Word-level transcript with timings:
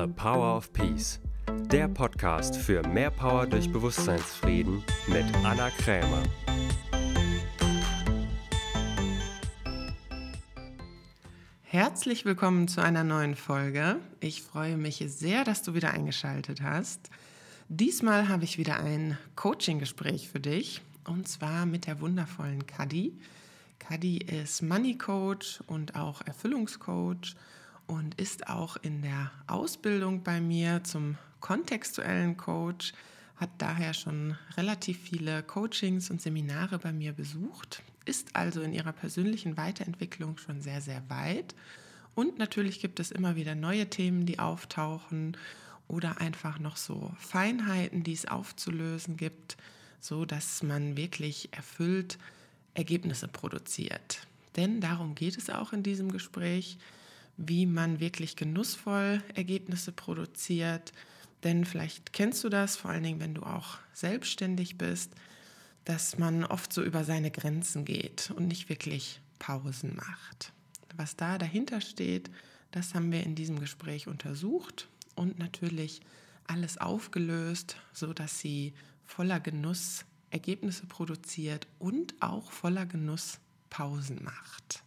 The 0.00 0.06
Power 0.06 0.56
of 0.56 0.72
Peace, 0.72 1.18
der 1.72 1.88
Podcast 1.88 2.54
für 2.54 2.86
mehr 2.86 3.10
Power 3.10 3.48
durch 3.48 3.72
Bewusstseinsfrieden 3.72 4.84
mit 5.08 5.24
Anna 5.42 5.70
Krämer. 5.70 6.22
Herzlich 11.62 12.24
willkommen 12.24 12.68
zu 12.68 12.80
einer 12.80 13.02
neuen 13.02 13.34
Folge. 13.34 13.96
Ich 14.20 14.42
freue 14.42 14.76
mich 14.76 15.02
sehr, 15.08 15.42
dass 15.42 15.62
du 15.62 15.74
wieder 15.74 15.90
eingeschaltet 15.90 16.62
hast. 16.62 17.10
Diesmal 17.68 18.28
habe 18.28 18.44
ich 18.44 18.56
wieder 18.56 18.78
ein 18.78 19.18
Coaching-Gespräch 19.34 20.28
für 20.28 20.38
dich 20.38 20.80
und 21.08 21.26
zwar 21.26 21.66
mit 21.66 21.88
der 21.88 22.00
wundervollen 22.00 22.68
Kadi. 22.68 23.18
Kadi 23.80 24.18
ist 24.18 24.62
Money 24.62 24.96
Coach 24.96 25.60
und 25.66 25.96
auch 25.96 26.20
Erfüllungscoach 26.24 27.34
und 27.88 28.14
ist 28.20 28.48
auch 28.48 28.76
in 28.76 29.02
der 29.02 29.32
Ausbildung 29.48 30.22
bei 30.22 30.40
mir 30.40 30.84
zum 30.84 31.16
kontextuellen 31.40 32.36
Coach, 32.36 32.92
hat 33.36 33.50
daher 33.58 33.94
schon 33.94 34.36
relativ 34.56 34.98
viele 35.00 35.42
Coachings 35.42 36.10
und 36.10 36.20
Seminare 36.20 36.78
bei 36.78 36.92
mir 36.92 37.12
besucht, 37.12 37.82
ist 38.04 38.36
also 38.36 38.60
in 38.62 38.72
ihrer 38.72 38.92
persönlichen 38.92 39.56
Weiterentwicklung 39.56 40.38
schon 40.38 40.60
sehr, 40.60 40.80
sehr 40.80 41.02
weit. 41.08 41.54
Und 42.14 42.38
natürlich 42.38 42.80
gibt 42.80 43.00
es 43.00 43.10
immer 43.10 43.36
wieder 43.36 43.54
neue 43.54 43.88
Themen, 43.88 44.26
die 44.26 44.38
auftauchen 44.38 45.36
oder 45.86 46.20
einfach 46.20 46.58
noch 46.58 46.76
so 46.76 47.12
Feinheiten, 47.18 48.02
die 48.02 48.12
es 48.12 48.26
aufzulösen 48.26 49.16
gibt, 49.16 49.56
so 50.00 50.24
dass 50.24 50.62
man 50.62 50.96
wirklich 50.96 51.48
erfüllt 51.52 52.18
Ergebnisse 52.74 53.28
produziert. 53.28 54.26
Denn 54.56 54.80
darum 54.80 55.14
geht 55.14 55.38
es 55.38 55.48
auch 55.48 55.72
in 55.72 55.82
diesem 55.82 56.10
Gespräch 56.10 56.78
wie 57.38 57.64
man 57.66 58.00
wirklich 58.00 58.36
genussvoll 58.36 59.22
Ergebnisse 59.34 59.92
produziert. 59.92 60.92
Denn 61.44 61.64
vielleicht 61.64 62.12
kennst 62.12 62.42
du 62.44 62.48
das, 62.48 62.76
vor 62.76 62.90
allen 62.90 63.04
Dingen, 63.04 63.20
wenn 63.20 63.34
du 63.34 63.44
auch 63.44 63.78
selbstständig 63.92 64.76
bist, 64.76 65.12
dass 65.84 66.18
man 66.18 66.44
oft 66.44 66.72
so 66.72 66.82
über 66.82 67.04
seine 67.04 67.30
Grenzen 67.30 67.84
geht 67.84 68.30
und 68.36 68.48
nicht 68.48 68.68
wirklich 68.68 69.20
Pausen 69.38 69.96
macht. 69.96 70.52
Was 70.96 71.16
da 71.16 71.38
dahinter 71.38 71.80
steht, 71.80 72.28
das 72.72 72.94
haben 72.94 73.12
wir 73.12 73.22
in 73.22 73.36
diesem 73.36 73.60
Gespräch 73.60 74.08
untersucht 74.08 74.88
und 75.14 75.38
natürlich 75.38 76.00
alles 76.44 76.76
aufgelöst, 76.76 77.76
so 77.92 78.12
dass 78.12 78.40
sie 78.40 78.74
voller 79.04 79.38
Genuss 79.38 80.04
Ergebnisse 80.30 80.86
produziert 80.86 81.66
und 81.78 82.14
auch 82.20 82.50
voller 82.50 82.84
Genuss 82.84 83.38
Pausen 83.70 84.22
macht. 84.22 84.82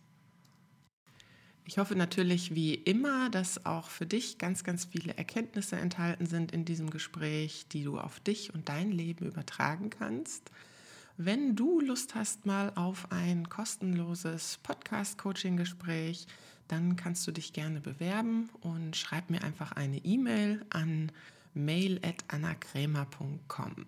Ich 1.65 1.77
hoffe 1.77 1.95
natürlich 1.95 2.55
wie 2.55 2.73
immer, 2.73 3.29
dass 3.29 3.65
auch 3.65 3.89
für 3.89 4.05
dich 4.05 4.37
ganz, 4.37 4.63
ganz 4.63 4.85
viele 4.85 5.15
Erkenntnisse 5.15 5.77
enthalten 5.77 6.25
sind 6.25 6.51
in 6.51 6.65
diesem 6.65 6.89
Gespräch, 6.89 7.65
die 7.71 7.83
du 7.83 7.99
auf 7.99 8.19
dich 8.19 8.53
und 8.53 8.67
dein 8.67 8.91
Leben 8.91 9.27
übertragen 9.27 9.89
kannst. 9.89 10.51
Wenn 11.17 11.55
du 11.55 11.79
Lust 11.79 12.15
hast 12.15 12.45
mal 12.45 12.71
auf 12.75 13.11
ein 13.11 13.47
kostenloses 13.47 14.59
Podcast-Coaching-Gespräch, 14.63 16.25
dann 16.67 16.95
kannst 16.95 17.27
du 17.27 17.31
dich 17.31 17.53
gerne 17.53 17.79
bewerben 17.79 18.49
und 18.61 18.95
schreib 18.95 19.29
mir 19.29 19.43
einfach 19.43 19.73
eine 19.73 19.99
E-Mail 19.99 20.65
an 20.69 21.11
mail.annakrämer.com. 21.53 23.85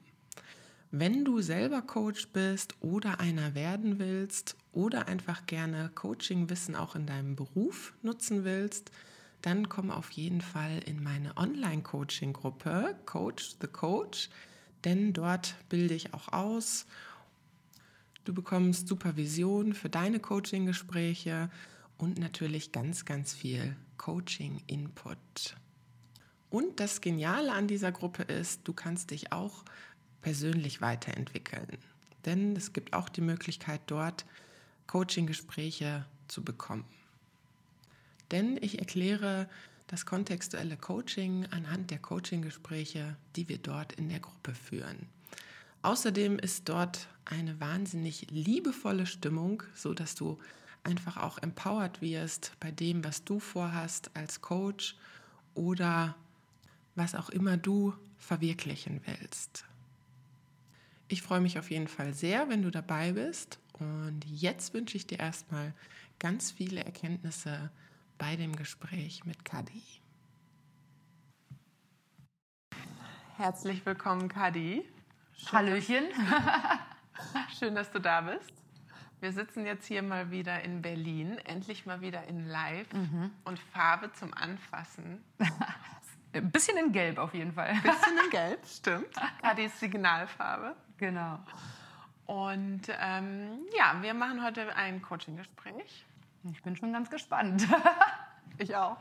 Wenn 0.96 1.26
du 1.26 1.42
selber 1.42 1.82
Coach 1.82 2.28
bist 2.34 2.76
oder 2.80 3.20
einer 3.20 3.56
werden 3.56 3.98
willst 3.98 4.56
oder 4.74 5.08
einfach 5.08 5.48
gerne 5.48 5.90
Coaching-Wissen 5.96 6.76
auch 6.76 6.96
in 6.96 7.08
deinem 7.08 7.36
Beruf 7.36 7.96
nutzen 8.04 8.44
willst, 8.44 8.92
dann 9.42 9.70
komm 9.70 9.90
auf 9.90 10.12
jeden 10.12 10.42
Fall 10.42 10.84
in 10.86 11.02
meine 11.02 11.36
Online-Coaching-Gruppe 11.36 12.96
Coach 13.08 13.56
the 13.60 13.66
Coach, 13.66 14.30
denn 14.84 15.14
dort 15.14 15.56
bilde 15.68 15.96
ich 15.96 16.14
auch 16.14 16.32
aus. 16.32 16.86
Du 18.24 18.32
bekommst 18.32 18.88
Supervision 18.88 19.74
für 19.74 19.90
deine 19.90 20.20
Coaching-Gespräche 20.20 21.50
und 21.98 22.20
natürlich 22.20 22.72
ganz, 22.72 23.04
ganz 23.04 23.34
viel 23.34 23.76
Coaching-Input. 23.98 25.56
Und 26.52 26.80
das 26.80 27.02
Geniale 27.02 27.52
an 27.52 27.68
dieser 27.68 27.92
Gruppe 27.92 28.22
ist, 28.22 28.68
du 28.68 28.74
kannst 28.74 29.10
dich 29.10 29.32
auch 29.32 29.66
persönlich 30.24 30.82
weiterentwickeln. 30.82 31.78
Denn 32.26 32.56
es 32.56 32.74
gibt 32.74 32.94
auch 32.94 33.10
die 33.10 33.22
Möglichkeit, 33.22 33.82
dort 33.88 34.26
Coaching-Gespräche 34.88 36.06
zu 36.28 36.44
bekommen. 36.44 36.86
Denn 38.32 38.58
ich 38.62 38.80
erkläre 38.80 39.48
das 39.88 40.06
kontextuelle 40.06 40.78
Coaching 40.78 41.46
anhand 41.52 41.92
der 41.92 42.00
Coaching-Gespräche, 42.00 43.16
die 43.36 43.48
wir 43.50 43.60
dort 43.60 43.94
in 43.94 44.10
der 44.10 44.22
Gruppe 44.22 44.56
führen. 44.56 45.08
Außerdem 45.84 46.40
ist 46.40 46.70
dort 46.70 47.08
eine 47.26 47.60
wahnsinnig 47.60 48.32
liebevolle 48.32 49.06
Stimmung, 49.06 49.64
so 49.76 49.94
dass 49.94 50.16
du 50.16 50.40
einfach 50.84 51.18
auch 51.18 51.38
empowered 51.38 52.02
wirst 52.02 52.54
bei 52.60 52.72
dem, 52.72 53.04
was 53.04 53.24
du 53.24 53.40
vorhast 53.40 54.10
als 54.16 54.42
Coach 54.42 54.96
oder 55.54 56.16
was 56.96 57.16
auch 57.16 57.30
immer 57.30 57.58
du 57.58 57.94
verwirklichen 58.18 59.02
willst. 59.06 59.66
Ich 61.08 61.22
freue 61.22 61.42
mich 61.42 61.60
auf 61.60 61.70
jeden 61.70 61.88
Fall 61.88 62.14
sehr, 62.14 62.50
wenn 62.50 62.62
du 62.62 62.72
dabei 62.72 63.12
bist. 63.12 63.60
Und 63.74 64.22
jetzt 64.26 64.74
wünsche 64.74 64.98
ich 64.98 65.06
dir 65.06 65.20
erstmal 65.20 65.74
ganz 66.20 66.52
viele 66.52 66.84
Erkenntnisse 66.84 67.72
bei 68.18 68.36
dem 68.36 68.56
Gespräch 68.56 69.26
mit 69.26 69.44
Kadi. 69.44 69.84
Herzlich 73.38 73.86
willkommen, 73.86 74.30
Kadi. 74.30 74.86
Hallöchen. 75.52 76.06
Schön, 77.60 77.76
dass 77.76 77.92
du 77.92 78.00
da 78.00 78.22
bist. 78.22 78.54
Wir 79.20 79.32
sitzen 79.32 79.66
jetzt 79.66 79.86
hier 79.86 80.04
mal 80.04 80.32
wieder 80.32 80.62
in 80.64 80.82
Berlin, 80.82 81.38
endlich 81.46 81.86
mal 81.86 82.02
wieder 82.02 82.26
in 82.26 82.48
Live 82.48 82.92
mhm. 82.94 83.32
und 83.46 83.58
Farbe 83.58 84.12
zum 84.14 84.34
Anfassen. 84.34 85.24
Ein 86.34 86.52
bisschen 86.52 86.78
in 86.78 86.92
Gelb 86.92 87.20
auf 87.20 87.34
jeden 87.34 87.54
Fall. 87.54 87.68
Ein 87.68 87.82
bisschen 87.82 88.18
in 88.24 88.30
Gelb, 88.32 88.66
stimmt. 88.66 89.08
Kadis 89.42 89.80
Signalfarbe. 89.80 90.76
Genau. 91.04 91.38
Und 92.28 92.84
ähm, 92.88 93.60
ja, 93.78 94.02
wir 94.02 94.14
machen 94.14 94.42
heute 94.42 94.74
ein 94.74 95.02
Coaching-Gespräch. 95.02 96.06
Ich 96.50 96.64
bin 96.64 96.78
schon 96.78 96.94
ganz 96.94 97.10
gespannt. 97.10 97.68
ich 98.58 98.74
auch. 98.74 98.98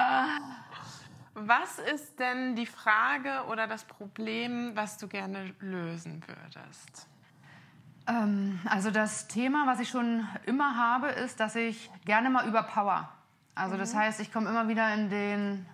Was 1.34 1.78
ist 1.78 2.18
denn 2.18 2.56
die 2.56 2.66
Frage 2.66 3.44
oder 3.48 3.68
das 3.68 3.84
Problem, 3.84 4.72
was 4.74 4.98
du 4.98 5.06
gerne 5.06 5.54
lösen 5.60 6.24
würdest? 6.26 7.06
Ähm, 8.08 8.58
also 8.64 8.90
das 8.90 9.28
Thema, 9.28 9.68
was 9.68 9.78
ich 9.78 9.88
schon 9.88 10.26
immer 10.46 10.76
habe, 10.76 11.06
ist, 11.06 11.38
dass 11.38 11.54
ich 11.54 11.88
gerne 12.04 12.30
mal 12.30 12.48
überpower. 12.48 13.12
Also 13.54 13.76
mhm. 13.76 13.78
das 13.78 13.94
heißt, 13.94 14.18
ich 14.18 14.32
komme 14.32 14.50
immer 14.50 14.66
wieder 14.66 14.92
in 14.92 15.08
den, 15.08 15.66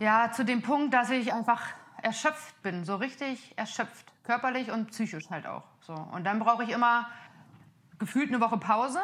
ja, 0.00 0.32
zu 0.32 0.42
dem 0.42 0.62
Punkt, 0.62 0.94
dass 0.94 1.10
ich 1.10 1.34
einfach 1.34 1.60
erschöpft 2.02 2.62
bin, 2.62 2.86
so 2.86 2.96
richtig 2.96 3.52
erschöpft 3.58 4.10
körperlich 4.30 4.70
und 4.70 4.90
psychisch 4.92 5.28
halt 5.28 5.46
auch. 5.46 5.64
So. 5.80 5.92
Und 5.92 6.22
dann 6.24 6.38
brauche 6.38 6.62
ich 6.62 6.70
immer 6.70 7.08
gefühlt 7.98 8.28
eine 8.28 8.40
Woche 8.40 8.58
Pause, 8.58 9.00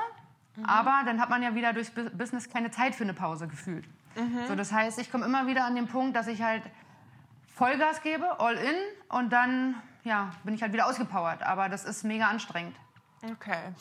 mhm. 0.55 0.65
aber 0.65 1.03
dann 1.05 1.21
hat 1.21 1.31
man 1.31 1.43
ja 1.43 1.57
wieder 1.57 1.73
durchs 1.73 1.91
Business 1.91 2.49
keine 2.49 2.71
Zeit 2.71 2.95
für 2.95 3.03
eine 3.03 3.13
Pause 3.13 3.49
gefühlt. 3.49 3.85
Mhm. 4.15 4.47
So, 4.47 4.55
das 4.55 4.73
heißt, 4.73 5.01
ich 5.01 5.11
komme 5.11 5.25
immer 5.25 5.49
wieder 5.49 5.65
an 5.65 5.75
den 5.75 5.89
Punkt, 5.89 6.15
dass 6.15 6.29
ich 6.29 6.43
halt 6.43 6.63
Vollgas 7.49 8.03
gebe, 8.03 8.39
all 8.39 8.55
in 8.55 8.77
und 9.09 9.33
dann 9.33 9.75
ja, 10.05 10.31
bin 10.45 10.55
ich 10.55 10.63
halt 10.63 10.73
wieder 10.73 10.87
ausgepowert. 10.87 11.43
Aber 11.43 11.69
das 11.69 11.85
ist 11.85 12.05
mega 12.05 12.29
anstrengend. 12.29 12.77
Okay. 13.29 13.75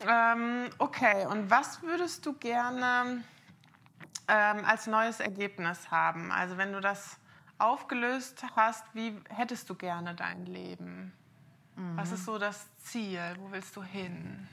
Ähm, 0.00 0.70
okay, 0.78 1.26
und 1.26 1.50
was 1.50 1.82
würdest 1.82 2.24
du 2.24 2.32
gerne 2.32 3.22
ähm, 4.26 4.64
als 4.64 4.86
neues 4.86 5.20
Ergebnis 5.20 5.90
haben? 5.90 6.32
Also 6.32 6.56
wenn 6.56 6.72
du 6.72 6.80
das 6.80 7.18
aufgelöst 7.62 8.44
hast, 8.56 8.84
wie 8.94 9.16
hättest 9.28 9.70
du 9.70 9.74
gerne 9.74 10.14
dein 10.14 10.46
Leben? 10.46 11.12
Mhm. 11.76 11.96
Was 11.96 12.12
ist 12.12 12.24
so 12.24 12.38
das 12.38 12.68
Ziel? 12.78 13.20
Wo 13.38 13.50
willst 13.52 13.76
du 13.76 13.82
hin? 13.82 14.48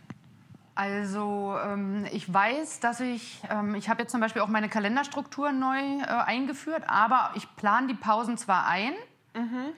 Also 0.75 1.57
ähm, 1.61 2.05
ich 2.11 2.31
weiß, 2.33 2.79
dass 2.79 3.01
ich, 3.01 3.41
ähm, 3.49 3.75
ich 3.75 3.89
habe 3.89 4.01
jetzt 4.01 4.11
zum 4.11 4.21
Beispiel 4.21 4.41
auch 4.41 4.47
meine 4.47 4.69
Kalenderstruktur 4.69 5.51
neu 5.51 5.77
äh, 5.77 6.05
eingeführt, 6.05 6.83
aber 6.87 7.31
ich 7.35 7.53
plane 7.57 7.87
die 7.87 7.95
Pausen 7.95 8.37
zwar 8.37 8.65
ein, 8.65 8.93
mhm. 9.33 9.73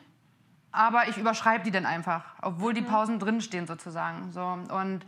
aber 0.72 1.08
ich 1.08 1.18
überschreibe 1.18 1.64
die 1.64 1.72
dann 1.72 1.88
einfach, 1.88 2.36
obwohl 2.44 2.74
mhm. 2.74 2.76
die 2.76 2.82
Pausen 2.84 3.18
drinstehen 3.18 3.66
sozusagen. 3.66 4.32
So. 4.32 4.44
Und 4.44 5.04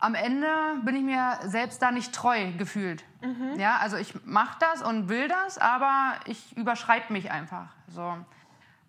am 0.00 0.14
Ende 0.14 0.48
bin 0.82 0.96
ich 0.96 1.02
mir 1.02 1.38
selbst 1.44 1.80
da 1.82 1.90
nicht 1.90 2.14
treu 2.14 2.52
gefühlt. 2.52 3.04
Mhm. 3.20 3.58
Ja, 3.58 3.76
also 3.76 3.96
ich 3.96 4.24
mache 4.24 4.58
das 4.58 4.82
und 4.82 5.08
will 5.08 5.28
das, 5.28 5.58
aber 5.58 6.14
ich 6.24 6.56
überschreibe 6.56 7.12
mich 7.12 7.30
einfach. 7.30 7.68
So. 7.86 8.16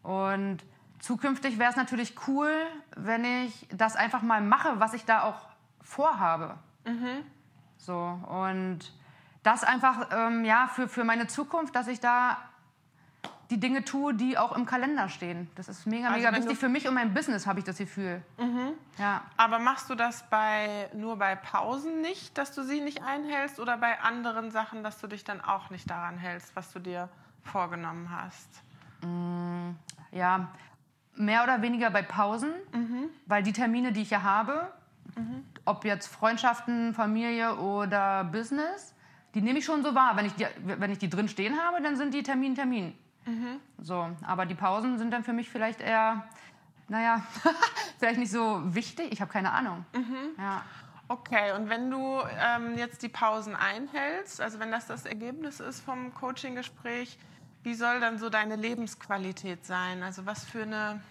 Und 0.03 0.59
zukünftig 0.99 1.59
wäre 1.59 1.69
es 1.69 1.75
natürlich 1.75 2.15
cool, 2.27 2.51
wenn 2.95 3.25
ich 3.25 3.67
das 3.73 3.95
einfach 3.95 4.21
mal 4.21 4.41
mache, 4.41 4.79
was 4.79 4.93
ich 4.93 5.05
da 5.05 5.23
auch 5.23 5.49
vorhabe. 5.81 6.57
Mhm. 6.85 7.25
So, 7.77 7.97
und 7.97 8.79
das 9.43 9.63
einfach 9.63 10.07
ähm, 10.11 10.45
ja, 10.45 10.67
für, 10.67 10.87
für 10.87 11.03
meine 11.03 11.27
Zukunft, 11.27 11.75
dass 11.75 11.87
ich 11.87 11.99
da 11.99 12.37
die 13.51 13.59
Dinge 13.59 13.83
tue, 13.83 14.13
die 14.13 14.37
auch 14.37 14.55
im 14.55 14.65
Kalender 14.65 15.09
stehen. 15.09 15.49
Das 15.55 15.67
ist 15.67 15.85
mega, 15.85 16.07
Also 16.07 16.19
mega 16.19 16.35
wichtig 16.35 16.57
für 16.57 16.69
mich 16.69 16.87
und 16.87 16.93
mein 16.93 17.13
Business, 17.13 17.45
habe 17.45 17.59
ich 17.59 17.65
das 17.65 17.77
Gefühl. 17.77 18.23
Ja. 18.97 19.23
Aber 19.37 19.59
machst 19.59 19.89
du 19.89 19.95
das 19.95 20.23
bei, 20.29 20.89
nur 20.93 21.17
bei 21.17 21.35
Pausen 21.35 22.01
nicht, 22.01 22.37
dass 22.37 22.55
du 22.55 22.63
sie 22.63 22.79
nicht 22.81 23.03
einhältst 23.03 23.59
oder 23.59 23.77
bei 23.77 23.99
anderen 23.99 24.51
Sachen, 24.51 24.83
dass 24.83 24.99
du 24.99 25.07
dich 25.07 25.23
dann 25.23 25.41
auch 25.41 25.69
nicht 25.69 25.89
daran 25.89 26.17
hältst, 26.17 26.55
was 26.55 26.71
du 26.71 26.79
dir 26.79 27.09
vorgenommen 27.43 28.09
hast? 28.09 28.49
ja, 30.11 30.47
mehr 31.15 31.43
oder 31.43 31.61
weniger 31.63 31.89
bei 31.89 32.03
Pausen, 32.03 32.51
weil 33.25 33.41
die 33.43 33.51
Termine, 33.51 33.91
die 33.91 34.03
ich 34.03 34.11
ja 34.11 34.21
habe, 34.21 34.71
ob 35.65 35.85
jetzt 35.85 36.07
Freundschaften, 36.07 36.93
Familie 36.93 37.55
oder 37.55 38.23
Business, 38.25 38.93
die 39.33 39.41
nehme 39.41 39.59
ich 39.59 39.65
schon 39.65 39.83
so 39.83 39.95
wahr. 39.95 40.15
Wenn 40.17 40.25
ich 40.25 40.35
die, 40.35 40.45
wenn 40.63 40.91
ich 40.91 40.99
die 40.99 41.09
drin 41.09 41.27
stehen 41.27 41.57
habe, 41.59 41.81
dann 41.81 41.95
sind 41.95 42.13
die 42.13 42.23
Termin 42.23 42.55
Termin. 42.55 42.93
So, 43.79 44.09
aber 44.25 44.45
die 44.45 44.55
Pausen 44.55 44.97
sind 44.97 45.11
dann 45.11 45.23
für 45.23 45.33
mich 45.33 45.49
vielleicht 45.49 45.81
eher, 45.81 46.27
naja, 46.87 47.23
vielleicht 47.99 48.19
nicht 48.19 48.31
so 48.31 48.61
wichtig. 48.73 49.11
Ich 49.11 49.21
habe 49.21 49.31
keine 49.31 49.51
Ahnung. 49.51 49.85
Ja. 50.37 50.63
Okay, 51.07 51.51
und 51.53 51.69
wenn 51.69 51.91
du 51.91 52.21
ähm, 52.39 52.77
jetzt 52.77 53.03
die 53.03 53.09
Pausen 53.09 53.55
einhältst, 53.55 54.39
also 54.39 54.59
wenn 54.59 54.71
das 54.71 54.87
das 54.87 55.05
Ergebnis 55.05 55.59
ist 55.59 55.81
vom 55.81 56.13
Coaching-Gespräch, 56.13 57.17
wie 57.63 57.73
soll 57.73 57.99
dann 57.99 58.17
so 58.17 58.29
deine 58.29 58.55
Lebensqualität 58.55 59.65
sein? 59.65 60.03
Also 60.03 60.25
was 60.25 60.45
für 60.45 60.63
eine, 60.63 61.01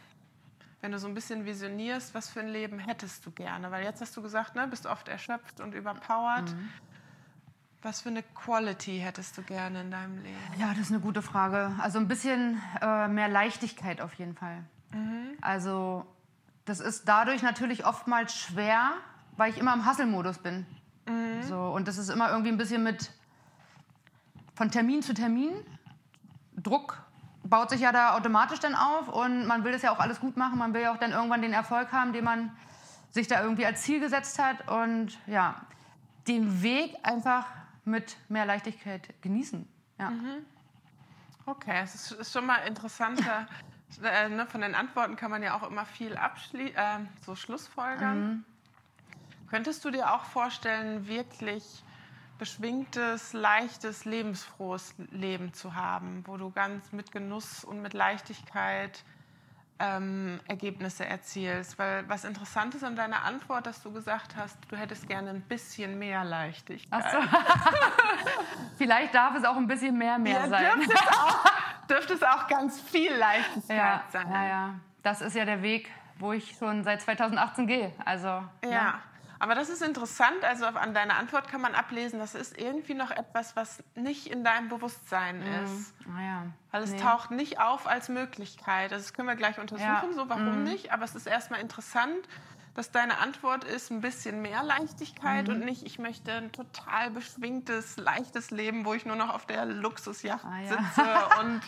wenn 0.80 0.90
du 0.92 0.98
so 0.98 1.06
ein 1.06 1.14
bisschen 1.14 1.44
visionierst, 1.44 2.14
was 2.14 2.30
für 2.30 2.40
ein 2.40 2.48
Leben 2.48 2.78
hättest 2.78 3.26
du 3.26 3.30
gerne? 3.30 3.70
Weil 3.70 3.84
jetzt 3.84 4.00
hast 4.00 4.16
du 4.16 4.22
gesagt, 4.22 4.54
ne, 4.56 4.66
bist 4.68 4.86
oft 4.86 5.06
erschöpft 5.06 5.60
und 5.60 5.74
überpowered. 5.74 6.48
Was 7.82 8.02
für 8.02 8.10
eine 8.10 8.22
Quality 8.22 8.98
hättest 8.98 9.38
du 9.38 9.42
gerne 9.42 9.80
in 9.80 9.90
deinem 9.90 10.22
Leben? 10.22 10.36
Ja, 10.58 10.68
das 10.70 10.80
ist 10.80 10.90
eine 10.90 11.00
gute 11.00 11.22
Frage. 11.22 11.72
Also 11.78 11.98
ein 11.98 12.08
bisschen 12.08 12.60
äh, 12.82 13.08
mehr 13.08 13.28
Leichtigkeit 13.28 14.00
auf 14.00 14.14
jeden 14.14 14.34
Fall. 14.34 14.64
Also 15.40 16.04
das 16.64 16.80
ist 16.80 17.08
dadurch 17.08 17.42
natürlich 17.42 17.86
oftmals 17.86 18.36
schwer, 18.36 18.90
weil 19.36 19.50
ich 19.50 19.58
immer 19.58 19.72
im 19.72 19.88
Hustle-Modus 19.88 20.38
bin. 20.38 20.66
So, 21.42 21.58
und 21.58 21.88
das 21.88 21.96
ist 21.96 22.08
immer 22.08 22.30
irgendwie 22.30 22.50
ein 22.50 22.58
bisschen 22.58 22.82
mit 22.82 23.12
von 24.54 24.70
Termin 24.70 25.02
zu 25.02 25.14
Termin. 25.14 25.52
Druck 26.56 27.02
baut 27.44 27.70
sich 27.70 27.80
ja 27.80 27.92
da 27.92 28.14
automatisch 28.16 28.60
dann 28.60 28.74
auf 28.74 29.08
und 29.08 29.46
man 29.46 29.64
will 29.64 29.72
das 29.72 29.82
ja 29.82 29.90
auch 29.92 29.98
alles 29.98 30.20
gut 30.20 30.36
machen. 30.36 30.58
Man 30.58 30.74
will 30.74 30.82
ja 30.82 30.92
auch 30.92 30.98
dann 30.98 31.12
irgendwann 31.12 31.40
den 31.40 31.52
Erfolg 31.52 31.92
haben, 31.92 32.12
den 32.12 32.24
man 32.24 32.54
sich 33.10 33.26
da 33.26 33.42
irgendwie 33.42 33.64
als 33.64 33.82
Ziel 33.82 34.00
gesetzt 34.00 34.38
hat. 34.38 34.68
Und 34.68 35.18
ja, 35.26 35.62
den 36.28 36.62
Weg 36.62 36.94
einfach 37.02 37.46
mit 37.84 38.16
mehr 38.28 38.46
Leichtigkeit 38.46 39.08
genießen. 39.22 39.66
Ja. 39.98 40.12
Okay, 41.46 41.80
es 41.82 42.12
ist, 42.12 42.32
schon 42.32 42.46
mal 42.46 42.58
interessanter. 42.66 43.46
äh, 44.02 44.28
ne, 44.28 44.46
von 44.46 44.60
den 44.60 44.74
Antworten 44.74 45.16
kann 45.16 45.30
man 45.30 45.42
ja 45.42 45.56
auch 45.56 45.68
immer 45.68 45.84
viel 45.84 46.16
abschli 46.16 46.70
äh, 46.70 46.98
so 47.24 47.34
Schlussfolgern. 47.34 48.44
Könntest 49.48 49.84
du 49.84 49.90
dir 49.90 50.14
auch 50.14 50.24
vorstellen, 50.24 51.08
wirklich 51.08 51.82
beschwingtes, 52.38 53.32
leichtes, 53.32 54.04
lebensfrohes 54.04 54.94
Leben 55.10 55.52
zu 55.52 55.74
haben, 55.74 56.22
wo 56.26 56.36
du 56.36 56.50
ganz 56.50 56.92
mit 56.92 57.12
Genuss 57.12 57.64
und 57.64 57.82
mit 57.82 57.92
Leichtigkeit 57.92 59.04
ähm, 59.80 60.38
Ergebnisse 60.46 61.04
erzielst? 61.06 61.78
Weil 61.78 62.08
was 62.08 62.24
interessant 62.24 62.74
ist 62.74 62.84
an 62.84 62.94
deiner 62.96 63.24
Antwort, 63.24 63.66
dass 63.66 63.82
du 63.82 63.90
gesagt 63.92 64.36
hast, 64.36 64.56
du 64.68 64.76
hättest 64.76 65.08
gerne 65.08 65.30
ein 65.30 65.40
bisschen 65.42 65.98
mehr 65.98 66.22
Leichtigkeit. 66.24 67.02
Ach 67.04 67.10
so. 67.10 67.18
Vielleicht 68.78 69.14
darf 69.14 69.34
es 69.36 69.44
auch 69.44 69.56
ein 69.56 69.66
bisschen 69.66 69.96
mehr 69.96 70.18
mehr 70.18 70.40
Ja, 70.40 70.48
sein. 70.48 70.64
dürfte 70.78 70.94
es, 70.94 71.18
auch, 71.18 71.44
dürfte 71.88 72.12
es 72.14 72.22
auch 72.22 72.46
ganz 72.48 72.80
viel 72.80 73.12
Leichtigkeit 73.14 73.76
Ja, 73.76 74.02
sein. 74.10 74.30
ja, 74.30 74.44
ja. 74.46 74.74
Das 75.02 75.20
ist 75.20 75.34
ja 75.34 75.44
der 75.44 75.62
Weg, 75.62 75.90
wo 76.18 76.32
ich 76.32 76.56
schon 76.58 76.84
seit 76.84 77.00
2018 77.02 77.66
gehe. 77.66 77.92
Also, 78.04 78.42
Ja. 78.64 79.00
Aber 79.40 79.54
das 79.54 79.68
ist 79.70 79.82
interessant. 79.82 80.44
Also 80.44 80.66
an 80.66 80.94
deiner 80.94 81.16
Antwort 81.16 81.48
kann 81.48 81.60
man 81.62 81.74
ablesen, 81.74 82.18
das 82.20 82.34
ist 82.36 82.56
irgendwie 82.56 82.94
noch 82.94 83.10
etwas, 83.10 83.56
was 83.56 83.82
nicht 83.94 84.26
in 84.28 84.44
deinem 84.44 84.68
Bewusstsein 84.68 85.40
ist. 85.64 85.94
Naja. 86.06 86.46
Weil 86.70 86.82
es 86.82 86.92
Nee. 86.92 87.00
taucht 87.00 87.30
nicht 87.32 87.58
auf 87.58 87.86
als 87.88 88.08
Möglichkeit. 88.10 88.92
Also 88.92 89.02
das 89.04 89.12
können 89.14 89.26
wir 89.28 89.36
gleich 89.36 89.58
untersuchen, 89.58 89.88
Ja. 89.88 90.04
Mhm. 90.06 90.12
so 90.14 90.28
warum 90.28 90.62
nicht. 90.62 90.92
Aber 90.92 91.04
es 91.04 91.14
ist 91.14 91.26
erstmal 91.26 91.60
interessant, 91.60 92.28
dass 92.74 92.92
deine 92.92 93.18
Antwort 93.18 93.64
ist 93.64 93.90
ein 93.90 94.00
bisschen 94.02 94.42
mehr 94.42 94.62
Leichtigkeit 94.62 95.48
Mhm. 95.48 95.54
und 95.54 95.64
nicht, 95.64 95.84
ich 95.84 95.98
möchte 95.98 96.32
ein 96.32 96.52
total 96.52 97.10
beschwingtes, 97.10 97.96
leichtes 97.96 98.50
Leben, 98.52 98.84
wo 98.84 98.94
ich 98.94 99.06
nur 99.06 99.16
noch 99.16 99.34
auf 99.34 99.46
der 99.46 99.64
Luxusjacht 99.64 100.44
Ah, 100.44 100.60
ja. 100.60 100.68
sitze 100.68 100.80
und 101.40 101.62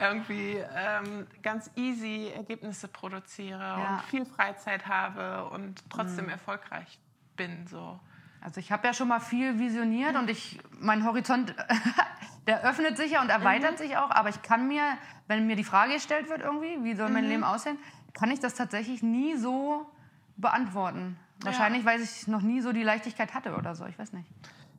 irgendwie 0.00 0.62
ähm, 0.74 1.26
ganz 1.42 1.68
easy 1.74 2.30
Ergebnisse 2.34 2.86
produziere 2.86 3.58
Ja. 3.58 3.76
Mhm. 3.76 3.88
und 3.94 4.02
viel 4.04 4.24
Freizeit 4.24 4.86
habe 4.86 5.46
und 5.50 5.82
trotzdem 5.90 6.28
erfolgreich 6.28 6.98
bin. 7.38 7.66
So. 7.66 7.98
Also 8.42 8.60
ich 8.60 8.70
habe 8.70 8.86
ja 8.86 8.92
schon 8.92 9.08
mal 9.08 9.20
viel 9.20 9.58
visioniert 9.58 10.14
und 10.16 10.28
ich, 10.28 10.60
mein 10.78 11.04
Horizont, 11.06 11.54
der 12.46 12.62
öffnet 12.62 12.98
sich 12.98 13.12
ja 13.12 13.22
und 13.22 13.30
erweitert 13.30 13.72
Mhm. 13.72 13.76
sich 13.78 13.96
auch. 13.96 14.10
Aber 14.10 14.28
ich 14.28 14.42
kann 14.42 14.68
mir, 14.68 14.82
wenn 15.26 15.46
mir 15.46 15.56
die 15.56 15.64
Frage 15.64 15.94
gestellt 15.94 16.28
wird 16.28 16.42
irgendwie, 16.42 16.84
wie 16.84 16.94
soll 16.94 17.08
mein 17.08 17.24
Mhm. 17.24 17.30
Leben 17.30 17.44
aussehen, 17.44 17.78
kann 18.12 18.30
ich 18.30 18.40
das 18.40 18.54
tatsächlich 18.54 19.02
nie 19.02 19.36
so 19.36 19.90
beantworten. 20.36 21.16
Wahrscheinlich, 21.40 21.84
weil 21.84 22.00
ich 22.00 22.26
noch 22.26 22.42
nie 22.42 22.60
so 22.60 22.72
die 22.72 22.82
Leichtigkeit 22.82 23.32
hatte 23.32 23.54
oder 23.56 23.74
so. 23.74 23.86
Ich 23.86 23.98
weiß 23.98 24.12
nicht. 24.12 24.28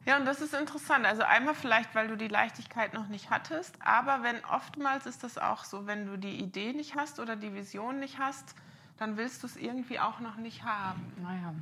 Ja, 0.06 0.18
und 0.18 0.26
das 0.26 0.42
ist 0.42 0.54
interessant. 0.54 1.06
Also 1.06 1.24
einmal 1.24 1.54
vielleicht, 1.54 1.94
weil 1.96 2.08
du 2.08 2.16
die 2.18 2.28
Leichtigkeit 2.28 2.94
noch 2.94 3.08
nicht 3.08 3.30
hattest, 3.30 3.78
aber 3.84 4.24
wenn 4.24 4.44
oftmals 4.46 5.06
ist 5.06 5.24
das 5.24 5.38
auch 5.38 5.64
so, 5.66 5.88
wenn 5.88 6.06
du 6.06 6.18
die 6.18 6.36
Idee 6.42 6.74
nicht 6.74 6.96
hast 6.96 7.20
oder 7.20 7.36
die 7.36 7.54
Vision 7.54 8.00
nicht 8.00 8.18
hast, 8.20 8.56
dann 9.00 9.18
willst 9.18 9.42
du 9.44 9.48
es 9.48 9.56
irgendwie 9.56 10.00
auch 10.00 10.20
noch 10.20 10.36
nicht 10.36 10.64
haben, 10.64 11.02
Naja. 11.22 11.54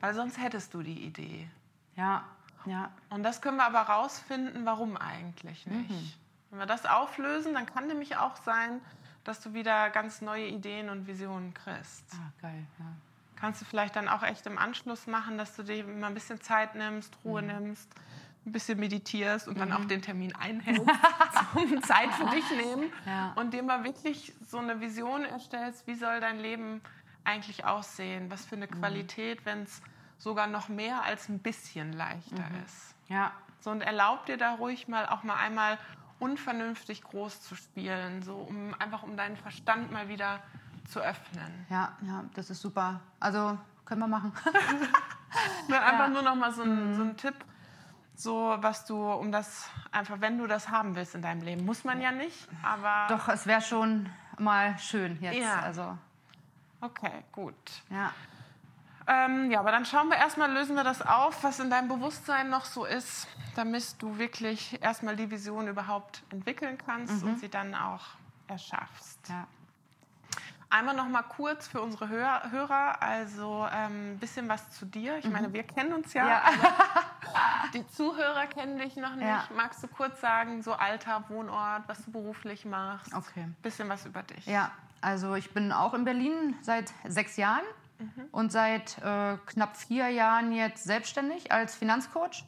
weil 0.00 0.14
sonst 0.14 0.38
hättest 0.40 0.72
du 0.74 0.82
die 0.82 1.04
Idee. 1.04 1.48
Ja, 1.96 2.24
ja. 2.64 2.90
Und 3.10 3.22
das 3.24 3.42
können 3.42 3.56
wir 3.56 3.66
aber 3.66 3.80
rausfinden, 3.80 4.64
warum 4.64 4.96
eigentlich 4.96 5.66
nicht. 5.66 6.18
Wenn 6.50 6.58
wir 6.60 6.66
das 6.66 6.86
auflösen, 6.86 7.54
dann 7.54 7.66
kann 7.66 7.88
nämlich 7.88 8.16
auch 8.16 8.36
sein, 8.36 8.80
dass 9.24 9.40
du 9.40 9.54
wieder 9.54 9.90
ganz 9.90 10.20
neue 10.20 10.46
Ideen 10.46 10.88
und 10.88 11.06
Visionen 11.06 11.52
kriegst. 11.54 12.04
Ah, 12.14 12.32
geil. 12.40 12.64
Ja. 12.78 12.84
Kannst 13.36 13.60
du 13.60 13.64
vielleicht 13.64 13.96
dann 13.96 14.08
auch 14.08 14.22
echt 14.22 14.46
im 14.46 14.56
Anschluss 14.58 15.06
machen, 15.08 15.36
dass 15.38 15.56
du 15.56 15.64
dir 15.64 15.84
mal 15.84 16.06
ein 16.08 16.14
bisschen 16.14 16.40
Zeit 16.40 16.76
nimmst, 16.76 17.16
Ruhe 17.24 17.42
nimmst, 17.42 17.88
ein 18.44 18.52
bisschen 18.52 18.78
meditierst 18.80 19.46
und 19.48 19.58
dann 19.58 19.72
auch 19.72 19.84
den 19.84 20.02
Termin 20.02 20.34
einhältst, 20.34 20.84
zum 21.54 21.82
Zeit 21.82 22.10
für 22.12 22.26
dich 22.30 22.44
nehmen 22.50 22.92
Ja. 23.06 23.32
und 23.36 23.54
dir 23.54 23.62
mal 23.62 23.84
wirklich 23.84 24.32
so 24.48 24.58
eine 24.58 24.80
Vision 24.80 25.24
erstellst, 25.24 25.86
wie 25.86 25.94
soll 25.94 26.20
dein 26.20 26.38
Leben 26.40 26.80
eigentlich 27.24 27.64
aussehen, 27.64 28.30
was 28.30 28.44
für 28.44 28.56
eine 28.56 28.66
Qualität, 28.66 29.44
wenn 29.44 29.62
es 29.62 29.80
sogar 30.18 30.46
noch 30.48 30.68
mehr 30.68 31.02
als 31.04 31.28
ein 31.28 31.38
bisschen 31.38 31.92
leichter 31.92 32.44
ist. 32.66 32.94
Ja, 33.08 33.30
So, 33.60 33.70
und 33.70 33.80
erlaub 33.80 34.26
dir 34.26 34.36
da 34.36 34.54
ruhig 34.54 34.88
mal 34.88 35.06
auch 35.06 35.22
mal 35.22 35.36
einmal 35.36 35.78
unvernünftig 36.18 37.02
groß 37.02 37.42
zu 37.42 37.54
spielen, 37.54 38.22
so 38.22 38.34
um 38.36 38.74
einfach 38.78 39.02
um 39.04 39.16
deinen 39.16 39.36
Verstand 39.36 39.92
mal 39.92 40.08
wieder 40.08 40.40
zu 40.88 41.00
öffnen. 41.00 41.66
ja, 41.70 41.96
ja, 42.02 42.24
das 42.34 42.50
ist 42.50 42.60
super. 42.60 43.00
Also 43.20 43.56
können 43.84 44.00
wir 44.00 44.08
machen. 44.08 44.32
Einfach 45.70 46.08
nur 46.08 46.22
noch 46.22 46.34
mal 46.34 46.52
so 46.52 46.62
ein, 46.62 46.94
so 46.94 47.02
ein 47.02 47.16
Tipp, 47.16 47.34
so 48.22 48.56
was 48.58 48.84
du, 48.84 49.10
um 49.12 49.32
das 49.32 49.68
einfach, 49.90 50.20
wenn 50.20 50.38
du 50.38 50.46
das 50.46 50.68
haben 50.68 50.94
willst 50.94 51.14
in 51.14 51.22
deinem 51.22 51.42
Leben, 51.42 51.64
muss 51.64 51.84
man 51.84 52.00
ja 52.00 52.12
nicht, 52.12 52.48
aber 52.62 53.06
Doch, 53.08 53.28
es 53.28 53.46
wäre 53.46 53.60
schon 53.60 54.08
mal 54.38 54.78
schön 54.78 55.18
jetzt. 55.20 55.38
Ja. 55.38 55.60
Also, 55.60 55.98
okay, 56.80 57.24
gut. 57.32 57.54
ja. 57.90 58.12
Ähm, 59.08 59.50
ja, 59.50 59.58
aber 59.58 59.72
dann 59.72 59.84
schauen 59.84 60.08
wir 60.08 60.16
erstmal, 60.16 60.52
lösen 60.52 60.76
wir 60.76 60.84
das 60.84 61.02
auf, 61.02 61.42
was 61.42 61.58
in 61.58 61.70
deinem 61.70 61.88
Bewusstsein 61.88 62.50
noch 62.50 62.64
so 62.64 62.84
ist, 62.84 63.26
damit 63.56 64.00
du 64.00 64.16
wirklich 64.16 64.80
erstmal 64.80 65.16
die 65.16 65.28
Vision 65.28 65.66
überhaupt 65.66 66.22
entwickeln 66.30 66.78
kannst 66.86 67.24
und 67.24 67.40
sie 67.40 67.48
dann 67.48 67.74
auch 67.74 68.02
erschaffst. 68.46 69.28
ja. 69.28 69.46
Einmal 70.70 70.94
noch 70.94 71.08
mal 71.08 71.22
kurz 71.22 71.66
für 71.66 71.82
unsere 71.82 72.08
Hör 72.08 72.50
Hörer, 72.50 73.02
also 73.02 73.68
ähm, 73.70 74.12
ein 74.12 74.18
bisschen 74.18 74.48
was 74.48 74.70
zu 74.70 74.86
dir. 74.86 75.18
Ich 75.18 75.28
meine, 75.28 75.52
wir 75.52 75.64
kennen 75.64 75.92
uns 75.92 76.14
ja, 76.14 76.26
Ja. 76.26 76.42
die 77.74 77.86
Zuhörer 77.88 78.46
kennen 78.46 78.78
dich 78.78 78.96
noch 78.96 79.14
nicht. 79.14 79.26
Ja. 79.26 79.44
Magst 79.54 79.82
du 79.82 79.88
kurz 79.88 80.20
sagen, 80.20 80.62
so 80.62 80.72
Alter, 80.72 81.24
Wohnort, 81.28 81.82
was 81.86 82.04
du 82.04 82.12
beruflich 82.12 82.64
machst? 82.64 83.14
Okay. 83.14 83.48
Bisschen 83.62 83.88
was 83.88 84.06
über 84.06 84.22
dich. 84.22 84.46
Ja, 84.46 84.70
also 85.00 85.34
ich 85.34 85.52
bin 85.52 85.72
auch 85.72 85.94
in 85.94 86.04
Berlin 86.04 86.54
seit 86.60 86.92
sechs 87.04 87.36
Jahren 87.36 87.64
und 88.32 88.50
seit 88.50 88.98
äh, 88.98 89.36
knapp 89.46 89.76
vier 89.76 90.08
Jahren 90.08 90.52
jetzt 90.52 90.84
selbstständig 90.84 91.52
als 91.52 91.76
Finanzcoach. 91.76 92.44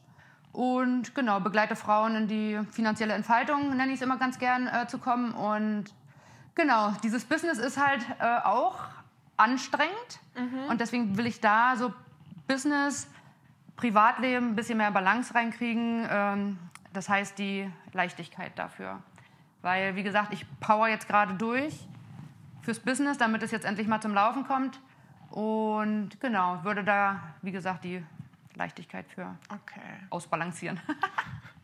Und 0.53 1.15
genau, 1.15 1.41
begleite 1.41 1.77
Frauen 1.77 2.15
in 2.17 2.29
die 2.29 2.61
finanzielle 2.71 3.15
Entfaltung, 3.15 3.77
nenne 3.77 3.93
ich 3.93 3.97
es 3.97 4.03
immer 4.03 4.19
ganz 4.19 4.39
gern, 4.39 4.67
äh, 4.67 4.87
zu 4.87 4.99
kommen. 4.99 5.33
Und 5.33 5.87
genau, 6.55 6.93
dieses 7.03 7.25
Business 7.25 7.59
ist 7.59 7.77
halt 7.77 8.05
äh, 8.21 8.39
auch 8.45 8.79
anstrengend. 9.37 10.21
Und 10.69 10.81
deswegen 10.81 11.17
will 11.17 11.27
ich 11.27 11.41
da 11.41 11.77
so 11.77 11.93
Business 12.47 13.09
Privatleben 13.77 14.51
ein 14.51 14.57
bisschen 14.57 14.79
mehr 14.79 14.91
Balance 14.91 15.35
reinkriegen. 15.35 16.07
Ähm, 16.11 16.59
das 16.93 17.09
heißt 17.09 17.39
die 17.39 17.71
Leichtigkeit 17.93 18.53
dafür. 18.57 19.03
Weil, 19.63 19.97
wie 19.97 20.03
gesagt, 20.03 20.33
ich 20.33 20.47
power 20.61 20.89
jetzt 20.89 21.09
gerade 21.09 21.35
durch 21.35 21.87
fürs 22.63 22.81
Business, 22.81 23.19
damit 23.19 23.43
es 23.43 23.51
jetzt 23.51 23.65
endlich 23.65 23.87
mal 23.87 24.01
zum 24.01 24.15
Laufen 24.15 24.47
kommt. 24.47 24.81
Und 25.31 26.21
genau, 26.21 26.63
würde 26.63 26.85
da, 26.85 27.21
wie 27.43 27.51
gesagt, 27.51 27.85
die 27.85 28.05
Leichtigkeit 28.55 29.07
für 29.09 29.35
Okay. 29.49 29.81
ausbalancieren. 30.11 30.81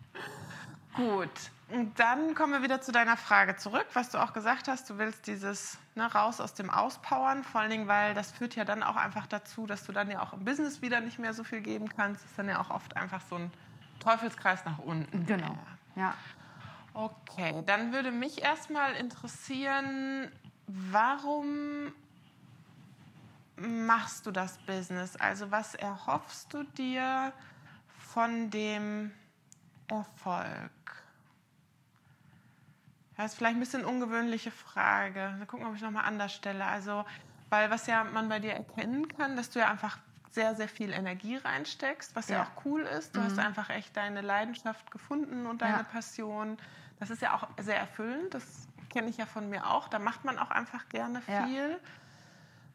Gut. 0.95 1.53
Und 1.73 2.01
dann 2.01 2.35
kommen 2.35 2.53
wir 2.53 2.63
wieder 2.63 2.81
zu 2.81 2.91
deiner 2.91 3.17
Frage 3.17 3.57
zurück, 3.57 3.87
was 3.93 4.11
du 4.11 4.19
auch 4.19 4.33
gesagt 4.33 4.67
hast. 4.67 4.91
Du 4.91 4.99
willst 4.99 5.27
dieses 5.27 5.79
ne, 5.95 6.13
raus 6.13 6.41
aus 6.41 6.55
dem 6.55 6.69
Auspowern, 6.69 7.45
vor 7.45 7.61
allen 7.61 7.71
Dingen, 7.71 7.87
weil 7.87 8.13
das 8.15 8.33
führt 8.33 8.57
ja 8.57 8.65
dann 8.65 8.83
auch 8.83 8.97
einfach 8.97 9.27
dazu, 9.27 9.67
dass 9.67 9.85
du 9.85 9.93
dann 9.93 10.11
ja 10.11 10.21
auch 10.21 10.33
im 10.33 10.45
Business 10.45 10.83
wieder 10.83 11.01
nicht 11.01 11.19
mehr 11.19 11.33
so 11.33 11.45
viel 11.45 11.61
geben 11.61 11.89
kannst. 11.89 12.25
Das 12.25 12.31
ist 12.31 12.39
dann 12.39 12.49
ja 12.49 12.61
auch 12.61 12.71
oft 12.71 12.97
einfach 12.97 13.21
so 13.29 13.37
ein 13.37 13.53
Teufelskreis 14.01 14.65
nach 14.65 14.79
unten. 14.79 15.27
genau. 15.27 15.57
Ja. 15.95 16.15
Okay, 16.93 17.63
dann 17.67 17.93
würde 17.93 18.11
mich 18.11 18.43
erstmal 18.43 18.95
interessieren, 18.95 20.31
warum 20.67 21.93
machst 23.57 24.27
du 24.27 24.33
das 24.33 24.59
Business? 24.59 25.17
Also 25.17 25.51
was 25.53 25.75
erhoffst 25.77 26.53
du 26.53 26.65
dir 26.65 27.33
von 27.97 28.51
dem 28.51 29.13
Erfolg? 29.87 30.71
Das 33.21 33.33
ist 33.33 33.37
vielleicht 33.39 33.57
ein 33.57 33.61
bisschen 33.61 33.83
eine 33.83 33.89
ungewöhnliche 33.91 34.51
Frage. 34.51 35.35
Wir 35.37 35.45
gucken, 35.47 35.67
ob 35.67 35.75
ich 35.75 35.83
nochmal 35.83 36.07
anders 36.07 36.33
stelle. 36.33 36.65
Also, 36.65 37.05
weil 37.51 37.71
was 37.71 37.87
ja 37.87 38.03
man 38.03 38.31
bei 38.31 38.39
dir 38.39 38.53
erkennen 38.55 39.09
kann, 39.09 39.37
dass 39.37 39.51
du 39.51 39.59
ja 39.59 39.71
einfach 39.71 39.99
sehr, 40.31 40.55
sehr 40.55 40.69
viel 40.69 40.91
Energie 40.91 41.37
reinsteckst, 41.37 42.17
was 42.17 42.29
ja, 42.29 42.37
Ja. 42.37 42.43
auch 42.45 42.65
cool 42.65 42.81
ist. 42.83 43.15
Du 43.17 43.21
hast 43.21 43.39
einfach 43.39 43.69
echt 43.69 43.95
deine 43.97 44.23
Leidenschaft 44.23 44.91
gefunden 44.91 45.45
und 45.47 45.61
deine 45.61 45.79
Ja. 45.79 45.83
Passion. 45.83 46.57
Das 46.99 47.11
ist 47.11 47.21
ja 47.21 47.35
auch 47.35 47.49
sehr 47.61 47.77
erfüllend. 47.79 48.33
Das 48.33 48.67
kenne 48.89 49.11
ich 49.11 49.19
ja 49.19 49.27
von 49.27 49.51
mir 49.51 49.67
auch. 49.69 49.89
Da 49.89 49.99
macht 49.99 50.25
man 50.25 50.39
auch 50.39 50.51
einfach 50.51 50.89
gerne 50.89 51.21
Ja. 51.27 51.45
viel. 51.45 51.79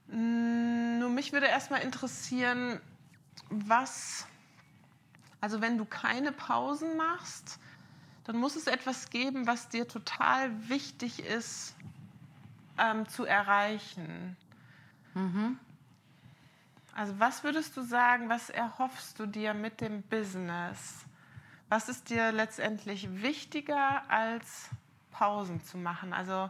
Mm, 0.10 1.00
Nur 1.00 1.10
mich 1.10 1.34
würde 1.34 1.48
erstmal 1.48 1.82
interessieren, 1.82 2.80
was, 3.50 4.28
also 5.42 5.60
wenn 5.62 5.80
du 5.80 5.86
keine 5.86 6.32
Pausen 6.32 6.98
machst, 6.98 7.60
dann 8.26 8.38
muss 8.38 8.56
es 8.56 8.68
etwas 8.68 9.10
geben, 9.10 9.48
was 9.48 9.70
dir 9.70 9.88
total 9.88 10.70
wichtig 10.70 11.24
ist 11.24 11.76
ähm, 12.78 13.08
zu 13.08 13.26
erreichen. 13.26 14.36
Also 16.94 17.20
was 17.20 17.44
würdest 17.44 17.78
du 17.78 17.82
sagen, 17.82 18.30
was 18.30 18.50
erhoffst 18.50 19.20
du 19.20 19.26
dir 19.26 19.54
mit 19.54 19.80
dem 19.80 20.02
Business? 20.04 21.06
Was 21.70 21.90
ist 21.90 22.10
dir 22.10 22.32
letztendlich 22.32 23.22
wichtiger 23.22 24.04
als 24.10 24.70
Pausen 25.12 25.64
zu 25.64 25.78
machen? 25.78 26.14
Also 26.14 26.50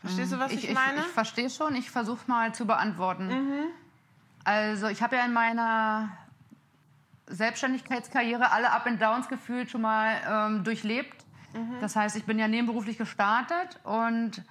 verstehst 0.00 0.32
du, 0.32 0.38
was 0.38 0.52
ich, 0.52 0.68
ich, 0.68 0.74
meine? 0.74 1.00
Ich, 1.00 1.06
verstehe 1.06 1.50
schon, 1.50 1.74
ich 1.74 1.90
versuche 1.90 2.30
mal 2.30 2.54
zu 2.54 2.66
beantworten. 2.66 3.30
Also 4.44 4.88
ich 4.88 5.02
habe 5.02 5.16
ja 5.16 5.24
in 5.24 5.32
meiner 5.32 6.10
Selbstständigkeitskarriere 7.32 8.52
alle 8.52 8.70
Up 8.72 8.86
and 8.86 9.00
Downs 9.00 9.28
gefühlt 9.28 9.70
schon 9.70 9.80
mal 9.80 10.14
ähm, 10.28 10.64
durchlebt. 10.64 11.24
Das 11.80 11.96
heißt, 11.96 12.16
ich 12.16 12.24
bin 12.24 12.38
ja 12.38 12.48
nebenberuflich 12.48 12.96
gestartet 12.96 13.78
und 13.84 14.42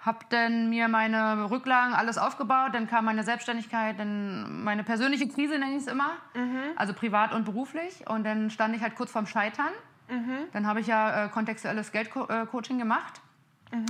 habe 0.00 0.18
dann 0.28 0.70
mir 0.70 0.88
meine 0.88 1.50
Rücklagen 1.50 1.94
alles 1.94 2.16
aufgebaut. 2.16 2.74
Dann 2.74 2.86
kam 2.86 3.04
meine 3.04 3.22
Selbstständigkeit, 3.24 3.98
dann 3.98 4.62
meine 4.62 4.84
persönliche 4.84 5.28
Krise 5.28 5.58
nenne 5.58 5.72
ich 5.72 5.82
es 5.82 5.86
immer, 5.88 6.12
also 6.76 6.92
privat 6.94 7.34
und 7.34 7.44
beruflich. 7.44 8.08
Und 8.08 8.24
dann 8.24 8.50
stand 8.50 8.76
ich 8.76 8.82
halt 8.82 8.94
kurz 8.94 9.10
vorm 9.10 9.26
Scheitern. 9.26 9.72
Dann 10.52 10.66
habe 10.66 10.80
ich 10.80 10.86
ja 10.86 11.24
äh, 11.24 11.28
kontextuelles 11.28 11.92
Geldcoaching 11.92 12.78
gemacht 12.78 13.20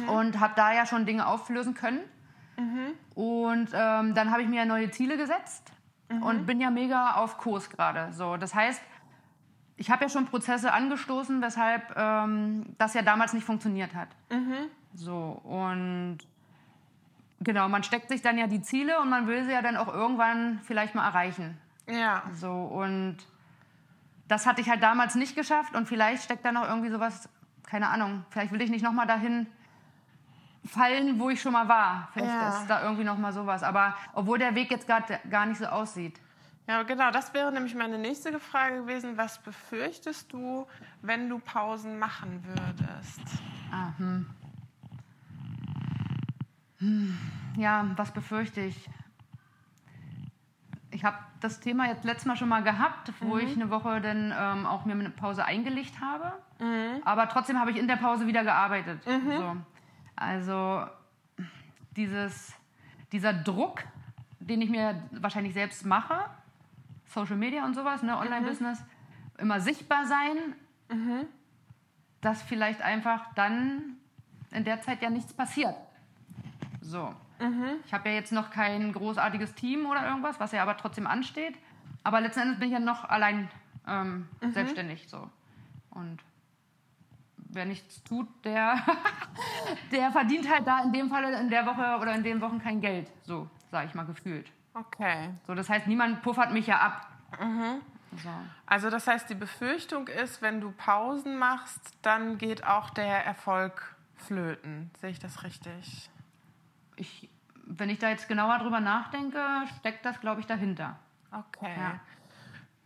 und 0.08 0.40
habe 0.40 0.54
da 0.56 0.72
ja 0.72 0.86
schon 0.86 1.06
Dinge 1.06 1.26
auflösen 1.26 1.74
können. 1.74 2.00
Und 3.14 3.68
ähm, 3.74 4.14
dann 4.14 4.30
habe 4.30 4.42
ich 4.42 4.48
mir 4.48 4.64
neue 4.64 4.90
Ziele 4.90 5.16
gesetzt 5.16 5.72
und 6.22 6.46
bin 6.46 6.60
ja 6.60 6.70
mega 6.70 7.12
auf 7.12 7.38
Kurs 7.38 7.70
gerade. 7.70 8.12
So, 8.12 8.36
das 8.36 8.54
heißt, 8.54 8.82
ich 9.76 9.90
habe 9.90 10.04
ja 10.04 10.08
schon 10.10 10.26
Prozesse 10.26 10.72
angestoßen, 10.72 11.40
weshalb 11.40 11.94
ähm, 11.96 12.74
das 12.78 12.94
ja 12.94 13.02
damals 13.02 13.32
nicht 13.32 13.44
funktioniert 13.44 13.94
hat. 13.94 14.08
So 14.94 15.40
und 15.44 16.18
genau, 17.40 17.68
man 17.68 17.82
steckt 17.82 18.08
sich 18.10 18.22
dann 18.22 18.36
ja 18.36 18.46
die 18.46 18.60
Ziele 18.60 19.00
und 19.00 19.08
man 19.08 19.26
will 19.26 19.44
sie 19.44 19.52
ja 19.52 19.62
dann 19.62 19.76
auch 19.76 19.88
irgendwann 19.88 20.60
vielleicht 20.64 20.94
mal 20.94 21.06
erreichen. 21.06 21.56
ja. 21.86 22.22
So 22.34 22.50
und 22.52 23.18
das 24.28 24.46
hatte 24.46 24.60
ich 24.60 24.68
halt 24.70 24.82
damals 24.82 25.14
nicht 25.16 25.34
geschafft 25.34 25.74
und 25.74 25.88
vielleicht 25.88 26.22
steckt 26.22 26.44
da 26.44 26.52
noch 26.52 26.68
irgendwie 26.68 26.90
sowas, 26.90 27.28
keine 27.66 27.88
Ahnung, 27.88 28.24
vielleicht 28.30 28.52
will 28.52 28.62
ich 28.62 28.70
nicht 28.70 28.84
nochmal 28.84 29.06
dahin 29.06 29.46
fallen, 30.64 31.18
wo 31.18 31.30
ich 31.30 31.40
schon 31.40 31.52
mal 31.52 31.68
war. 31.68 32.08
Vielleicht 32.12 32.32
Ja. 32.32 32.48
ist 32.48 32.66
da 32.68 32.82
irgendwie 32.82 33.04
nochmal 33.04 33.32
sowas. 33.32 33.62
Aber 33.62 33.96
obwohl 34.12 34.38
der 34.38 34.54
Weg 34.54 34.70
jetzt 34.70 34.86
gerade 34.86 35.18
gar 35.30 35.46
nicht 35.46 35.58
so 35.58 35.66
aussieht. 35.66 36.20
Ja, 36.68 36.82
genau, 36.84 37.10
das 37.10 37.34
wäre 37.34 37.50
nämlich 37.50 37.74
meine 37.74 37.98
nächste 37.98 38.38
Frage 38.38 38.82
gewesen. 38.82 39.16
Was 39.16 39.38
befürchtest 39.38 40.32
du, 40.32 40.66
wenn 41.02 41.28
du 41.28 41.38
Pausen 41.40 41.98
machen 41.98 42.44
würdest? 42.46 43.20
Ah, 43.72 43.88
hm. 43.96 44.26
Hm, 46.78 47.18
Ja, 47.56 47.84
was 47.96 48.12
befürchte 48.12 48.60
ich? 48.60 48.88
Ich 50.92 51.04
habe 51.04 51.16
das 51.40 51.60
Thema 51.60 51.86
jetzt 51.86 52.04
letztes 52.04 52.26
Mal 52.26 52.36
schon 52.36 52.48
mal 52.48 52.62
gehabt, 52.62 53.12
wo 53.20 53.38
ich 53.38 53.54
eine 53.54 53.70
Woche 53.70 54.00
dann 54.00 54.34
ähm, 54.36 54.66
auch 54.66 54.84
mir 54.84 54.92
eine 54.92 55.10
Pause 55.10 55.44
eingelegt 55.44 55.94
habe. 56.00 56.32
Aber 57.04 57.28
trotzdem 57.28 57.58
habe 57.58 57.70
ich 57.70 57.78
in 57.78 57.88
der 57.88 57.96
Pause 57.96 58.26
wieder 58.26 58.42
gearbeitet. 58.44 59.00
So. 59.04 59.56
Also 60.20 60.86
dieses, 61.96 62.52
dieser 63.10 63.32
Druck, 63.32 63.82
den 64.38 64.60
ich 64.60 64.68
mir 64.70 65.02
wahrscheinlich 65.12 65.54
selbst 65.54 65.84
mache, 65.86 66.26
Social 67.06 67.36
Media 67.36 67.64
und 67.64 67.74
sowas, 67.74 68.02
ne, 68.02 68.16
Online-Business, 68.16 68.84
immer 69.38 69.60
sichtbar 69.60 70.06
sein, 70.06 70.36
dass 72.20 72.42
vielleicht 72.42 72.82
einfach 72.82 73.32
dann 73.34 73.96
in 74.50 74.64
der 74.64 74.82
Zeit 74.82 75.02
ja 75.02 75.10
nichts 75.10 75.32
passiert. 75.32 75.74
So. 76.82 77.14
Ich 77.86 77.94
habe 77.94 78.10
ja 78.10 78.16
jetzt 78.16 78.32
noch 78.32 78.50
kein 78.50 78.92
großartiges 78.92 79.54
Team 79.54 79.86
oder 79.86 80.06
irgendwas, 80.06 80.38
was 80.38 80.52
ja 80.52 80.62
aber 80.62 80.76
trotzdem 80.76 81.06
ansteht. 81.06 81.56
Aber 82.04 82.20
letzten 82.20 82.40
Endes 82.40 82.58
bin 82.58 82.68
ich 82.68 82.74
ja 82.74 82.80
noch 82.80 83.04
allein 83.04 83.48
ähm, 83.88 84.28
selbstständig 84.52 85.08
so. 85.08 85.30
Und 85.90 86.18
wer 87.52 87.66
nichts 87.66 88.02
tut, 88.04 88.28
der, 88.44 88.76
der 89.90 90.10
verdient 90.12 90.48
halt 90.48 90.66
da 90.66 90.82
in 90.82 90.92
dem 90.92 91.08
Fall 91.08 91.24
in 91.34 91.50
der 91.50 91.66
Woche 91.66 91.98
oder 92.00 92.14
in 92.14 92.22
den 92.22 92.40
Wochen 92.40 92.60
kein 92.60 92.80
Geld. 92.80 93.10
So, 93.22 93.48
sage 93.70 93.88
ich 93.88 93.94
mal 93.94 94.06
gefühlt. 94.06 94.50
Okay. 94.74 95.30
So, 95.46 95.54
das 95.54 95.68
heißt, 95.68 95.86
niemand 95.86 96.22
puffert 96.22 96.52
mich 96.52 96.66
ja 96.66 96.78
ab. 96.78 97.08
So. 98.22 98.30
Also 98.66 98.90
das 98.90 99.06
heißt, 99.06 99.30
die 99.30 99.34
Befürchtung 99.34 100.08
ist, 100.08 100.42
wenn 100.42 100.60
du 100.60 100.72
Pausen 100.72 101.38
machst, 101.38 101.96
dann 102.02 102.38
geht 102.38 102.64
auch 102.64 102.90
der 102.90 103.24
Erfolg 103.24 103.94
flöten. 104.16 104.90
Sehe 105.00 105.10
ich 105.10 105.18
das 105.18 105.42
richtig? 105.44 106.10
Ich, 106.96 107.28
wenn 107.66 107.88
ich 107.88 107.98
da 107.98 108.08
jetzt 108.08 108.28
genauer 108.28 108.58
drüber 108.58 108.80
nachdenke, 108.80 109.40
steckt 109.78 110.04
das, 110.04 110.20
glaube 110.20 110.40
ich, 110.40 110.46
dahinter. 110.46 110.98
Okay. 111.32 111.74
Ja. 111.76 112.00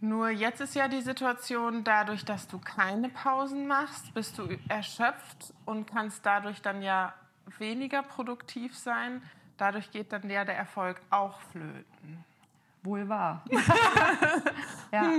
Nur 0.04 0.28
jetzt 0.28 0.60
ist 0.60 0.74
ja 0.74 0.86
die 0.86 1.00
Situation, 1.00 1.82
dadurch, 1.82 2.26
dass 2.26 2.46
du 2.46 2.58
keine 2.58 3.08
Pausen 3.08 3.66
machst, 3.66 4.12
bist 4.12 4.36
du 4.36 4.46
erschöpft 4.68 5.54
und 5.64 5.86
kannst 5.86 6.26
dadurch 6.26 6.60
dann 6.60 6.82
ja 6.82 7.14
weniger 7.56 8.02
produktiv 8.02 8.76
sein. 8.76 9.22
Dadurch 9.56 9.90
geht 9.90 10.12
dann 10.12 10.28
ja 10.28 10.44
der 10.44 10.58
Erfolg 10.58 11.00
auch 11.08 11.40
flöten. 11.40 12.22
Wohl 12.82 13.08
wahr. 13.08 13.46
ja. 14.92 15.10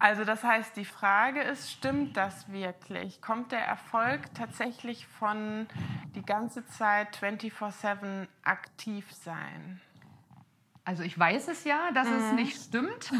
Also 0.00 0.24
das 0.24 0.42
heißt, 0.42 0.76
die 0.76 0.84
Frage 0.84 1.42
ist, 1.42 1.70
stimmt 1.70 2.16
das 2.16 2.50
wirklich? 2.50 3.22
Kommt 3.22 3.52
der 3.52 3.64
Erfolg 3.64 4.34
tatsächlich 4.34 5.06
von 5.06 5.68
die 6.16 6.26
ganze 6.26 6.66
Zeit 6.66 7.16
24/7 7.16 8.26
aktiv 8.42 9.06
sein? 9.12 9.80
Also 10.84 11.02
ich 11.04 11.16
weiß 11.18 11.48
es 11.48 11.64
ja, 11.64 11.92
dass 11.92 12.08
es 12.08 12.32
nicht 12.32 12.60
stimmt 12.60 13.12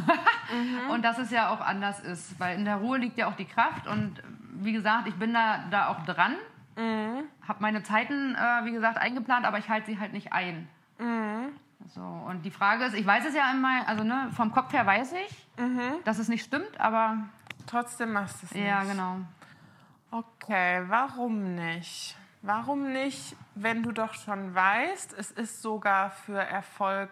und 0.90 1.02
dass 1.04 1.18
es 1.18 1.30
ja 1.30 1.50
auch 1.50 1.60
anders 1.60 2.00
ist, 2.00 2.38
weil 2.40 2.58
in 2.58 2.64
der 2.64 2.76
Ruhe 2.76 2.98
liegt 2.98 3.18
ja 3.18 3.28
auch 3.28 3.36
die 3.36 3.44
Kraft 3.44 3.86
und 3.86 4.20
wie 4.54 4.72
gesagt, 4.72 5.06
ich 5.06 5.14
bin 5.14 5.32
da, 5.32 5.64
da 5.70 5.86
auch 5.88 6.04
dran, 6.04 6.34
habe 6.76 7.58
meine 7.60 7.82
Zeiten, 7.82 8.34
äh, 8.34 8.64
wie 8.64 8.72
gesagt, 8.72 8.98
eingeplant, 8.98 9.46
aber 9.46 9.58
ich 9.58 9.68
halte 9.68 9.86
sie 9.92 10.00
halt 10.00 10.12
nicht 10.12 10.32
ein. 10.32 10.68
So, 11.94 12.00
und 12.00 12.42
die 12.44 12.50
Frage 12.50 12.84
ist, 12.84 12.94
ich 12.94 13.06
weiß 13.06 13.26
es 13.26 13.34
ja 13.34 13.44
einmal, 13.48 13.82
also 13.86 14.02
ne, 14.04 14.30
vom 14.34 14.50
Kopf 14.52 14.72
her 14.72 14.86
weiß 14.86 15.12
ich, 15.12 15.46
dass 16.04 16.18
es 16.18 16.28
nicht 16.28 16.44
stimmt, 16.44 16.80
aber 16.80 17.18
Trotzdem 17.66 18.12
machst 18.12 18.42
du 18.42 18.46
es 18.46 18.54
nicht. 18.54 18.64
ja, 18.64 18.82
genau. 18.82 19.18
Okay, 20.10 20.82
warum 20.88 21.54
nicht? 21.54 22.16
Warum 22.42 22.92
nicht, 22.92 23.36
wenn 23.54 23.82
du 23.82 23.92
doch 23.92 24.14
schon 24.14 24.52
weißt, 24.54 25.14
es 25.16 25.30
ist 25.30 25.62
sogar 25.62 26.10
für 26.10 26.40
Erfolg 26.40 27.10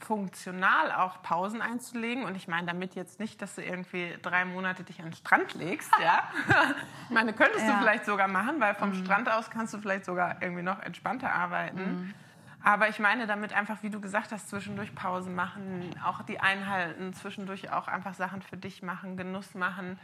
funktional 0.00 0.92
auch 0.92 1.22
Pausen 1.22 1.60
einzulegen. 1.60 2.24
Und 2.24 2.36
ich 2.36 2.48
meine 2.48 2.66
damit 2.66 2.94
jetzt 2.94 3.20
nicht, 3.20 3.42
dass 3.42 3.54
du 3.54 3.62
irgendwie 3.62 4.16
drei 4.22 4.44
Monate 4.44 4.84
dich 4.84 5.00
an 5.00 5.06
den 5.06 5.14
Strand 5.14 5.54
legst. 5.54 5.90
Ja? 6.00 6.22
ich 7.04 7.10
meine, 7.10 7.32
könntest 7.32 7.66
ja. 7.66 7.72
du 7.72 7.78
vielleicht 7.78 8.04
sogar 8.04 8.28
machen, 8.28 8.60
weil 8.60 8.74
vom 8.74 8.90
mhm. 8.90 9.04
Strand 9.04 9.30
aus 9.30 9.50
kannst 9.50 9.74
du 9.74 9.78
vielleicht 9.78 10.04
sogar 10.04 10.40
irgendwie 10.40 10.62
noch 10.62 10.80
entspannter 10.80 11.32
arbeiten. 11.32 11.80
Mhm. 11.80 12.14
Aber 12.62 12.88
ich 12.88 12.98
meine 12.98 13.26
damit 13.26 13.52
einfach, 13.52 13.82
wie 13.82 13.90
du 13.90 14.00
gesagt 14.00 14.32
hast, 14.32 14.48
zwischendurch 14.48 14.94
Pausen 14.94 15.34
machen, 15.34 15.94
auch 16.04 16.22
die 16.22 16.40
einhalten, 16.40 17.12
zwischendurch 17.14 17.72
auch 17.72 17.88
einfach 17.88 18.14
Sachen 18.14 18.42
für 18.42 18.56
dich 18.56 18.82
machen, 18.82 19.16
Genuss 19.16 19.54
machen. 19.54 19.98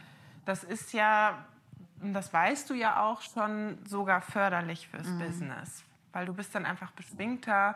Das 0.45 0.63
ist 0.63 0.93
ja, 0.93 1.45
das 2.01 2.33
weißt 2.33 2.71
du 2.71 2.75
ja 2.75 3.03
auch 3.05 3.23
schon, 3.23 3.79
sogar 3.87 4.21
förderlich 4.21 4.89
fürs 4.89 5.09
mhm. 5.09 5.19
Business. 5.19 5.85
Weil 6.13 6.27
du 6.27 6.35
bist 6.35 6.55
dann 6.55 6.65
einfach 6.65 6.93
beschwingter, 6.93 7.75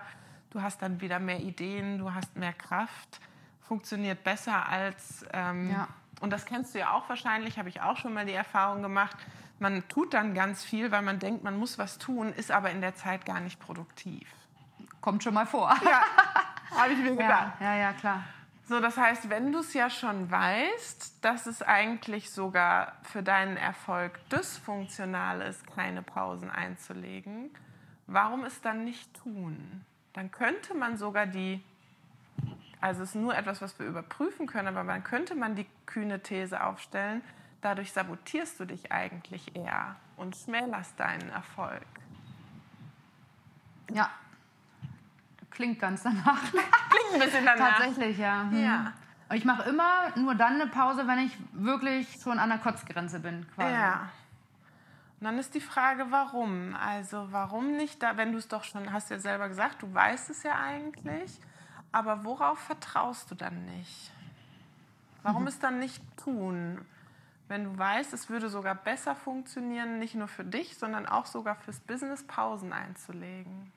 du 0.50 0.62
hast 0.62 0.82
dann 0.82 1.00
wieder 1.00 1.18
mehr 1.18 1.40
Ideen, 1.40 1.98
du 1.98 2.12
hast 2.12 2.36
mehr 2.36 2.52
Kraft, 2.52 3.20
funktioniert 3.62 4.24
besser 4.24 4.68
als... 4.68 5.24
Ähm, 5.32 5.70
ja. 5.70 5.88
Und 6.20 6.30
das 6.30 6.46
kennst 6.46 6.74
du 6.74 6.80
ja 6.80 6.92
auch 6.92 7.08
wahrscheinlich, 7.08 7.58
habe 7.58 7.68
ich 7.68 7.80
auch 7.80 7.96
schon 7.96 8.12
mal 8.12 8.26
die 8.26 8.32
Erfahrung 8.32 8.82
gemacht. 8.82 9.16
Man 9.60 9.86
tut 9.88 10.14
dann 10.14 10.34
ganz 10.34 10.64
viel, 10.64 10.90
weil 10.90 11.02
man 11.02 11.20
denkt, 11.20 11.44
man 11.44 11.56
muss 11.56 11.78
was 11.78 11.98
tun, 11.98 12.32
ist 12.32 12.50
aber 12.50 12.70
in 12.70 12.80
der 12.80 12.96
Zeit 12.96 13.24
gar 13.24 13.38
nicht 13.38 13.60
produktiv. 13.60 14.28
Kommt 15.00 15.22
schon 15.22 15.34
mal 15.34 15.46
vor. 15.46 15.72
Ja, 15.84 16.02
habe 16.76 16.92
ich 16.92 16.98
mir 16.98 17.12
gedacht. 17.12 17.60
Ja, 17.60 17.74
ja, 17.74 17.76
ja, 17.76 17.92
klar. 17.92 18.24
So, 18.68 18.80
das 18.80 18.98
heißt, 18.98 19.30
wenn 19.30 19.50
du 19.50 19.60
es 19.60 19.72
ja 19.72 19.88
schon 19.88 20.30
weißt, 20.30 21.24
dass 21.24 21.46
es 21.46 21.62
eigentlich 21.62 22.30
sogar 22.30 22.92
für 23.02 23.22
deinen 23.22 23.56
Erfolg 23.56 24.18
dysfunktional 24.28 25.40
ist, 25.40 25.66
keine 25.74 26.02
Pausen 26.02 26.50
einzulegen, 26.50 27.50
warum 28.06 28.44
es 28.44 28.60
dann 28.60 28.84
nicht 28.84 29.14
tun? 29.22 29.86
Dann 30.18 30.32
könnte 30.32 30.74
man 30.74 30.96
sogar 30.96 31.26
die, 31.26 31.62
also 32.80 33.04
es 33.04 33.10
ist 33.10 33.14
nur 33.14 33.36
etwas, 33.36 33.62
was 33.62 33.78
wir 33.78 33.86
überprüfen 33.86 34.48
können, 34.48 34.66
aber 34.66 34.82
man 34.82 35.04
könnte 35.04 35.36
man 35.36 35.54
die 35.54 35.66
kühne 35.86 36.20
These 36.20 36.60
aufstellen, 36.60 37.22
dadurch 37.60 37.92
sabotierst 37.92 38.58
du 38.58 38.64
dich 38.64 38.90
eigentlich 38.90 39.54
eher 39.54 39.94
und 40.16 40.34
schmälerst 40.34 40.98
deinen 40.98 41.28
Erfolg. 41.30 41.86
Ja, 43.92 44.10
Klingt 45.50 45.78
ganz 45.78 46.02
danach. 46.02 46.40
Klingt 46.50 47.14
ein 47.14 47.20
bisschen 47.20 47.44
danach. 47.44 47.78
Tatsächlich, 47.78 48.18
ja. 48.18 48.42
Hm. 48.42 48.64
ja. 48.64 48.92
Ich 49.32 49.44
mache 49.44 49.68
immer 49.68 50.16
nur 50.16 50.34
dann 50.34 50.54
eine 50.54 50.66
Pause, 50.66 51.06
wenn 51.06 51.20
ich 51.20 51.38
wirklich 51.52 52.08
schon 52.20 52.40
an 52.40 52.48
der 52.48 52.58
Kotzgrenze 52.58 53.20
bin. 53.20 53.46
Quasi. 53.54 53.72
Ja. 53.72 54.08
Und 55.20 55.24
dann 55.24 55.38
ist 55.38 55.54
die 55.54 55.60
Frage, 55.60 56.06
warum? 56.10 56.76
Also 56.76 57.26
warum 57.30 57.76
nicht 57.76 58.02
da, 58.02 58.16
wenn 58.16 58.32
du 58.32 58.38
es 58.38 58.46
doch 58.46 58.62
schon, 58.62 58.92
hast 58.92 59.10
ja 59.10 59.18
selber 59.18 59.48
gesagt, 59.48 59.82
du 59.82 59.92
weißt 59.92 60.30
es 60.30 60.44
ja 60.44 60.56
eigentlich, 60.60 61.40
aber 61.90 62.24
worauf 62.24 62.58
vertraust 62.58 63.30
du 63.30 63.34
dann 63.34 63.64
nicht? 63.64 64.12
Warum 65.24 65.42
mhm. 65.42 65.48
es 65.48 65.58
dann 65.58 65.80
nicht 65.80 66.02
tun? 66.16 66.84
Wenn 67.48 67.64
du 67.64 67.76
weißt, 67.76 68.12
es 68.12 68.28
würde 68.28 68.48
sogar 68.48 68.76
besser 68.76 69.16
funktionieren, 69.16 69.98
nicht 69.98 70.14
nur 70.14 70.28
für 70.28 70.44
dich, 70.44 70.76
sondern 70.76 71.06
auch 71.06 71.26
sogar 71.26 71.56
fürs 71.56 71.80
Business 71.80 72.22
Pausen 72.24 72.72
einzulegen. 72.72 73.72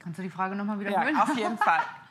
Kannst 0.00 0.18
du 0.18 0.22
die 0.22 0.30
Frage 0.30 0.56
nochmal 0.56 0.80
wiederholen? 0.80 1.14
Ja, 1.14 1.22
auf 1.22 1.36
jeden 1.36 1.56
Fall. 1.56 1.80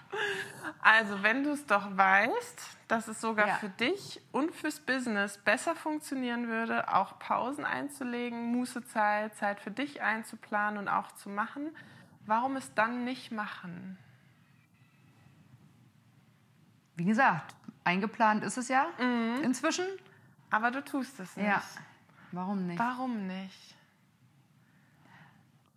Also, 0.81 1.23
wenn 1.23 1.43
du 1.43 1.51
es 1.51 1.65
doch 1.65 1.95
weißt, 1.95 2.77
dass 2.87 3.07
es 3.07 3.21
sogar 3.21 3.47
ja. 3.47 3.55
für 3.55 3.69
dich 3.69 4.21
und 4.31 4.53
fürs 4.53 4.79
Business 4.79 5.37
besser 5.37 5.75
funktionieren 5.75 6.47
würde, 6.47 6.93
auch 6.93 7.19
Pausen 7.19 7.65
einzulegen, 7.65 8.51
Mußezeit, 8.51 9.35
Zeit 9.35 9.59
für 9.59 9.71
dich 9.71 10.01
einzuplanen 10.01 10.79
und 10.79 10.87
auch 10.87 11.11
zu 11.11 11.29
machen, 11.29 11.69
warum 12.25 12.55
es 12.55 12.73
dann 12.73 13.03
nicht 13.03 13.31
machen? 13.31 13.97
Wie 16.95 17.05
gesagt, 17.05 17.55
eingeplant 17.83 18.43
ist 18.43 18.57
es 18.57 18.67
ja 18.67 18.87
mhm. 18.99 19.43
inzwischen. 19.43 19.85
Aber 20.49 20.71
du 20.71 20.83
tust 20.83 21.19
es 21.19 21.37
nicht. 21.37 21.47
Ja. 21.47 21.63
Warum 22.31 22.67
nicht? 22.67 22.79
Warum 22.79 23.27
nicht? 23.27 23.75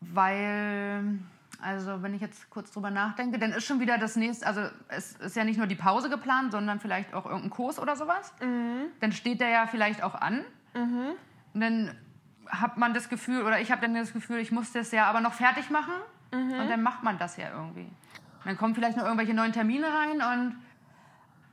Weil 0.00 1.18
also 1.64 2.02
wenn 2.02 2.12
ich 2.12 2.20
jetzt 2.20 2.50
kurz 2.50 2.70
drüber 2.70 2.90
nachdenke, 2.90 3.38
dann 3.38 3.52
ist 3.52 3.64
schon 3.64 3.80
wieder 3.80 3.96
das 3.96 4.16
nächste, 4.16 4.46
also 4.46 4.60
es 4.88 5.12
ist 5.12 5.34
ja 5.34 5.44
nicht 5.44 5.56
nur 5.56 5.66
die 5.66 5.74
Pause 5.74 6.10
geplant, 6.10 6.52
sondern 6.52 6.78
vielleicht 6.78 7.14
auch 7.14 7.24
irgendein 7.24 7.50
Kurs 7.50 7.78
oder 7.78 7.96
sowas. 7.96 8.34
Mhm. 8.42 8.88
Dann 9.00 9.12
steht 9.12 9.40
der 9.40 9.48
ja 9.48 9.66
vielleicht 9.66 10.02
auch 10.02 10.14
an. 10.14 10.44
Mhm. 10.74 11.12
Und 11.54 11.60
dann 11.60 11.96
hat 12.48 12.76
man 12.76 12.92
das 12.92 13.08
Gefühl, 13.08 13.42
oder 13.42 13.60
ich 13.60 13.72
habe 13.72 13.80
dann 13.80 13.94
das 13.94 14.12
Gefühl, 14.12 14.40
ich 14.40 14.52
muss 14.52 14.72
das 14.72 14.92
ja 14.92 15.06
aber 15.06 15.22
noch 15.22 15.32
fertig 15.32 15.70
machen. 15.70 15.94
Mhm. 16.32 16.52
Und 16.52 16.68
dann 16.68 16.82
macht 16.82 17.02
man 17.02 17.16
das 17.16 17.38
ja 17.38 17.50
irgendwie. 17.50 17.86
Und 17.86 18.44
dann 18.44 18.58
kommen 18.58 18.74
vielleicht 18.74 18.98
noch 18.98 19.04
irgendwelche 19.04 19.32
neuen 19.32 19.52
Termine 19.52 19.86
rein 19.86 20.20
und 20.20 20.56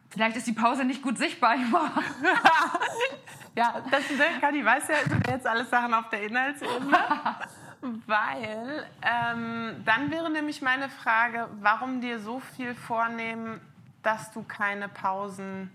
vielleicht 0.10 0.36
ist 0.36 0.46
die 0.46 0.54
Pause 0.54 0.84
nicht 0.84 1.02
gut 1.02 1.18
sichtbar. 1.18 1.56
ja, 3.56 3.82
das 3.90 4.12
ist, 4.12 4.22
Kati 4.42 4.66
weiß 4.66 4.90
ja, 4.90 4.96
jetzt 5.32 5.48
alles 5.48 5.70
Sachen 5.70 5.94
auf 5.94 6.10
der 6.10 6.24
Inhaltsebene. 6.24 6.98
Weil 7.82 8.88
ähm, 9.02 9.82
dann 9.86 10.12
wäre 10.12 10.30
nämlich 10.30 10.62
meine 10.62 10.90
Frage, 10.90 11.50
warum 11.62 12.00
dir 12.00 12.20
so 12.20 12.40
viel 12.40 12.76
vornehmen, 12.76 13.60
dass 14.04 14.32
du 14.32 14.44
keine 14.44 14.88
Pausen, 14.88 15.72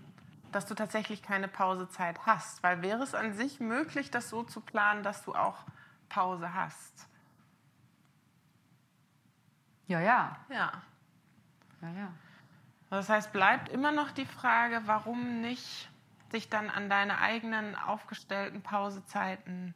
dass 0.53 0.65
du 0.65 0.73
tatsächlich 0.73 1.21
keine 1.21 1.49
Pausezeit 1.49 2.25
hast? 2.25 2.63
Weil 2.63 2.81
wäre 2.81 3.03
es 3.03 3.13
an 3.13 3.33
sich 3.33 3.59
möglich, 3.59 4.09
das 4.09 4.29
so 4.29 4.43
zu 4.43 4.61
planen, 4.61 5.03
dass 5.03 5.25
du 5.25 5.35
auch 5.35 5.65
Pause 6.07 6.53
hast? 6.53 7.07
Ja, 9.87 9.99
ja. 9.99 10.37
Ja. 10.49 10.71
Ja, 11.81 11.89
ja. 11.89 12.13
Das 12.89 13.09
heißt, 13.09 13.33
bleibt 13.33 13.69
immer 13.69 13.91
noch 13.91 14.11
die 14.11 14.25
Frage, 14.25 14.81
warum 14.85 15.41
nicht 15.41 15.89
sich 16.31 16.49
dann 16.49 16.69
an 16.69 16.89
deine 16.89 17.19
eigenen 17.19 17.75
aufgestellten 17.75 18.61
Pausezeiten 18.61 19.73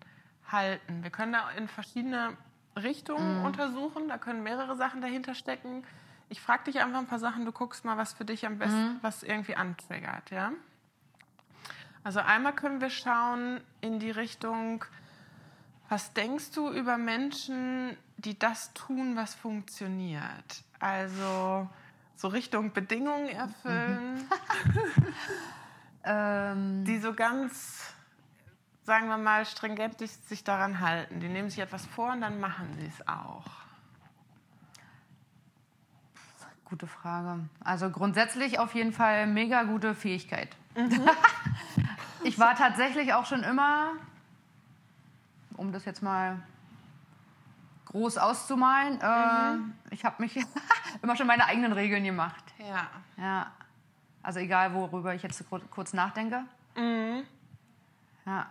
halten. 0.52 1.04
Wir 1.04 1.12
können 1.12 1.34
da 1.34 1.50
in 1.52 1.68
verschiedene 1.68 2.36
Richtungen 2.76 3.40
mhm. 3.40 3.46
untersuchen. 3.46 4.08
Da 4.08 4.18
können 4.18 4.44
mehrere 4.44 4.76
Sachen 4.76 5.02
dahinter 5.02 5.36
stecken. 5.36 5.84
Ich 6.30 6.42
frage 6.42 6.66
dich 6.66 6.80
einfach 6.80 7.00
ein 7.00 7.08
paar 7.08 7.20
Sachen. 7.20 7.46
Du 7.46 7.52
guckst 7.52 7.84
mal, 7.84 7.98
was 7.98 8.14
für 8.14 8.26
dich 8.26 8.46
am 8.46 8.58
besten, 8.58 8.94
mhm. 8.94 9.00
was 9.02 9.24
irgendwie 9.24 9.56
antriggert. 9.56 10.32
Ja? 10.32 10.52
Also 12.04 12.20
einmal 12.20 12.54
können 12.54 12.82
wir 12.82 12.90
schauen 12.90 13.62
in 13.82 14.00
die 14.00 14.12
Richtung, 14.12 14.86
was 15.90 16.14
denkst 16.14 16.52
du 16.52 16.72
über 16.72 16.98
Menschen, 16.98 17.98
die 18.18 18.40
das 18.40 18.74
tun, 18.74 19.16
was 19.16 19.36
funktioniert? 19.36 20.64
Also 20.80 21.70
so 22.16 22.30
Richtung 22.30 22.72
Bedingungen 22.72 23.28
erfüllen, 23.28 24.28
mhm. 26.06 26.86
die 26.86 26.98
so 27.00 27.14
ganz 27.14 27.94
sagen 28.84 29.08
wir 29.08 29.18
mal, 29.18 29.46
stringent 29.46 30.00
sich 30.00 30.44
daran 30.44 30.80
halten. 30.80 31.20
Die 31.20 31.30
nehmen 31.30 31.50
sich 31.50 31.60
etwas 31.60 31.86
vor 31.86 32.12
und 32.12 32.22
dann 32.22 32.40
machen 32.40 32.76
sie 32.80 32.88
es 32.88 33.08
auch. 33.08 33.46
Gute 36.66 36.88
Frage. 36.88 37.50
Also 37.64 37.90
grundsätzlich 37.90 38.60
auf 38.60 38.74
jeden 38.76 38.94
Fall 38.94 39.28
mega 39.28 39.64
gute 39.64 39.94
Fähigkeit. 39.94 40.56
Mhm. 40.76 41.10
ich 42.24 42.40
war 42.40 42.56
tatsächlich 42.56 43.14
auch 43.14 43.26
schon 43.26 43.44
immer, 43.44 43.92
um 45.58 45.74
das 45.74 45.84
jetzt 45.86 46.02
mal 46.02 46.42
groß 47.88 48.18
auszumalen, 48.18 49.02
äh, 49.02 49.54
mhm. 49.54 49.74
ich 49.90 50.06
habe 50.06 50.22
mich 50.22 50.40
immer 51.02 51.18
schon 51.18 51.28
meine 51.28 51.46
eigenen 51.46 51.74
Regeln 51.74 52.06
gemacht. 52.06 52.44
Ja. 52.58 52.88
Ja. 53.18 53.52
Also 54.24 54.40
egal, 54.40 54.74
worüber 54.74 55.14
ich 55.14 55.24
jetzt 55.24 55.44
kurz 55.70 55.92
nachdenke. 55.92 56.46
Mhm. 56.78 57.24
Ja. 58.26 58.48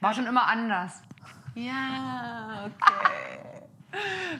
War 0.00 0.14
schon 0.14 0.26
immer 0.26 0.46
anders. 0.46 1.02
Ja, 1.54 2.66
okay. 2.66 3.62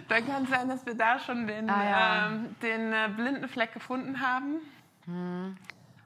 Dann 0.09 0.27
kann 0.27 0.45
es 0.45 0.51
sein, 0.51 0.69
dass 0.69 0.87
wir 0.87 0.95
da 0.95 1.19
schon 1.19 1.47
den, 1.47 1.69
ah, 1.69 1.85
ja. 1.85 2.27
ähm, 2.27 2.55
den 2.63 2.93
äh, 2.93 3.09
blinden 3.15 3.49
Fleck 3.49 3.73
gefunden 3.73 4.21
haben. 4.21 4.57
Hm. 5.07 5.57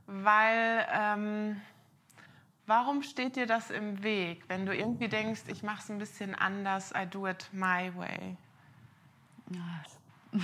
Weil, 0.07 0.87
ähm, 0.93 1.61
warum 2.67 3.03
steht 3.03 3.37
dir 3.37 3.47
das 3.47 3.71
im 3.71 4.03
Weg, 4.03 4.45
wenn 4.49 4.65
du 4.65 4.75
irgendwie 4.75 5.09
denkst, 5.09 5.43
ich 5.49 5.63
mache 5.63 5.81
es 5.81 5.91
ein 5.91 5.99
bisschen 5.99 6.35
anders, 6.35 6.93
I 6.97 7.07
do 7.07 7.27
it 7.27 7.49
my 7.53 7.93
way? 7.97 8.37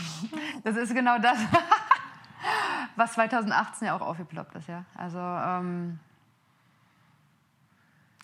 Das 0.65 0.77
ist 0.77 0.93
genau 0.93 1.19
das, 1.19 1.39
was 2.97 3.15
2018 3.15 3.87
ja 3.87 3.97
auch 3.97 4.03
aufgeploppt 4.03 4.55
ist. 4.57 4.69
Ja? 4.69 4.85
Also, 4.95 5.19
ähm, 5.19 5.99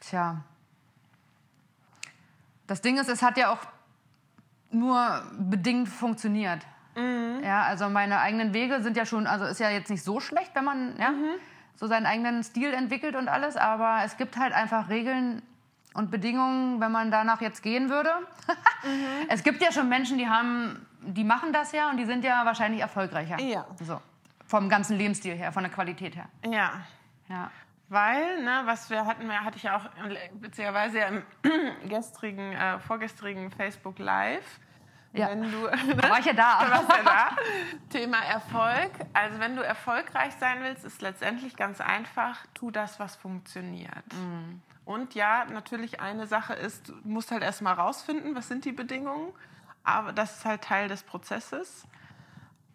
tja, 0.01 0.43
das 2.67 2.81
Ding 2.81 2.99
ist, 2.99 3.09
es 3.09 3.23
hat 3.23 3.37
ja 3.37 3.53
auch 3.53 3.59
nur 4.71 5.23
bedingt 5.39 5.89
funktioniert. 5.89 6.61
Mhm. 6.97 7.41
Ja, 7.43 7.63
also 7.63 7.89
meine 7.89 8.21
eigenen 8.21 8.55
Wege 8.55 8.83
sind 8.83 8.97
ja 8.97 9.07
schon, 9.07 9.27
also 9.27 9.45
ist 9.45 9.61
ja 9.61 9.71
jetzt 9.71 9.91
nicht 9.91 10.03
so 10.03 10.21
schlecht, 10.21 10.55
wenn 10.55 10.65
man 10.65 10.97
ja, 10.99 11.11
mhm. 11.11 11.35
so 11.77 11.87
seinen 11.87 12.07
eigenen 12.07 12.43
Stil 12.43 12.73
entwickelt 12.73 13.17
und 13.17 13.29
alles, 13.29 13.57
aber 13.57 14.01
es 14.05 14.17
gibt 14.17 14.37
halt 14.37 14.53
einfach 14.53 14.89
Regeln 14.89 15.43
und 15.93 16.11
Bedingungen, 16.11 16.81
wenn 16.81 16.91
man 16.91 17.11
danach 17.11 17.41
jetzt 17.41 17.63
gehen 17.63 17.89
würde. 17.91 18.11
mhm. 18.85 19.29
Es 19.29 19.43
gibt 19.43 19.63
ja 19.63 19.73
schon 19.73 19.89
Menschen, 19.89 20.19
die 20.19 20.29
haben 20.29 20.87
die 21.07 21.25
machen 21.25 21.53
das 21.53 21.73
ja 21.73 21.91
und 21.91 21.97
die 21.97 22.05
sind 22.05 22.25
ja 22.25 22.45
wahrscheinlich 22.45 22.81
erfolgreicher. 22.81 23.41
Ja. 23.41 23.67
So. 23.81 24.01
Vom 24.47 24.69
ganzen 24.69 24.97
Lebensstil 24.97 25.35
her, 25.35 25.53
von 25.53 25.63
der 25.63 25.73
Qualität 25.73 26.17
her. 26.17 26.29
Ja. 26.45 26.73
Ja. 27.29 27.51
Weil, 27.89 28.43
ne, 28.43 28.63
was 28.65 28.89
wir 28.91 29.05
hatten, 29.07 29.31
hatte 29.45 29.57
ich 29.57 29.65
ja 29.65 29.77
auch 29.77 29.89
beziehungsweise 30.35 31.01
im 31.01 31.23
gestrigen, 31.89 32.53
äh, 32.53 32.79
vorgestrigen 32.81 33.51
Facebook 33.51 33.99
Live. 33.99 34.61
Ja. 35.13 35.29
Wenn 35.29 35.43
du, 35.43 35.69
Da 35.97 36.11
war 36.11 36.19
ich 36.19 36.27
ja 36.27 36.33
da. 36.33 36.65
Du 36.65 36.71
warst 36.73 36.89
ja 36.91 37.03
da. 37.05 37.37
Thema 37.91 38.19
Erfolg. 38.19 38.91
Also 39.13 39.39
wenn 39.39 39.55
du 39.55 39.63
erfolgreich 39.63 40.35
sein 40.41 40.63
willst, 40.63 40.85
ist 40.85 41.03
letztendlich 41.03 41.57
ganz 41.57 41.81
einfach, 41.81 42.45
tu 42.55 42.71
das, 42.71 42.99
was 42.99 43.17
funktioniert. 43.17 44.13
Mhm. 44.13 44.61
Und 44.85 45.15
ja, 45.15 45.45
natürlich 45.47 46.01
eine 46.01 46.27
Sache 46.27 46.55
ist, 46.55 46.89
du 46.89 46.95
musst 47.05 47.31
halt 47.31 47.43
erstmal 47.43 47.75
rausfinden, 47.75 48.35
was 48.35 48.49
sind 48.49 48.65
die 48.65 48.73
Bedingungen. 48.73 49.33
Aber 49.83 50.13
das 50.13 50.39
ist 50.39 50.45
halt 50.45 50.63
Teil 50.63 50.89
des 50.89 51.03
Prozesses. 51.03 51.87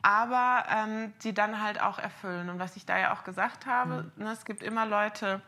Aber 0.01 0.63
ähm, 0.69 1.13
die 1.23 1.33
dann 1.33 1.61
halt 1.61 1.81
auch 1.81 1.99
erfüllen. 1.99 2.49
Und 2.49 2.59
was 2.59 2.75
ich 2.77 2.85
da 2.85 2.97
ja 2.97 3.13
auch 3.13 3.23
gesagt 3.23 3.65
habe, 3.65 4.11
ne, 4.15 4.31
es 4.31 4.45
gibt 4.45 4.63
immer 4.63 4.85
Leute, 4.85 5.41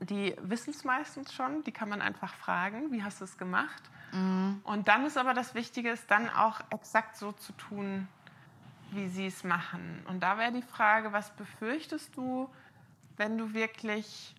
die 0.00 0.36
wissen 0.42 0.70
es 0.70 0.84
meistens 0.84 1.32
schon, 1.32 1.64
die 1.64 1.72
kann 1.72 1.88
man 1.88 2.02
einfach 2.02 2.34
fragen, 2.34 2.92
wie 2.92 3.02
hast 3.02 3.20
du 3.20 3.24
es 3.24 3.38
gemacht? 3.38 3.82
Und 4.64 4.88
dann 4.88 5.06
ist 5.06 5.16
aber 5.16 5.32
das 5.32 5.54
Wichtige, 5.54 5.88
es 5.90 6.06
dann 6.06 6.28
auch 6.28 6.60
exakt 6.68 7.16
so 7.16 7.32
zu 7.32 7.52
tun, 7.54 8.08
wie 8.90 9.08
sie 9.08 9.26
es 9.26 9.42
machen. 9.42 10.04
Und 10.06 10.20
da 10.20 10.36
wäre 10.36 10.52
die 10.52 10.60
Frage, 10.60 11.12
was 11.14 11.30
befürchtest 11.30 12.14
du, 12.14 12.50
wenn 13.16 13.38
du 13.38 13.54
wirklich 13.54 14.34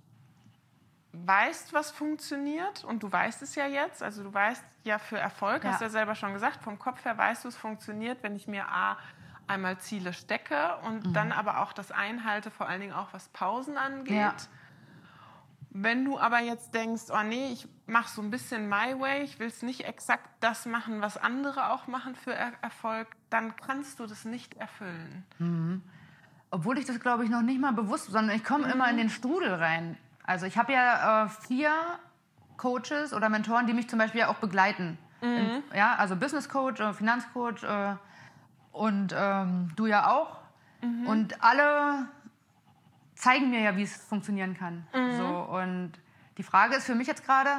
weißt, 1.13 1.73
was 1.73 1.89
funktioniert 1.89 2.83
und 2.83 3.01
du 3.01 3.11
weißt 3.11 3.41
es 3.41 3.55
ja 3.55 3.65
jetzt, 3.65 4.03
also 4.03 4.23
du 4.23 4.33
weißt 4.33 4.63
ja 4.83 4.99
für 4.99 5.17
Erfolg, 5.17 5.63
Ja. 5.63 5.71
hast 5.71 5.81
du 5.81 5.85
ja 5.85 5.89
selber 5.89 6.13
schon 6.15 6.33
gesagt, 6.33 6.63
vom 6.63 6.77
Kopf 6.77 7.03
her 7.05 7.17
weißt 7.17 7.45
du, 7.45 7.47
es 7.47 7.55
funktioniert, 7.57 8.21
wenn 8.21 8.35
ich 8.35 8.47
mir 8.47 8.67
A, 8.67 8.97
einmal 9.53 9.77
Ziele 9.77 10.13
stecke 10.13 10.77
und 10.85 11.15
dann 11.15 11.31
aber 11.31 11.59
auch 11.59 11.73
das 11.73 11.91
einhalte, 11.91 12.51
vor 12.51 12.67
allen 12.67 12.81
Dingen 12.81 12.93
auch 12.93 13.13
was 13.13 13.29
Pausen 13.29 13.77
angeht. 13.77 14.15
Ja. 14.15 14.33
Wenn 15.69 16.05
du 16.05 16.19
aber 16.19 16.39
jetzt 16.39 16.75
denkst, 16.75 17.03
oh 17.09 17.23
nee, 17.23 17.51
ich 17.51 17.67
mache 17.87 18.09
so 18.09 18.21
ein 18.21 18.29
bisschen 18.29 18.69
my 18.69 18.99
way, 18.99 19.23
ich 19.23 19.39
will 19.39 19.47
es 19.47 19.63
nicht 19.63 19.85
exakt 19.85 20.29
das 20.39 20.65
machen, 20.65 21.01
was 21.01 21.17
andere 21.17 21.71
auch 21.71 21.87
machen 21.87 22.15
für 22.15 22.33
er 22.33 22.51
Erfolg, 22.61 23.07
dann 23.31 23.55
kannst 23.55 23.99
du 23.99 24.05
das 24.05 24.23
nicht 24.25 24.55
erfüllen. 24.55 25.25
Obwohl 26.51 26.77
ich 26.77 26.85
das, 26.85 26.99
glaube 26.99 27.23
ich, 27.23 27.31
noch 27.31 27.41
nicht 27.41 27.59
mal 27.59 27.73
bewusst, 27.73 28.11
sondern 28.11 28.35
ich 28.35 28.43
komme 28.43 28.71
immer 28.71 28.87
in 28.89 28.97
den 28.97 29.09
Strudel 29.09 29.55
rein. 29.55 29.97
Also 30.23 30.45
ich 30.45 30.57
habe 30.57 30.73
ja 30.73 31.25
äh, 31.25 31.29
vier 31.29 31.73
Coaches 32.57 33.13
oder 33.13 33.29
Mentoren, 33.29 33.65
die 33.65 33.73
mich 33.73 33.89
zum 33.89 33.97
Beispiel 33.97 34.21
ja 34.21 34.27
auch 34.27 34.35
begleiten. 34.35 34.99
In, 35.21 35.63
ja, 35.73 35.95
also 35.95 36.15
Business 36.15 36.49
Coach, 36.49 36.81
äh, 36.81 36.93
Finanzcoach 36.93 37.63
äh, 37.63 37.95
und 38.73 39.15
ähm, 39.17 39.71
du 39.77 39.85
ja 39.85 40.11
auch. 40.11 40.39
Und 41.07 41.41
alle 41.41 42.07
zeigen 43.15 43.49
mir 43.51 43.61
ja, 43.61 43.77
wie 43.77 43.83
es 43.83 43.95
funktionieren 43.95 44.57
kann. 44.57 44.85
So, 45.17 45.25
und 45.27 45.93
die 46.37 46.43
Frage 46.43 46.75
ist 46.75 46.85
für 46.85 46.95
mich 46.95 47.07
jetzt 47.07 47.23
gerade, 47.25 47.49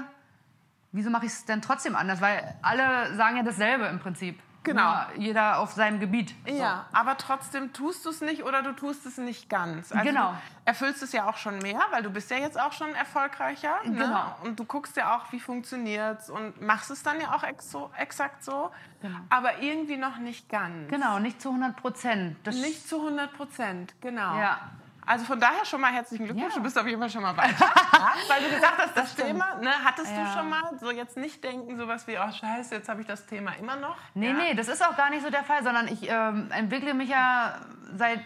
wieso 0.92 1.09
mache 1.09 1.24
ich 1.24 1.33
es 1.33 1.44
denn 1.46 1.62
trotzdem 1.62 1.96
anders? 1.96 2.20
Weil 2.20 2.55
alle 2.61 3.14
sagen 3.16 3.37
ja 3.38 3.42
dasselbe 3.42 3.87
im 3.87 3.98
Prinzip. 3.98 4.38
Genau. 4.64 4.94
Nur 4.94 5.07
jeder 5.18 5.59
auf 5.59 5.72
seinem 5.72 6.00
Gebiet. 6.00 6.35
So. 6.46 6.55
Ja, 6.55 6.87
aber 6.92 7.16
trotzdem 7.16 7.72
tust 7.72 8.05
du 8.05 8.11
es 8.11 8.20
nicht 8.20 8.44
oder 8.44 8.62
du 8.62 8.72
tust 8.72 9.07
es 9.07 9.18
nicht 9.18 9.48
ganz. 9.48 9.92
Also 9.92 10.05
Genau. 10.05 10.31
Du 10.33 10.37
erfüllst 10.64 11.03
es 11.03 11.12
ja 11.12 11.29
auch 11.29 11.37
schon 11.37 11.59
mehr, 11.59 11.81
weil 11.90 12.03
du 12.03 12.11
bist 12.11 12.31
ja 12.31 12.38
jetzt 12.38 12.59
auch 12.59 12.72
schon 12.72 12.94
erfolgreicher. 12.94 13.77
Ne? 13.85 13.98
Genau. 13.98 14.35
Und 14.42 14.59
du 14.59 14.64
guckst 14.64 14.96
ja 14.96 15.16
auch, 15.16 15.31
wie 15.33 15.40
funktioniert's 15.40 16.31
und 16.31 16.61
machst 16.61 16.90
es 16.90 17.03
dann 17.03 17.20
ja 17.20 17.35
auch 17.35 17.44
ex 17.44 17.70
so, 17.70 17.90
exakt 17.98 18.42
so. 18.42 18.70
Genau. 19.03 19.18
Aber 19.29 19.61
irgendwie 19.61 19.98
noch 19.98 20.16
nicht 20.16 20.48
ganz. 20.48 20.88
Genau, 20.88 21.18
nicht 21.18 21.40
zu 21.42 21.50
100 21.50 21.77
Prozent. 21.77 22.46
Nicht 22.46 22.88
zu 22.88 22.96
100 22.96 23.37
Prozent, 23.37 23.94
genau. 24.00 24.38
Ja. 24.38 24.61
Also 25.06 25.24
von 25.24 25.38
daher 25.38 25.64
schon 25.64 25.80
mal 25.80 25.92
herzlichen 25.92 26.24
Glückwunsch. 26.24 26.52
Ja. 26.52 26.56
Du 26.58 26.62
bist 26.62 26.78
auf 26.78 26.86
jeden 26.86 26.98
Fall 27.00 27.10
schon 27.10 27.22
mal 27.22 27.36
weiter. 27.36 27.54
weil 28.28 28.42
du 28.42 28.54
gesagt 28.54 28.78
hast, 28.78 28.96
das, 28.96 29.12
stimmt. 29.12 29.28
Thema, 29.28 29.54
ne, 29.56 29.70
hattest 29.84 30.10
du 30.16 30.20
Ja. 30.20 30.32
schon 30.32 30.48
mal. 30.48 30.78
So 30.80 30.90
jetzt 30.90 31.16
nicht 31.16 31.42
denken, 31.44 31.76
sowas 31.76 32.06
wie, 32.06 32.16
oh 32.18 32.32
scheiße, 32.32 32.74
jetzt 32.76 32.88
habe 32.88 33.00
ich 33.02 33.06
das 33.06 33.26
Thema 33.26 33.52
immer 33.60 33.76
noch. 33.76 33.96
Nee, 34.14 34.28
ja. 34.28 34.32
nee, 34.34 34.54
das 34.54 34.68
ist 34.68 34.84
auch 34.86 34.96
gar 34.96 35.10
nicht 35.10 35.22
so 35.22 35.30
der 35.30 35.44
Fall, 35.44 35.62
sondern 35.62 35.88
ich 35.88 36.08
ähm, 36.10 36.50
entwickle 36.52 36.94
mich 36.94 37.10
ja 37.10 37.60
seit 37.94 38.20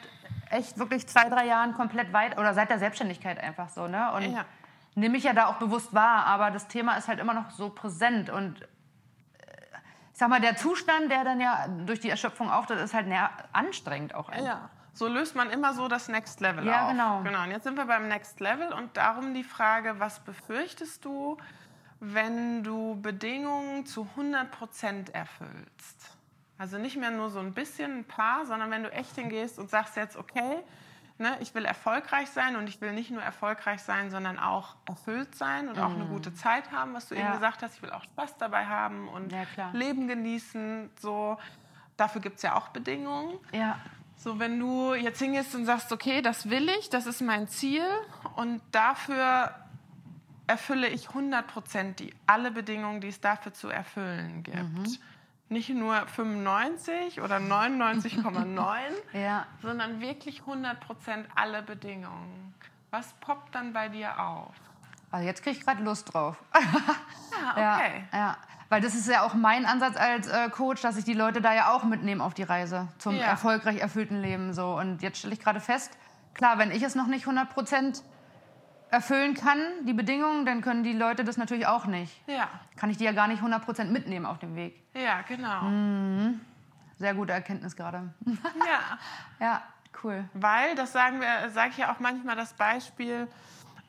echt 0.51 0.79
wirklich 0.79 1.07
zwei, 1.09 1.29
drei 1.29 1.47
Jahren 1.47 1.75
komplett 1.75 2.13
weit 2.13 2.39
oder 2.39 2.55
seit 2.55 2.71
der 2.71 2.79
Selbstständigkeit 2.79 3.39
einfach 3.39 3.69
so. 3.69 3.87
Ne? 3.89 4.13
Und 4.13 4.33
Ja. 4.33 4.45
nehme 4.95 5.13
mich 5.13 5.25
ja 5.25 5.33
da 5.33 5.47
auch 5.47 5.57
bewusst 5.57 5.93
wahr, 5.95 6.27
aber 6.27 6.51
das 6.51 6.69
Thema 6.69 6.97
ist 6.97 7.09
halt 7.09 7.19
immer 7.19 7.35
noch 7.35 7.51
so 7.51 7.71
präsent 7.71 8.31
und 8.31 8.63
äh, 8.63 8.67
ich 10.13 10.19
sag 10.19 10.29
mal, 10.29 10.41
der 10.41 10.57
Zustand, 10.57 11.11
der 11.11 11.25
dann 11.25 11.41
ja 11.41 11.67
durch 11.87 12.01
die 12.01 12.09
Erschöpfung 12.11 12.51
auftritt, 12.51 12.79
ist 12.79 12.95
halt 12.95 13.07
anstrengend 13.53 14.15
auch. 14.15 14.29
einfach. 14.31 14.45
Ja, 14.47 14.71
so 14.99 15.07
löst 15.09 15.35
man 15.37 15.51
immer 15.51 15.75
so 15.75 15.87
das 15.89 16.09
Next 16.09 16.41
Level 16.41 16.67
Ja, 16.67 16.85
auf. 16.87 16.91
genau. 16.91 17.23
genau. 17.23 17.43
Und 17.45 17.51
jetzt 17.53 17.65
sind 17.65 17.77
wir 17.77 17.87
beim 17.87 18.09
Next 18.09 18.41
Level 18.41 18.73
und 18.73 18.97
darum 18.97 19.33
die 19.35 19.45
Frage, 19.45 20.01
was 20.01 20.21
befürchtest 20.21 21.05
du, 21.05 21.37
wenn 22.01 22.63
du 22.65 23.01
Bedingungen 23.01 23.87
zu 23.87 24.09
100% 24.17 25.13
erfüllst? 25.13 26.17
Also 26.59 26.79
nicht 26.79 26.97
mehr 26.97 27.11
nur 27.11 27.31
so 27.31 27.39
ein 27.39 27.55
bisschen, 27.55 27.99
ein 28.01 28.05
paar, 28.05 28.45
sondern 28.47 28.71
wenn 28.71 28.83
du 28.83 28.91
echt 28.93 29.15
hingehst 29.15 29.59
und 29.61 29.71
sagst 29.71 29.97
jetzt, 29.97 30.17
okay, 30.17 30.59
ne, 31.19 31.37
ich 31.41 31.55
will 31.55 31.65
erfolgreich 31.65 32.29
sein 32.31 32.57
und 32.57 32.69
ich 32.69 32.81
will 32.81 32.93
nicht 32.93 33.11
nur 33.13 33.23
erfolgreich 33.23 33.81
sein, 33.83 34.11
sondern 34.11 34.39
auch 34.41 34.75
erfüllt 34.89 35.37
sein 35.37 35.69
und 35.69 35.79
auch 35.79 35.95
eine 35.95 36.07
gute 36.07 36.35
Zeit 36.35 36.73
haben, 36.73 36.95
was 36.95 37.09
du 37.09 37.15
eben. 37.15 37.25
Ja. 37.25 37.35
gesagt 37.35 37.63
hast, 37.63 37.77
ich 37.77 37.83
will 37.83 37.93
auch 37.93 38.03
Spaß 38.03 38.37
dabei 38.39 38.67
haben 38.67 39.09
und 39.09 39.31
Ja. 39.33 39.71
Leben 39.73 40.09
genießen, 40.09 40.91
so. 41.01 41.39
Dafür 41.97 42.21
gibt 42.21 42.37
es 42.37 42.43
ja 42.43 42.55
auch 42.57 42.69
Bedingungen. 42.69 43.39
Ja, 43.53 43.77
So, 44.19 44.41
wenn 44.41 44.59
du 44.59 44.95
jetzt 44.95 45.21
hingehst 45.21 45.55
und 45.55 45.65
sagst, 45.65 45.93
okay, 45.93 46.23
das 46.23 46.51
will 46.51 46.69
ich, 46.69 46.91
das 46.91 47.07
ist 47.07 47.23
mein 47.23 47.47
Ziel 47.47 47.85
und 48.35 48.61
dafür 48.73 49.55
erfülle 50.49 50.89
ich 50.89 51.09
100 51.11 51.47
Prozent 51.47 52.01
die, 52.01 52.13
alle 52.27 52.51
Bedingungen, 52.51 53.01
die 53.01 53.09
es 53.09 53.21
dafür 53.21 53.55
zu 53.55 53.69
erfüllen 53.69 54.43
gibt. 54.43 54.57
Mhm. 54.57 54.99
Nicht 55.51 55.71
nur 55.71 56.05
95 56.09 57.21
oder 57.21 57.37
99,9, 57.37 58.79
ja. 59.13 59.47
sondern 59.63 60.01
wirklich 60.01 60.41
100 60.41 60.81
Prozent 60.81 61.29
alle 61.37 61.63
Bedingungen. 61.63 62.55
Was 62.91 63.13
poppt 63.21 63.55
dann 63.55 63.73
bei 63.73 63.89
dir 63.89 64.19
auf? 64.19 64.55
Also 65.11 65.27
jetzt 65.27 65.43
kriege 65.43 65.59
ich 65.59 65.65
gerade 65.65 65.83
Lust 65.83 66.13
drauf. 66.13 66.37
Ah, 66.51 67.53
okay. 67.53 68.05
Ja, 68.13 68.19
ja, 68.19 68.37
weil 68.69 68.81
das 68.81 68.95
ist 68.95 69.09
ja 69.09 69.23
auch 69.23 69.35
mein 69.35 69.65
Ansatz 69.67 69.97
als 69.97 70.29
äh, 70.29 70.49
Coach, 70.51 70.83
dass 70.83 70.97
ich 70.97 71.05
die 71.05 71.15
Leute 71.15 71.41
da 71.41 71.55
ja 71.55 71.71
auch 71.73 71.85
mitnehme 71.85 72.23
auf 72.23 72.35
die 72.35 72.43
Reise 72.43 72.89
zum 72.99 73.17
Ja. 73.17 73.27
erfolgreich 73.27 73.79
erfüllten 73.81 74.21
Leben. 74.21 74.53
So. 74.53 74.77
Und 74.79 75.03
jetzt 75.03 75.19
stelle 75.19 75.33
ich 75.35 75.41
gerade 75.41 75.61
fest, 75.61 75.97
klar, 76.35 76.59
wenn 76.59 76.71
ich 76.71 76.83
es 76.83 76.95
noch 76.95 77.07
nicht 77.07 77.23
100 77.27 77.49
Prozent 77.51 78.03
erfüllen 78.91 79.35
kann, 79.35 79.59
die 79.87 79.93
Bedingungen, 79.93 80.47
dann 80.47 80.63
können 80.63 80.83
die 80.83 80.95
Leute 80.95 81.23
das 81.25 81.37
natürlich 81.37 81.67
auch 81.67 81.85
nicht. 81.87 82.23
Ja, 82.27 82.49
Kann 82.77 82.89
ich 82.91 82.97
die 82.97 83.05
ja 83.05 83.13
gar 83.13 83.29
nicht 83.29 83.39
100 83.39 83.63
Prozent 83.65 83.93
mitnehmen 83.93 84.25
auf 84.25 84.39
dem 84.39 84.57
Weg. 84.57 84.83
ja, 84.95 85.21
genau. 85.29 85.63
Mhm. 85.63 86.41
Sehr 86.97 87.15
gute 87.15 87.33
Erkenntnis 87.33 87.77
gerade. 87.77 88.13
Ja. 88.27 88.99
ja, 89.41 89.63
cool. 90.03 90.25
Weil, 90.35 90.75
das 90.75 90.93
sagen 90.93 91.21
wir, 91.21 91.51
sage 91.51 91.71
ich 91.71 91.77
ja 91.77 91.93
auch 91.93 92.01
manchmal 92.01 92.35
das 92.35 92.55
Beispiel, 92.55 93.29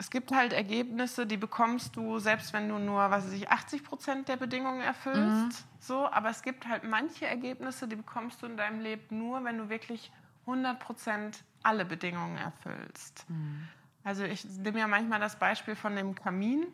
es 0.01 0.09
gibt 0.09 0.31
halt 0.31 0.53
Ergebnisse, 0.53 1.27
die 1.27 1.35
bekommst 1.37 1.95
du, 1.97 2.19
selbst 2.19 2.53
wenn 2.53 2.69
du 2.69 2.79
nur, 2.79 3.11
was 3.11 3.25
weiß 3.25 3.33
ich, 3.33 3.49
80 3.49 3.83
Prozent 3.83 4.27
der 4.29 4.37
Bedingungen 4.37 4.79
erfüllst. 4.81 5.65
So, 5.81 6.09
aber 6.09 6.29
es 6.29 6.41
gibt 6.41 6.67
halt 6.67 6.85
manche 6.85 7.27
Ergebnisse, 7.27 7.85
die 7.87 7.97
bekommst 7.97 8.41
du 8.41 8.45
in 8.45 8.55
deinem 8.55 8.79
Leben 8.79 9.17
nur, 9.17 9.43
wenn 9.43 9.57
du 9.57 9.67
wirklich 9.69 10.11
100 10.45 10.79
Prozent 10.79 11.43
alle 11.63 11.83
Bedingungen 11.83 12.37
erfüllst. 12.37 13.25
Also 14.05 14.23
ich 14.23 14.45
nehme 14.45 14.79
ja 14.79 14.87
manchmal 14.87 15.19
das 15.19 15.37
Beispiel 15.37 15.75
von 15.75 15.95
dem 15.95 16.15
Kamin. 16.15 16.65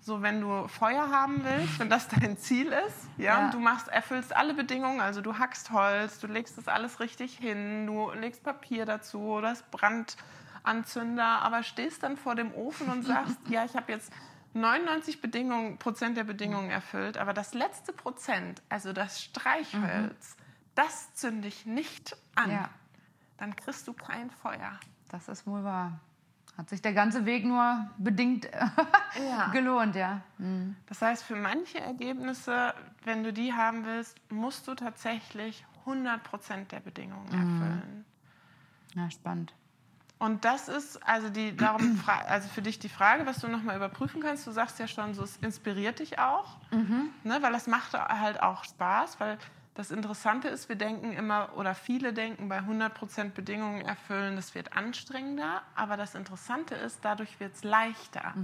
So, 0.00 0.20
wenn 0.22 0.40
du 0.40 0.66
Feuer 0.68 1.10
haben 1.10 1.44
willst, 1.44 1.78
wenn 1.78 1.88
das 1.90 2.08
dein 2.20 2.36
Ziel 2.38 2.66
ist, 2.86 3.08
ja, 3.18 3.24
Ja. 3.40 3.44
und 3.44 3.54
du 3.54 3.58
machst, 3.58 3.88
erfüllst 3.88 4.34
alle 4.34 4.54
Bedingungen, 4.54 5.00
also 5.00 5.20
du 5.20 5.38
hackst 5.38 5.70
Holz, 5.70 6.18
du 6.18 6.26
legst 6.26 6.56
das 6.58 6.68
alles 6.68 7.00
richtig 7.00 7.36
hin, 7.38 7.86
du 7.86 8.10
legst 8.12 8.42
Papier 8.42 8.84
dazu, 8.86 9.38
du 9.40 9.46
hast 9.46 9.70
Brandanzünder, 10.64 11.42
aber 11.42 11.62
stehst 11.62 12.02
dann 12.02 12.16
vor 12.16 12.34
dem 12.34 12.52
Ofen 12.54 12.88
und 12.88 13.04
sagst, 13.04 13.36
ja, 13.48 13.64
ich 13.64 13.76
habe 13.76 13.92
jetzt 13.92 14.12
99 14.54 15.20
Bedingungen, 15.20 15.78
Prozent 15.78 16.16
der 16.16 16.24
Bedingungen 16.24 16.70
erfüllt, 16.70 17.18
aber 17.18 17.32
das 17.32 17.54
letzte 17.54 17.92
Prozent, 17.92 18.62
also 18.68 18.92
das 18.92 19.22
Streichholz, 19.22 20.36
das 20.74 21.14
zünde 21.14 21.48
ich 21.48 21.66
nicht 21.66 22.16
an. 22.34 22.50
Ja. 22.50 22.68
Dann 23.36 23.54
kriegst 23.54 23.86
du 23.88 23.92
kein 23.92 24.30
Feuer. 24.30 24.78
Das 25.08 25.28
ist 25.28 25.46
wohl 25.46 25.64
wahr. 25.64 26.00
Hat 26.56 26.68
sich 26.68 26.80
der 26.80 26.92
ganze 26.92 27.26
Weg 27.26 27.44
nur 27.44 27.90
bedingt 27.98 28.48
Ja. 29.28 29.48
gelohnt, 29.48 29.96
ja. 29.96 30.22
Das 30.86 31.02
heißt, 31.02 31.24
für 31.24 31.34
manche 31.34 31.80
Ergebnisse, 31.80 32.74
wenn 33.02 33.24
du 33.24 33.32
die 33.32 33.52
haben 33.52 33.84
willst, 33.84 34.16
musst 34.30 34.68
du 34.68 34.74
tatsächlich 34.74 35.66
100% 35.84 36.66
der 36.68 36.80
Bedingungen 36.80 37.26
erfüllen. 37.26 38.04
Ja, 38.94 39.10
spannend. 39.10 39.52
Und 40.24 40.44
das 40.44 40.68
ist 40.68 41.06
also 41.06 41.28
die 41.28 41.54
darum 41.54 42.00
also 42.26 42.48
für 42.48 42.62
dich 42.62 42.78
die 42.78 42.88
Frage, 42.88 43.26
was 43.26 43.40
du 43.40 43.48
nochmal 43.48 43.76
überprüfen 43.76 44.22
kannst. 44.22 44.46
Du 44.46 44.52
sagst 44.52 44.78
ja 44.78 44.86
schon, 44.88 45.12
so 45.12 45.22
es 45.22 45.36
inspiriert 45.36 45.98
dich 45.98 46.18
auch, 46.18 46.56
ne, 47.24 47.42
weil 47.42 47.52
das 47.52 47.66
macht 47.66 47.92
halt 47.92 48.42
auch 48.42 48.64
Spaß, 48.64 49.20
weil 49.20 49.36
Das 49.74 49.90
Interessante 49.90 50.46
ist, 50.48 50.68
wir 50.68 50.76
denken 50.76 51.12
immer, 51.12 51.50
oder 51.56 51.74
viele 51.74 52.12
denken, 52.12 52.48
bei 52.48 52.60
100% 52.60 53.30
Bedingungen 53.30 53.80
erfüllen, 53.84 54.36
das 54.36 54.54
wird 54.54 54.76
anstrengender. 54.76 55.62
Aber 55.74 55.96
das 55.96 56.14
Interessante 56.14 56.76
ist, 56.76 57.00
dadurch 57.04 57.40
wird 57.40 57.54
es 57.54 57.64
leichter. 57.64 58.34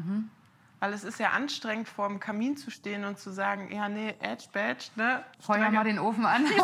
Weil 0.80 0.94
es 0.94 1.04
ist 1.04 1.20
ja 1.20 1.30
anstrengend, 1.30 1.88
vor 1.88 2.08
dem 2.08 2.18
Kamin 2.20 2.56
zu 2.56 2.70
stehen 2.70 3.04
und 3.04 3.18
zu 3.18 3.30
sagen, 3.30 3.70
ja, 3.70 3.88
nee, 3.88 4.14
Edge, 4.20 4.46
Badge, 4.52 4.86
ne? 4.96 5.22
Feuer 5.38 5.70
mal 5.70 5.84
den 5.84 5.98
Ofen 5.98 6.24
an. 6.26 6.46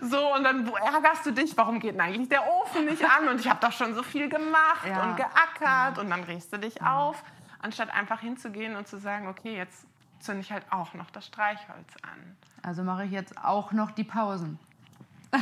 So, 0.00 0.34
und 0.34 0.44
dann 0.44 0.66
ärgerst 0.68 1.24
du 1.24 1.30
dich, 1.30 1.56
warum 1.56 1.80
geht 1.80 1.94
denn 1.94 2.00
eigentlich 2.00 2.28
der 2.28 2.42
Ofen 2.46 2.84
nicht 2.84 3.02
an? 3.04 3.28
Und 3.28 3.40
ich 3.40 3.48
habe 3.48 3.60
doch 3.60 3.72
schon 3.72 3.94
so 3.94 4.02
viel 4.02 4.28
gemacht 4.28 4.86
Ja. 4.86 5.04
und 5.04 5.16
geackert 5.16 5.98
und 5.98 6.10
dann 6.10 6.24
regst 6.24 6.52
du 6.52 6.58
dich 6.58 6.82
auf, 6.82 7.22
anstatt 7.60 7.92
einfach 7.94 8.20
hinzugehen 8.20 8.76
und 8.76 8.86
zu 8.86 8.98
sagen, 8.98 9.28
okay, 9.28 9.56
jetzt 9.56 9.86
zünde 10.20 10.40
ich 10.42 10.52
halt 10.52 10.64
auch 10.70 10.92
noch 10.94 11.10
das 11.10 11.26
Streichholz 11.26 11.94
an. 12.02 12.36
Also 12.62 12.82
mache 12.82 13.04
ich 13.04 13.12
jetzt 13.12 13.36
auch 13.42 13.72
noch 13.72 13.92
die 13.92 14.04
Pausen. 14.04 14.58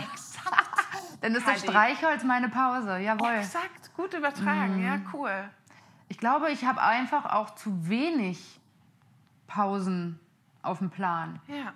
Dann 1.21 1.35
ist 1.35 1.47
das. 1.47 1.61
Streichholz 1.63 2.25
meine 2.25 2.49
Pause. 2.49 2.99
Jawohl. 2.99 3.31
Exakt, 3.39 3.95
gut 3.97 4.15
übertragen, 4.15 4.83
ja, 4.85 4.99
cool. 5.13 5.31
Ich 6.13 6.19
glaube, 6.19 6.51
ich 6.51 6.67
habe 6.67 6.83
einfach 6.83 7.25
auch 7.33 7.55
zu 7.55 7.89
wenig 7.89 8.61
Pausen 9.47 10.21
auf 10.61 10.77
dem 10.77 10.91
Plan. 10.91 11.41
Ja, 11.49 11.73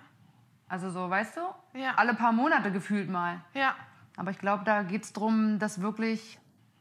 Also 0.69 0.91
so, 0.91 1.09
weißt 1.09 1.37
du? 1.37 1.41
Ja. 1.79 1.93
Alle 1.95 2.13
paar 2.13 2.33
Monate 2.33 2.71
gefühlt 2.71 3.09
mal. 3.09 3.41
ja, 3.55 3.73
Aber 4.15 4.29
ich 4.29 4.37
glaube, 4.37 4.63
da 4.63 4.83
geht 4.83 5.05
es 5.05 5.11
darum, 5.11 5.57
das 5.57 5.81
wirklich 5.81 6.37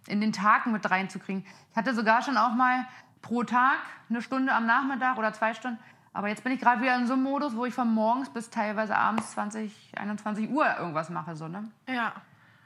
in 0.07 0.21
den 0.21 0.35
Tagen 0.35 0.71
mit 0.73 0.91
reinzukriegen. 0.91 1.47
Ich 1.71 1.77
hatte 1.79 1.95
sogar 1.95 2.21
schon 2.21 2.37
auch 2.37 2.53
mal 2.53 2.87
pro 3.23 3.43
Tag 3.43 3.79
eine 4.11 4.21
Stunde 4.21 4.53
am 4.53 4.67
Nachmittag 4.67 5.17
oder 5.17 5.33
zwei 5.33 5.55
Stunden. 5.55 5.79
Aber 6.13 6.29
jetzt 6.29 6.45
bin 6.45 6.53
ich 6.53 6.61
gerade 6.61 6.83
wieder 6.83 6.95
in 6.97 7.07
so 7.07 7.15
einem 7.15 7.23
Modus, 7.23 7.57
wo 7.57 7.65
ich 7.65 7.73
von 7.73 7.91
morgens 7.91 8.29
bis 8.29 8.51
teilweise 8.51 8.95
abends 8.95 9.31
20, 9.31 9.93
21 9.97 10.51
Uhr 10.51 10.67
irgendwas 10.79 11.09
mache. 11.09 11.35
So, 11.35 11.49
ne? 11.49 11.71
ja. 11.89 12.13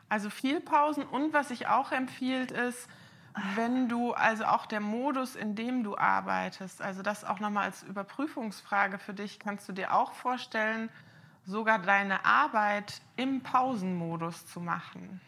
Also 0.09 0.31
viel 0.31 0.59
Pausen 0.61 1.05
und 1.05 1.33
was 1.33 1.53
ich 1.53 1.68
auch 1.68 1.92
empfiehlt 1.92 2.50
ist, 2.50 2.88
wenn 3.55 3.88
du, 3.88 4.12
also 4.12 4.45
auch 4.45 4.66
der 4.66 4.81
Modus, 4.81 5.37
in 5.37 5.55
dem 5.55 5.85
du 5.85 5.97
arbeitest, 5.97 6.83
also 6.83 7.03
das 7.03 7.25
auch 7.25 7.40
nochmal 7.40 7.64
als 7.64 7.83
Überprüfungsfrage 7.83 8.99
für 8.99 9.14
dich, 9.14 9.38
kannst 9.38 9.69
du 9.69 9.73
dir 9.73 9.95
auch 9.95 10.12
vorstellen, 10.12 10.90
sogar 11.47 11.79
deine 11.79 12.25
Arbeit 12.25 13.01
im 13.16 13.43
Pausenmodus 13.43 14.47
zu 14.47 14.61
machen. 14.61 15.21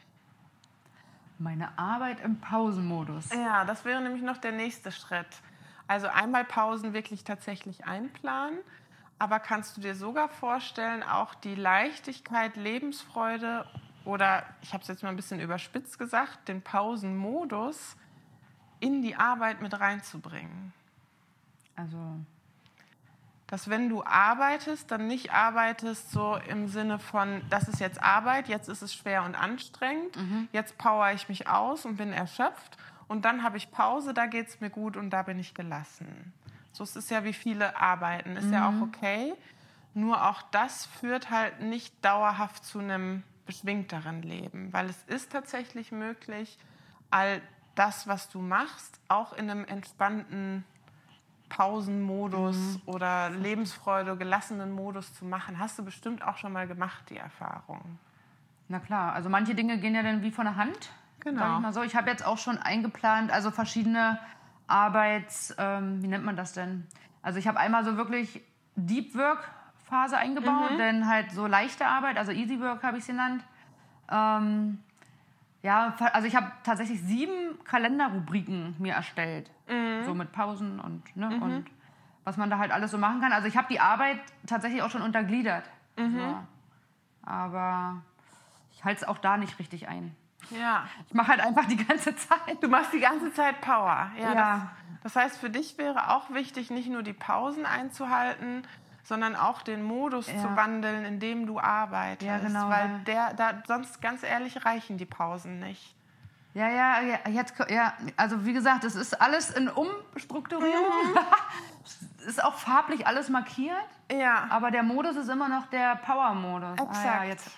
Meine 1.38 1.76
Arbeit 1.78 2.20
im 2.20 2.40
Pausenmodus. 2.40 3.30
Ja, 3.32 3.64
das 3.64 3.84
wäre 3.84 4.00
nämlich 4.00 4.22
noch 4.22 4.38
der 4.38 4.52
nächste 4.52 4.92
Schritt. 4.92 5.26
Also 5.88 6.06
einmal 6.08 6.44
Pausen 6.44 6.92
wirklich 6.92 7.24
tatsächlich 7.24 7.84
einplanen, 7.86 8.58
aber 9.18 9.40
kannst 9.40 9.76
du 9.76 9.80
dir 9.80 9.94
sogar 9.94 10.28
vorstellen, 10.28 11.02
auch 11.02 11.34
die 11.34 11.54
Leichtigkeit, 11.54 12.56
Lebensfreude 12.56 13.66
oder, 14.04 14.44
ich 14.62 14.72
habe 14.72 14.82
es 14.82 14.88
jetzt 14.88 15.02
mal 15.02 15.10
ein 15.10 15.16
bisschen 15.16 15.40
überspitzt 15.40 15.98
gesagt, 15.98 16.48
den 16.48 16.62
Pausenmodus 16.62 17.96
in 18.80 19.02
die 19.02 19.14
Arbeit 19.14 19.60
mit 19.62 19.78
reinzubringen? 19.78 20.72
Also, 21.76 21.98
Dass 23.46 23.68
wenn 23.68 23.88
du 23.88 24.02
arbeitest, 24.04 24.90
dann 24.90 25.06
nicht 25.06 25.32
arbeitest 25.32 26.10
so 26.10 26.36
im 26.48 26.68
Sinne 26.68 26.98
von, 26.98 27.42
das 27.50 27.68
ist 27.68 27.80
jetzt 27.80 28.02
Arbeit, 28.02 28.48
jetzt 28.48 28.68
ist 28.68 28.82
es 28.82 28.94
schwer 28.94 29.24
und 29.24 29.34
anstrengend, 29.34 30.16
jetzt 30.52 30.78
power 30.78 31.12
ich 31.12 31.28
mich 31.28 31.48
aus 31.48 31.84
und 31.84 31.96
bin 31.96 32.12
erschöpft 32.12 32.76
und 33.08 33.24
dann 33.24 33.42
habe 33.42 33.58
ich 33.58 33.70
Pause, 33.70 34.14
da 34.14 34.26
geht 34.26 34.48
es 34.48 34.60
mir 34.60 34.70
gut 34.70 34.96
und 34.96 35.10
da 35.10 35.22
bin 35.22 35.38
ich 35.38 35.54
gelassen. 35.54 36.32
So 36.72 36.82
es 36.82 36.96
ist 36.96 37.10
ja 37.10 37.24
wie 37.24 37.34
viele 37.34 37.76
arbeiten, 37.78 38.36
ist 38.36 38.50
ja 38.50 38.68
auch 38.68 38.80
okay. 38.80 39.34
Nur 39.94 40.26
auch 40.26 40.40
das 40.50 40.86
führt 40.86 41.30
halt 41.30 41.60
nicht 41.60 41.92
dauerhaft 42.02 42.64
zu 42.64 42.78
einem 42.78 43.22
beschwingteren 43.46 44.22
Leben, 44.22 44.72
weil 44.72 44.88
es 44.88 45.02
ist 45.04 45.32
tatsächlich 45.32 45.92
möglich, 45.92 46.58
all 47.10 47.40
das, 47.74 48.06
was 48.06 48.28
du 48.28 48.40
machst, 48.40 49.00
auch 49.08 49.32
in 49.32 49.50
einem 49.50 49.64
entspannten 49.64 50.64
Pausenmodus 51.48 52.78
oder 52.86 53.30
Lebensfreude, 53.30 54.16
gelassenen 54.16 54.72
Modus 54.72 55.12
zu 55.14 55.26
machen. 55.26 55.58
Hast 55.58 55.78
du 55.78 55.84
bestimmt 55.84 56.26
auch 56.26 56.38
schon 56.38 56.52
mal 56.52 56.66
gemacht, 56.66 57.10
die 57.10 57.18
Erfahrung. 57.18 57.98
na 58.68 58.80
klar. 58.80 59.12
Also 59.12 59.28
manche 59.28 59.54
Dinge 59.54 59.78
gehen 59.78 59.94
ja 59.94 60.02
dann 60.02 60.22
wie 60.22 60.30
von 60.30 60.46
der 60.46 60.56
Hand. 60.56 60.90
Genau. 61.20 61.60
Ich 61.60 61.74
so. 61.74 61.82
Ich 61.82 61.94
habe 61.94 62.10
jetzt 62.10 62.24
auch 62.24 62.38
schon 62.38 62.58
eingeplant, 62.58 63.30
also 63.30 63.50
verschiedene 63.50 64.18
Arbeits, 64.66 65.54
ähm, 65.58 66.02
wie 66.02 66.08
nennt 66.08 66.24
man 66.24 66.36
das 66.36 66.54
denn? 66.54 66.86
Also 67.20 67.38
ich 67.38 67.46
habe 67.46 67.60
einmal 67.60 67.84
so 67.84 67.96
wirklich 67.96 68.40
Deep 68.74 69.14
Work 69.14 69.50
Phase 69.92 70.16
eingebaut, 70.16 70.70
dann 70.78 71.06
halt 71.06 71.30
so 71.32 71.46
leichte 71.46 71.86
Arbeit, 71.86 72.16
also 72.16 72.32
Easy 72.32 72.58
Work 72.60 72.82
habe 72.82 72.96
ich 72.96 73.02
es 73.02 73.08
genannt. 73.08 73.44
Ähm, 74.10 74.78
ja, 75.62 75.94
also 76.14 76.26
ich 76.26 76.34
habe 76.34 76.50
tatsächlich 76.64 77.00
sieben 77.02 77.62
Kalenderrubriken 77.64 78.74
mir 78.78 78.94
erstellt, 78.94 79.50
so 80.04 80.14
mit 80.14 80.32
Pausen 80.32 80.80
und 80.80 81.14
ne, 81.16 81.26
und 81.40 81.66
was 82.24 82.36
man 82.38 82.48
da 82.50 82.56
halt 82.58 82.72
alles 82.72 82.90
so 82.90 82.98
machen 82.98 83.20
kann. 83.20 83.32
Also 83.32 83.48
ich 83.48 83.56
habe 83.56 83.66
die 83.70 83.80
Arbeit 83.80 84.18
tatsächlich 84.46 84.82
auch 84.82 84.90
schon 84.90 85.02
untergliedert. 85.02 85.64
So. 85.96 86.36
Aber 87.24 88.02
ich 88.72 88.84
halte 88.84 89.02
es 89.02 89.08
auch 89.08 89.18
da 89.18 89.36
nicht 89.36 89.58
richtig 89.58 89.88
ein. 89.88 90.16
Ja. 90.50 90.86
Ich 91.06 91.14
mache 91.14 91.28
halt 91.28 91.40
einfach 91.40 91.66
die 91.66 91.76
ganze 91.76 92.16
Zeit. 92.16 92.62
Du 92.62 92.68
machst 92.68 92.92
die 92.92 93.00
ganze 93.00 93.32
Zeit 93.32 93.60
Power. 93.60 94.10
Ja, 94.18 94.32
Ja. 94.34 94.70
Das, 95.02 95.12
das 95.12 95.16
heißt, 95.16 95.38
für 95.38 95.50
dich 95.50 95.78
wäre 95.78 96.10
auch 96.10 96.30
wichtig, 96.30 96.70
nicht 96.70 96.88
nur 96.88 97.02
die 97.02 97.12
Pausen 97.12 97.66
einzuhalten, 97.66 98.62
sondern 99.04 99.34
auch 99.36 99.62
den 99.62 99.82
Modus 99.82 100.26
Ja. 100.28 100.38
zu 100.40 100.56
wandeln, 100.56 101.04
in 101.04 101.18
dem 101.20 101.46
du 101.46 101.58
arbeitest. 101.58 102.22
Ja, 102.22 102.38
genau, 102.38 102.68
Weil 102.68 102.88
ja. 102.88 102.98
der, 103.06 103.34
da, 103.34 103.62
sonst, 103.66 104.00
ganz 104.00 104.22
ehrlich, 104.22 104.64
reichen 104.64 104.96
die 104.98 105.06
Pausen 105.06 105.58
nicht. 105.58 105.94
Ja, 106.54 106.68
ja, 106.68 107.00
ja, 107.00 107.30
jetzt, 107.30 107.54
ja, 107.70 107.94
also 108.18 108.44
wie 108.44 108.52
gesagt, 108.52 108.84
es 108.84 108.94
ist 108.94 109.20
alles 109.22 109.50
in 109.50 109.68
Umstrukturierung. 109.68 111.16
Es 112.18 112.26
ist 112.26 112.44
auch 112.44 112.54
farblich 112.54 113.06
alles 113.06 113.28
markiert, 113.30 113.74
Ja. 114.10 114.46
aber 114.50 114.70
der 114.70 114.82
Modus 114.82 115.16
ist 115.16 115.28
immer 115.30 115.48
noch 115.48 115.66
der 115.66 115.96
Power-Modus. 115.96 116.78
Ah, 116.78 116.84
ja, 116.84 117.24
Exakt. 117.24 117.24
jetzt, 117.28 117.50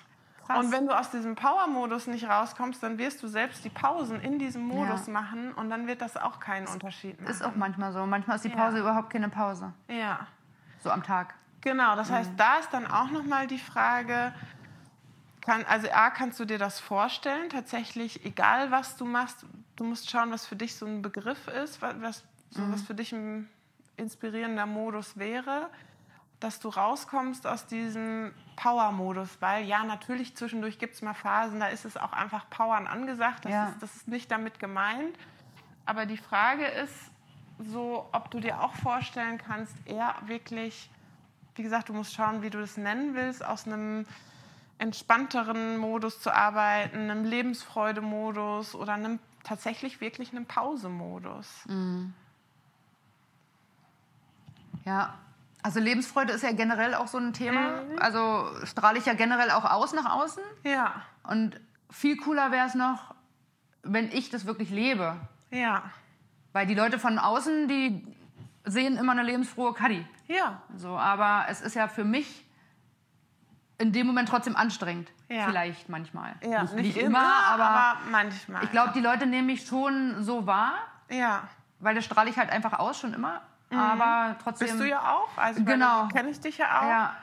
krass. 0.46 0.59
Und 0.64 0.72
wenn 0.72 0.87
du 0.87 0.96
aus 0.96 1.11
diesem 1.11 1.35
Power-Modus 1.35 2.07
nicht 2.07 2.28
rauskommst, 2.28 2.83
dann 2.85 2.96
wirst 2.98 3.20
du 3.22 3.26
selbst 3.26 3.64
die 3.64 3.70
Pausen 3.70 4.20
in 4.20 4.38
diesem 4.38 4.62
Modus 4.62 5.09
Ja. 5.09 5.12
machen 5.12 5.52
und 5.54 5.70
dann 5.70 5.87
wird 5.88 6.00
das 6.00 6.16
auch 6.16 6.38
keinen 6.38 6.68
Unterschied 6.68 7.20
machen. 7.20 7.30
ist 7.33 7.42
auch 7.44 7.57
manchmal 7.57 7.92
so. 7.92 8.07
Manchmal 8.07 8.37
ist 8.37 8.44
die 8.44 8.50
Ja. 8.50 8.57
Pause 8.57 8.78
überhaupt 8.78 9.11
keine 9.11 9.28
Pause. 9.28 9.72
ja. 9.88 10.20
So 10.85 10.90
am 10.90 11.03
Tag. 11.03 11.35
Genau, 11.62 11.97
das 11.97 12.11
heißt, 12.11 12.33
da 12.37 12.59
ist 12.59 12.68
dann 12.75 12.87
auch 12.87 13.11
nochmal 13.11 13.47
die 13.47 13.59
Frage, 13.59 14.35
kann, 15.40 15.64
also 15.64 15.88
A, 15.90 16.11
kannst 16.11 16.38
du 16.38 16.44
dir 16.44 16.59
das 16.59 16.79
vorstellen, 16.79 17.49
tatsächlich, 17.49 18.23
egal 18.27 18.70
was 18.70 18.99
du 18.99 19.07
machst, 19.07 19.47
du 19.77 19.85
musst 19.85 20.11
schauen, 20.11 20.31
was 20.31 20.44
für 20.47 20.57
dich 20.57 20.77
so 20.77 20.85
ein 20.85 21.01
Begriff 21.01 21.49
ist, 21.49 21.81
wa- 21.81 21.94
was, 22.01 22.23
so, 22.51 22.61
was 22.70 22.83
für 22.83 22.94
dich 22.94 23.12
ein 23.14 23.49
inspirierender 23.97 24.66
Modus 24.66 25.16
wäre, 25.16 25.70
dass 26.38 26.61
du 26.61 26.68
rauskommst 26.68 27.47
aus 27.47 27.66
diesem 27.66 28.35
Power-Modus, 28.57 29.38
weil 29.40 29.64
ja, 29.64 29.85
natürlich 29.85 30.37
zwischendurch 30.37 30.79
gibt 30.79 30.97
es 30.97 31.01
mal 31.01 31.14
Phasen, 31.14 31.61
da 31.61 31.68
ist 31.68 31.87
es 31.87 31.97
auch 31.97 32.12
einfach 32.12 32.51
Powern 32.51 32.87
angesagt, 32.87 33.47
das, 33.47 33.53
Ja. 33.53 33.68
ist, 33.68 33.83
das 33.83 33.97
ist 33.97 34.09
nicht 34.09 34.31
damit 34.31 34.59
gemeint, 34.59 35.16
aber 35.87 36.05
die 36.05 36.18
Frage 36.18 36.66
ist 36.66 36.92
so, 37.58 38.08
ob 38.12 38.30
du 38.30 38.40
dir 38.40 38.60
auch 38.60 38.74
vorstellen 38.74 39.38
kannst, 39.38 39.74
eher 39.86 40.14
wirklich 40.26 40.90
wie 41.54 41.62
gesagt, 41.62 41.88
du 41.88 41.92
musst 41.92 42.14
schauen, 42.14 42.42
wie 42.42 42.50
du 42.50 42.60
das 42.60 42.76
nennen 42.76 43.14
willst, 43.14 43.44
aus 43.44 43.66
einem 43.66 44.06
entspannteren 44.78 45.76
Modus 45.78 46.20
zu 46.20 46.34
arbeiten, 46.34 46.98
einem 46.98 47.24
Lebensfreude-Modus 47.24 48.74
oder 48.74 48.94
einem 48.94 49.20
tatsächlich 49.44 50.00
wirklich 50.00 50.32
einem 50.32 50.46
Pause-Modus. 50.46 51.64
Ja. 54.84 55.14
Also 55.62 55.80
Lebensfreude 55.80 56.32
ist 56.32 56.42
ja 56.42 56.52
generell 56.52 56.94
auch 56.94 57.06
so 57.06 57.18
ein 57.18 57.32
Thema. 57.32 57.82
Mhm. 57.82 57.98
Also 58.00 58.50
strahle 58.64 58.98
ich 58.98 59.06
ja 59.06 59.14
generell 59.14 59.50
auch 59.50 59.64
aus 59.64 59.92
nach 59.94 60.12
außen. 60.16 60.42
Ja, 60.64 61.02
Und 61.22 61.58
viel 61.90 62.16
cooler 62.16 62.50
wäre 62.50 62.66
es 62.66 62.74
noch, 62.74 63.14
wenn 63.82 64.10
ich 64.10 64.30
das 64.30 64.44
wirklich 64.44 64.70
lebe. 64.70 65.16
ja, 65.50 65.84
Weil 66.54 66.66
die 66.66 66.74
Leute 66.74 66.98
von 66.98 67.18
außen, 67.18 67.66
die 67.68 68.06
sehen 68.64 68.96
immer 68.96 69.12
eine 69.12 69.24
lebensfrohe 69.24 69.74
Kadi. 69.74 70.06
ja, 70.28 70.62
So, 70.76 70.96
aber 70.96 71.46
es 71.48 71.60
ist 71.60 71.74
ja 71.74 71.88
für 71.88 72.04
mich 72.04 72.46
in 73.76 73.92
dem 73.92 74.06
Moment 74.06 74.28
trotzdem 74.28 74.54
anstrengend. 74.56 75.10
Ja. 75.28 75.46
Vielleicht 75.46 75.88
manchmal. 75.88 76.36
ja. 76.42 76.62
nicht, 76.62 76.74
nicht 76.74 76.96
immer, 76.96 77.24
aber, 77.50 77.98
manchmal. 78.10 78.62
ich 78.62 78.70
glaube, 78.70 78.92
die 78.94 79.00
Leute 79.00 79.26
nehmen 79.26 79.46
mich 79.46 79.66
schon 79.66 80.22
so 80.22 80.46
wahr, 80.46 80.74
ja. 81.10 81.42
weil 81.80 81.94
das 81.96 82.04
strahle 82.04 82.30
ich 82.30 82.38
halt 82.38 82.50
einfach 82.50 82.78
aus 82.78 83.00
schon 83.00 83.12
immer. 83.14 83.40
Aber 83.76 84.36
trotzdem. 84.42 84.68
Mhm. 84.68 84.72
Bist 84.72 84.82
du 84.84 84.88
ja 84.88 85.00
auch? 85.00 85.28
Also 85.36 85.64
Genau. 85.64 86.06
kenne 86.08 86.28
ich 86.30 86.38
dich 86.38 86.58
ja 86.58 86.66
auch. 86.80 86.88
Ja, 86.88 87.16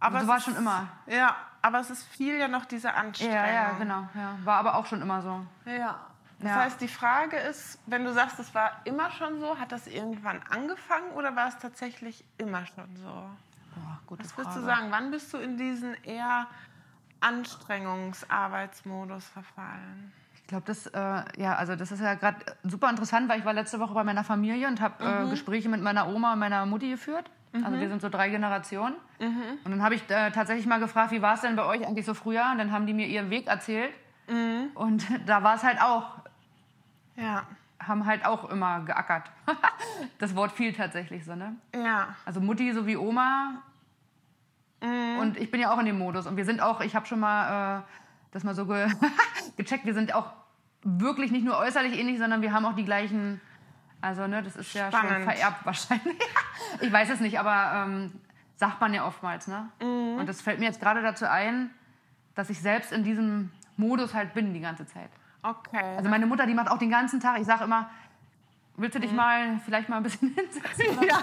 aber 0.00 0.20
so 0.22 0.28
war 0.28 0.38
ist- 0.38 0.44
schon 0.44 0.56
immer. 0.56 0.88
Ja, 1.06 1.36
aber 1.60 1.80
es 1.80 1.90
ist 1.90 2.04
viel 2.06 2.38
ja 2.38 2.48
noch 2.48 2.64
diese 2.64 2.94
Anstrengung. 2.94 3.34
ja, 3.34 3.46
ja, 3.52 3.70
genau. 3.78 4.08
Ja. 4.14 4.38
War 4.44 4.56
aber 4.58 4.76
auch 4.76 4.86
schon 4.86 5.02
immer 5.02 5.20
so. 5.20 5.44
Ja. 5.66 5.96
Das 6.40 6.50
Ja. 6.50 6.56
heißt, 6.56 6.80
die 6.80 6.88
Frage 6.88 7.36
ist, 7.36 7.78
wenn 7.86 8.04
du 8.04 8.12
sagst, 8.12 8.38
es 8.38 8.54
war 8.54 8.70
immer 8.84 9.10
schon 9.10 9.40
so, 9.40 9.58
hat 9.58 9.72
das 9.72 9.86
irgendwann 9.88 10.40
angefangen 10.50 11.10
oder 11.16 11.34
war 11.34 11.48
es 11.48 11.58
tatsächlich 11.58 12.22
immer 12.38 12.64
schon 12.66 12.94
so? 12.96 13.08
Boah, 13.74 13.98
gute 14.06 14.22
Was 14.24 14.36
würdest 14.38 14.56
du 14.56 14.60
sagen, 14.62 14.86
wann 14.90 15.10
bist 15.10 15.32
du 15.34 15.38
in 15.38 15.56
diesen 15.56 15.94
eher 16.04 16.46
Anstrengungs-Arbeitsmodus 17.20 19.26
verfallen? 19.28 20.12
Ich 20.34 20.46
glaube, 20.46 20.62
das, 20.66 20.86
äh, 20.86 21.24
ja, 21.42 21.56
also 21.56 21.74
das 21.76 21.90
ist 21.92 22.00
ja 22.00 22.14
gerade 22.14 22.38
super 22.62 22.88
interessant, 22.88 23.28
weil 23.28 23.40
ich 23.40 23.44
war 23.44 23.52
letzte 23.52 23.80
Woche 23.80 23.92
bei 23.94 24.04
meiner 24.04 24.22
Familie 24.24 24.68
und 24.68 24.80
habe 24.80 25.04
Mhm. 25.04 25.26
äh, 25.26 25.30
Gespräche 25.30 25.68
mit 25.68 25.82
meiner 25.82 26.06
Oma 26.08 26.32
und 26.34 26.38
meiner 26.38 26.64
Mutti 26.66 26.88
geführt. 26.90 27.28
Also 27.64 27.80
wir 27.80 27.88
sind 27.88 28.00
so 28.02 28.08
drei 28.10 28.28
Generationen. 28.28 28.94
Mhm. 29.18 29.58
Und 29.64 29.70
dann 29.72 29.82
habe 29.82 29.94
ich 29.96 30.08
äh, 30.10 30.30
tatsächlich 30.30 30.66
mal 30.66 30.78
gefragt, 30.78 31.10
wie 31.12 31.22
war 31.22 31.34
es 31.34 31.40
denn 31.40 31.56
bei 31.56 31.64
euch 31.64 31.84
eigentlich 31.86 32.04
so 32.06 32.12
früher? 32.14 32.44
Und 32.52 32.58
dann 32.58 32.70
haben 32.72 32.86
die 32.86 32.92
mir 32.92 33.06
ihren 33.06 33.30
Weg 33.30 33.46
erzählt. 33.48 33.90
Mhm. 34.28 34.68
Und 34.74 35.04
da 35.26 35.42
war 35.42 35.54
es 35.56 35.62
halt 35.64 35.80
auch, 35.80 36.18
Ja, 37.18 37.46
haben 37.80 38.06
halt 38.06 38.24
auch 38.24 38.48
immer 38.50 38.80
geackert. 38.80 39.30
das 40.18 40.34
Wort 40.34 40.52
fiel 40.52 40.72
tatsächlich 40.72 41.24
so, 41.24 41.34
ne? 41.34 41.56
ja. 41.74 42.14
Also 42.24 42.40
Mutti 42.40 42.72
sowie 42.72 42.96
Oma. 42.96 43.62
Mhm. 44.82 45.18
Und 45.20 45.36
ich 45.36 45.50
bin 45.50 45.60
ja 45.60 45.72
auch 45.72 45.78
in 45.78 45.86
dem 45.86 45.98
Modus. 45.98 46.26
Und 46.26 46.36
wir 46.36 46.44
sind 46.44 46.60
auch, 46.60 46.80
ich 46.80 46.94
habe 46.94 47.06
schon 47.06 47.20
mal 47.20 47.80
äh, 47.80 47.82
das 48.30 48.44
mal 48.44 48.54
so 48.54 48.66
ge 48.66 48.88
gecheckt, 49.56 49.84
wir 49.84 49.94
sind 49.94 50.14
auch 50.14 50.32
wirklich 50.82 51.30
nicht 51.30 51.44
nur 51.44 51.58
äußerlich 51.58 51.98
ähnlich, 51.98 52.18
sondern 52.18 52.42
wir 52.42 52.52
haben 52.52 52.64
auch 52.64 52.74
die 52.74 52.84
gleichen, 52.84 53.40
also 54.00 54.26
ne, 54.26 54.42
das 54.42 54.56
ist 54.56 54.72
ja 54.74 54.90
schon 54.92 55.00
Spannend. 55.00 55.24
vererbt 55.24 55.66
wahrscheinlich. 55.66 56.18
ich 56.80 56.92
weiß 56.92 57.10
es 57.10 57.20
nicht, 57.20 57.38
aber 57.40 57.84
ähm, 57.86 58.12
sagt 58.56 58.80
man 58.80 58.94
ja 58.94 59.06
oftmals, 59.06 59.48
ne? 59.48 59.68
Mhm. 59.80 60.18
Und 60.18 60.28
das 60.28 60.40
fällt 60.40 60.60
mir 60.60 60.66
jetzt 60.66 60.80
gerade 60.80 61.02
dazu 61.02 61.28
ein, 61.28 61.70
dass 62.34 62.50
ich 62.50 62.60
selbst 62.60 62.92
in 62.92 63.02
diesem 63.02 63.50
Modus 63.76 64.14
halt 64.14 64.34
bin 64.34 64.54
die 64.54 64.60
ganze 64.60 64.86
Zeit. 64.86 65.10
Okay. 65.42 65.96
Also 65.96 66.08
meine 66.10 66.26
Mutter, 66.26 66.46
die 66.46 66.54
macht 66.54 66.70
auch 66.70 66.78
den 66.78 66.90
ganzen 66.90 67.20
Tag, 67.20 67.38
ich 67.40 67.46
sage 67.46 67.64
immer, 67.64 67.88
willst 68.76 68.96
du 68.96 69.00
dich 69.00 69.12
mal 69.12 69.60
vielleicht 69.64 69.88
mal 69.88 69.98
ein 69.98 70.02
bisschen 70.02 70.34
hinsetzen? 70.34 70.96
Mhm. 70.96 71.02
ja. 71.08 71.18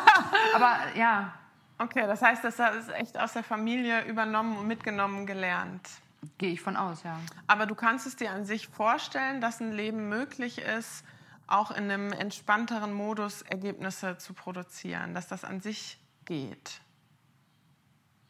Aber 0.55 0.77
ja, 0.95 1.33
Okay, 1.77 2.07
das 2.07 2.21
heißt, 2.21 2.41
das 2.41 2.57
ist 2.57 2.89
echt 2.93 3.19
aus 3.19 3.33
der 3.33 3.43
Familie 3.43 4.05
übernommen 4.05 4.55
und 4.57 4.65
mitgenommen 4.65 5.25
gelernt. 5.25 5.89
gehe 6.37 6.53
ich 6.53 6.61
von 6.61 6.77
aus, 6.77 7.03
ja. 7.03 7.19
Aber 7.47 7.65
du 7.65 7.75
kannst 7.75 8.07
es 8.07 8.15
dir 8.15 8.31
an 8.31 8.45
sich 8.45 8.69
vorstellen, 8.69 9.41
dass 9.41 9.59
ein 9.59 9.73
Leben 9.73 10.07
möglich 10.07 10.59
ist, 10.59 11.03
auch 11.47 11.71
in 11.71 11.91
einem 11.91 12.13
entspannteren 12.13 12.93
Modus 12.93 13.41
Ergebnisse 13.41 14.17
zu 14.17 14.33
produzieren, 14.33 15.13
dass 15.13 15.27
das 15.27 15.43
an 15.43 15.59
sich 15.59 15.99
geht. 16.23 16.79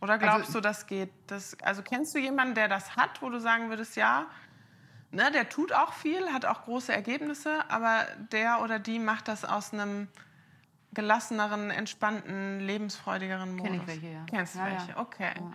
Oder 0.02 0.18
glaubst 0.18 0.48
Also- 0.48 0.54
du, 0.54 0.62
das 0.62 0.88
geht? 0.88 1.12
Das, 1.28 1.56
also 1.62 1.84
kennst 1.84 2.16
du 2.16 2.20
jemanden, 2.20 2.56
der 2.56 2.68
das 2.68 2.96
hat, 2.96 3.22
wo 3.22 3.30
du 3.30 3.40
sagen 3.40 3.70
würdest, 3.70 3.96
ja, 3.96 4.26
ne, 5.16 5.32
der 5.32 5.50
tut 5.50 5.74
auch 5.74 5.94
viel, 5.94 6.32
hat 6.32 6.46
auch 6.46 6.64
große 6.64 6.94
Ergebnisse, 6.94 7.64
aber 7.70 8.06
der 8.32 8.62
oder 8.62 8.78
die 8.80 9.00
macht 9.00 9.28
das 9.28 9.46
aus 9.46 9.74
einem 9.74 10.08
gelasseneren, 10.94 11.72
entspannten, 11.72 12.60
lebensfreudigeren 12.60 13.56
Modus? 13.56 13.72
Kenn 13.72 13.82
ich 13.82 13.88
welche, 13.88 14.08
ja. 14.08 14.26
Kennst 14.28 14.56
du 14.56 14.60
Ja, 14.60 14.68
ja. 14.68 14.78
welche? 14.80 14.98
Okay. 14.98 15.32
Ja. 15.36 15.54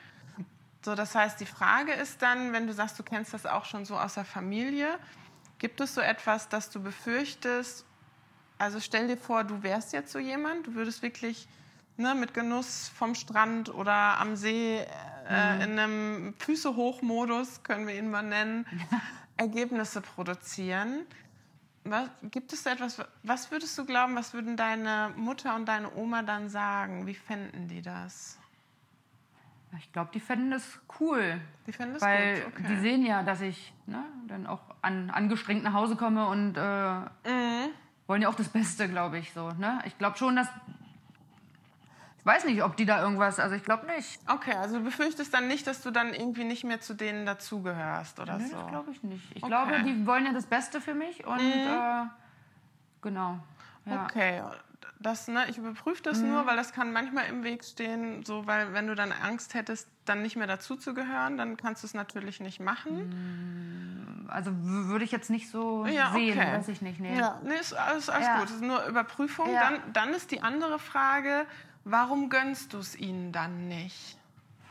So, 0.82 0.94
das 0.94 1.14
heißt, 1.14 1.38
die 1.40 1.46
Frage 1.46 1.92
ist 1.92 2.22
dann, 2.22 2.52
wenn 2.52 2.66
du 2.66 2.72
sagst, 2.72 2.98
du 2.98 3.02
kennst 3.02 3.34
das 3.34 3.44
auch 3.44 3.66
schon 3.66 3.84
so 3.84 3.98
aus 3.98 4.14
der 4.14 4.24
Familie, 4.24 4.98
gibt 5.58 5.80
es 5.80 5.94
so 5.94 6.00
etwas, 6.00 6.48
das 6.48 6.70
du 6.70 6.82
befürchtest? 6.82 7.84
Also 8.58 8.80
stell 8.80 9.08
dir 9.08 9.18
vor, 9.18 9.44
du 9.44 9.62
wärst 9.62 9.92
jetzt 9.92 10.10
so 10.10 10.18
jemand, 10.18 10.66
du 10.66 10.74
würdest 10.74 11.02
wirklich 11.02 11.48
ne, 11.98 12.14
mit 12.14 12.32
Genuss 12.32 12.90
vom 12.94 13.14
Strand 13.14 13.72
oder 13.74 14.18
am 14.18 14.36
See 14.36 14.86
äh, 15.28 15.64
in 15.64 15.78
einem 15.78 16.34
Füße 16.38 16.76
hoch 16.76 17.02
Modus, 17.02 17.62
können 17.62 17.86
wir 17.86 17.96
ihn 17.96 18.10
mal 18.10 18.22
nennen, 18.22 18.66
Ergebnisse 19.40 20.00
produzieren. 20.02 21.06
Was, 21.84 22.10
gibt 22.30 22.52
es 22.52 22.62
da 22.62 22.72
etwas, 22.72 23.02
was 23.22 23.50
würdest 23.50 23.76
du 23.78 23.86
glauben, 23.86 24.14
was 24.14 24.34
würden 24.34 24.56
deine 24.56 25.12
Mutter 25.16 25.54
und 25.56 25.66
deine 25.66 25.94
Oma 25.96 26.22
dann 26.22 26.50
sagen? 26.50 27.06
Wie 27.06 27.14
fänden 27.14 27.66
die 27.68 27.80
das? 27.80 28.38
Ich 29.78 29.90
glaube, 29.92 30.10
die 30.12 30.20
fänden 30.20 30.50
das 30.50 30.78
cool. 31.00 31.40
Die 31.66 31.72
fänden 31.72 31.94
das 31.94 32.02
weil 32.02 32.42
gut. 32.42 32.52
Okay. 32.54 32.64
die 32.68 32.76
sehen 32.80 33.06
ja, 33.06 33.22
dass 33.22 33.40
ich 33.40 33.72
ne, 33.86 34.04
dann 34.26 34.46
auch 34.46 34.60
an, 34.82 35.08
angestrengt 35.10 35.62
nach 35.62 35.72
Hause 35.72 35.96
komme 35.96 36.26
und 36.26 36.56
äh, 36.56 37.00
Mhm. 37.30 37.70
wollen 38.06 38.20
ja 38.22 38.28
auch 38.28 38.34
das 38.34 38.48
Beste, 38.48 38.88
glaube 38.88 39.18
ich. 39.18 39.32
So, 39.32 39.50
ne? 39.52 39.80
Ich 39.86 39.96
glaube 39.96 40.18
schon, 40.18 40.36
dass. 40.36 40.48
Ich 42.20 42.26
weiß 42.26 42.44
nicht, 42.44 42.62
ob 42.62 42.76
die 42.76 42.84
da 42.84 43.02
irgendwas. 43.02 43.38
Also, 43.40 43.56
ich 43.56 43.64
glaube 43.64 43.86
nicht. 43.86 44.20
Okay, 44.28 44.52
also 44.52 44.76
du 44.78 44.84
befürchtest 44.84 45.32
dann 45.32 45.48
nicht, 45.48 45.66
dass 45.66 45.80
du 45.82 45.90
dann 45.90 46.12
irgendwie 46.12 46.44
nicht 46.44 46.64
mehr 46.64 46.78
zu 46.80 46.92
denen 46.94 47.24
dazugehörst 47.24 48.20
oder 48.20 48.36
Nee, 48.36 48.46
so. 48.46 48.56
das 48.56 48.66
glaube 48.68 48.90
ich 48.90 49.02
nicht. 49.02 49.24
Ich 49.34 49.42
Okay. 49.42 49.50
glaube, 49.50 49.82
die 49.84 50.06
wollen 50.06 50.26
ja 50.26 50.32
das 50.32 50.44
Beste 50.46 50.80
für 50.82 50.92
mich 50.94 51.26
und 51.26 51.40
äh, 51.40 52.04
genau. 53.00 53.38
Ja. 53.86 54.04
Okay, 54.04 54.42
das, 54.98 55.28
ne, 55.28 55.46
ich 55.48 55.56
überprüfe 55.56 56.02
das 56.02 56.20
nur, 56.22 56.44
weil 56.46 56.56
das 56.58 56.72
kann 56.74 56.92
manchmal 56.92 57.24
im 57.26 57.42
Weg 57.42 57.64
stehen, 57.64 58.22
so, 58.26 58.46
weil 58.46 58.74
wenn 58.74 58.86
du 58.86 58.94
dann 58.94 59.12
Angst 59.12 59.54
hättest, 59.54 59.88
dann 60.04 60.20
nicht 60.20 60.36
mehr 60.36 60.46
dazuzugehören, 60.46 61.38
dann 61.38 61.56
kannst 61.56 61.82
du 61.82 61.86
es 61.86 61.94
natürlich 61.94 62.40
nicht 62.40 62.60
machen. 62.60 64.26
Also 64.28 64.50
w- 64.52 64.88
würde 64.88 65.04
ich 65.04 65.10
jetzt 65.12 65.30
nicht 65.30 65.48
so 65.50 65.86
Ja, 65.86 66.12
sehen, 66.12 66.38
okay. 66.38 66.52
weiß 66.52 66.68
ich 66.68 66.82
nicht. 66.82 67.00
Nee. 67.00 67.16
Ja, 67.18 67.40
nee, 67.42 67.54
ist 67.58 67.72
alles, 67.72 68.10
alles 68.10 68.26
Ja. 68.26 68.34
gut, 68.34 68.44
das 68.44 68.56
ist 68.56 68.62
nur 68.62 68.84
Überprüfung. 68.86 69.46
Dann, 69.52 69.80
dann 69.94 70.10
ist 70.10 70.30
die 70.30 70.42
andere 70.42 70.78
Frage, 70.78 71.46
warum 71.84 72.28
gönnst 72.28 72.72
du 72.72 72.78
es 72.78 72.96
ihnen 72.96 73.32
dann 73.32 73.68
nicht? 73.68 74.18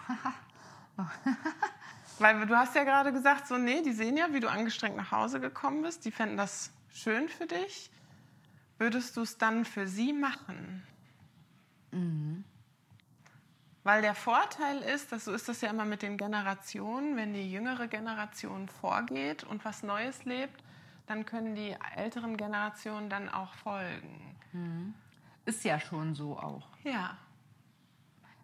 Weil 2.19 2.45
du 2.45 2.55
hast 2.55 2.75
ja 2.75 2.83
gerade 2.83 3.13
gesagt, 3.13 3.47
so, 3.47 3.57
nee, 3.57 3.81
die 3.81 3.93
sehen 3.93 4.17
ja, 4.17 4.33
wie 4.33 4.39
du 4.39 4.49
angestrengt 4.49 4.97
nach 4.97 5.11
Hause 5.11 5.39
gekommen 5.39 5.83
bist, 5.83 6.05
die 6.05 6.11
fänden 6.11 6.37
das 6.37 6.71
schön 6.93 7.29
für 7.29 7.45
dich. 7.45 7.89
Würdest 8.77 9.17
du 9.17 9.21
es 9.21 9.37
dann 9.37 9.65
für 9.65 9.87
sie 9.87 10.13
machen? 10.13 10.83
Weil 13.83 14.01
der 14.01 14.15
Vorteil 14.15 14.79
ist, 14.79 15.11
dass 15.11 15.25
so 15.25 15.33
ist 15.33 15.47
das 15.47 15.61
ja 15.61 15.69
immer 15.69 15.85
mit 15.85 16.01
den 16.01 16.17
Generationen, 16.17 17.15
wenn 17.15 17.33
die 17.33 17.51
jüngere 17.51 17.87
Generation 17.87 18.67
vorgeht 18.67 19.43
und 19.43 19.63
was 19.65 19.83
Neues 19.83 20.25
lebt, 20.25 20.63
dann 21.07 21.25
können 21.25 21.55
die 21.55 21.75
älteren 21.95 22.37
Generationen 22.37 23.09
dann 23.09 23.29
auch 23.29 23.53
folgen. 23.55 24.35
Ist 25.49 25.63
ja 25.63 25.79
schon 25.79 26.13
so 26.15 26.37
auch. 26.37 26.67
Ja, 26.83 27.17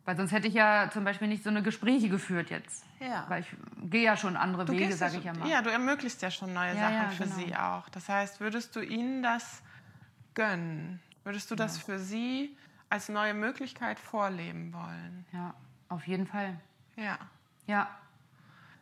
Weil 0.06 0.18
sonst 0.18 0.32
hätte 0.32 0.48
ich 0.48 0.54
ja 0.54 0.90
zum 0.92 1.04
Beispiel 1.04 1.28
nicht 1.28 1.44
so 1.44 1.50
eine 1.50 1.62
Gespräche 1.64 2.10
geführt 2.10 2.50
jetzt. 2.50 2.84
ja. 3.00 3.26
Weil 3.28 3.42
ich 3.42 3.48
gehe 3.92 4.04
ja 4.04 4.16
schon 4.18 4.36
andere 4.36 4.66
Du 4.66 4.74
Wege, 4.74 4.92
sage 4.94 5.14
ja, 5.14 5.20
ich 5.20 5.26
ja 5.26 5.34
mal. 5.34 5.48
ja, 5.50 5.62
du 5.62 5.70
ermöglichst 5.72 6.22
ja 6.22 6.30
schon 6.32 6.54
neue 6.54 6.76
Ja, 6.76 6.82
Sachen 6.82 6.94
ja, 6.94 7.10
für 7.10 7.24
genau. 7.24 7.36
sie 7.36 7.56
auch. 7.56 7.90
Das 7.90 8.10
heißt, 8.10 8.40
würdest 8.40 8.76
du 8.76 8.82
ihnen 8.82 9.22
das 9.24 9.62
gönnen? 10.34 11.00
Würdest 11.24 11.50
du 11.52 11.56
das 11.56 11.78
für 11.78 11.98
sie 12.00 12.56
als 12.90 13.10
neue 13.10 13.34
Möglichkeit 13.34 14.00
vorleben 14.00 14.74
wollen? 14.74 15.26
Ja, 15.32 15.54
auf 15.90 16.06
jeden 16.08 16.28
Fall. 16.28 16.60
Ja. 16.96 17.18
Ja, 17.68 17.90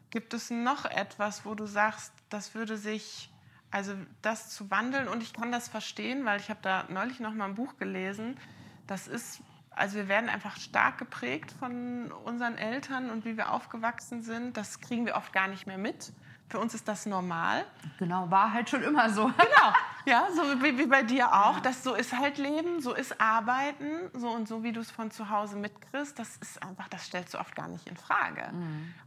Gibt 0.10 0.34
es 0.36 0.52
noch 0.52 0.86
etwas, 0.86 1.44
wo 1.46 1.56
du 1.56 1.66
sagst, 1.66 2.14
das 2.30 2.54
würde 2.54 2.78
sich, 2.78 3.32
also 3.74 3.96
das 4.22 4.52
zu 4.52 4.70
wandeln 4.70 5.08
und 5.08 5.24
ich 5.24 5.34
kann 5.34 5.52
das 5.52 5.68
verstehen, 5.68 6.26
weil 6.26 6.40
ich 6.40 6.52
habe 6.52 6.60
da 6.62 6.86
neulich 6.90 7.20
noch 7.20 7.34
mal 7.34 7.46
ein 7.46 7.56
Buch 7.56 7.76
gelesen. 7.78 8.38
Das 8.86 9.08
ist, 9.08 9.42
also 9.72 9.96
wir 9.96 10.08
werden 10.08 10.30
einfach 10.30 10.58
stark 10.58 11.00
geprägt 11.00 11.52
von 11.58 12.12
unseren 12.12 12.56
Eltern 12.56 13.10
und 13.10 13.26
wie 13.26 13.36
wir 13.36 13.52
aufgewachsen 13.52 14.22
sind. 14.22 14.58
Das 14.58 14.80
kriegen 14.80 15.08
wir 15.08 15.16
oft 15.16 15.34
gar 15.34 15.48
nicht 15.48 15.66
mehr 15.66 15.80
mit. 15.80 16.14
Für 16.54 16.60
uns 16.60 16.76
ist 16.76 16.88
das 16.88 17.08
normal. 17.08 17.66
genau, 17.98 18.30
war 18.30 18.54
halt 18.54 18.70
schon 18.70 18.84
immer 18.84 19.10
so. 19.10 19.24
Genau. 19.38 19.74
Ja, 20.06 20.28
so 20.36 20.62
wie, 20.62 20.78
wie 20.78 20.86
bei 20.86 21.02
dir 21.02 21.34
auch. 21.34 21.60
Das 21.62 21.84
so 21.84 21.96
ist 21.96 22.16
halt 22.16 22.38
Leben, 22.38 22.80
so 22.80 22.94
ist 22.94 23.20
Arbeiten, 23.20 24.12
so 24.14 24.30
und 24.30 24.48
so 24.48 24.62
wie 24.62 24.72
du 24.72 24.82
es 24.82 24.92
von 24.92 25.10
zu 25.10 25.32
Hause 25.32 25.56
mitkriegst, 25.56 26.20
das 26.20 26.38
ist 26.38 26.62
einfach, 26.62 26.90
das 26.90 27.06
stellst 27.06 27.34
du 27.34 27.40
oft 27.40 27.56
gar 27.56 27.68
nicht 27.70 27.88
in 27.88 27.98
Frage. 27.98 28.54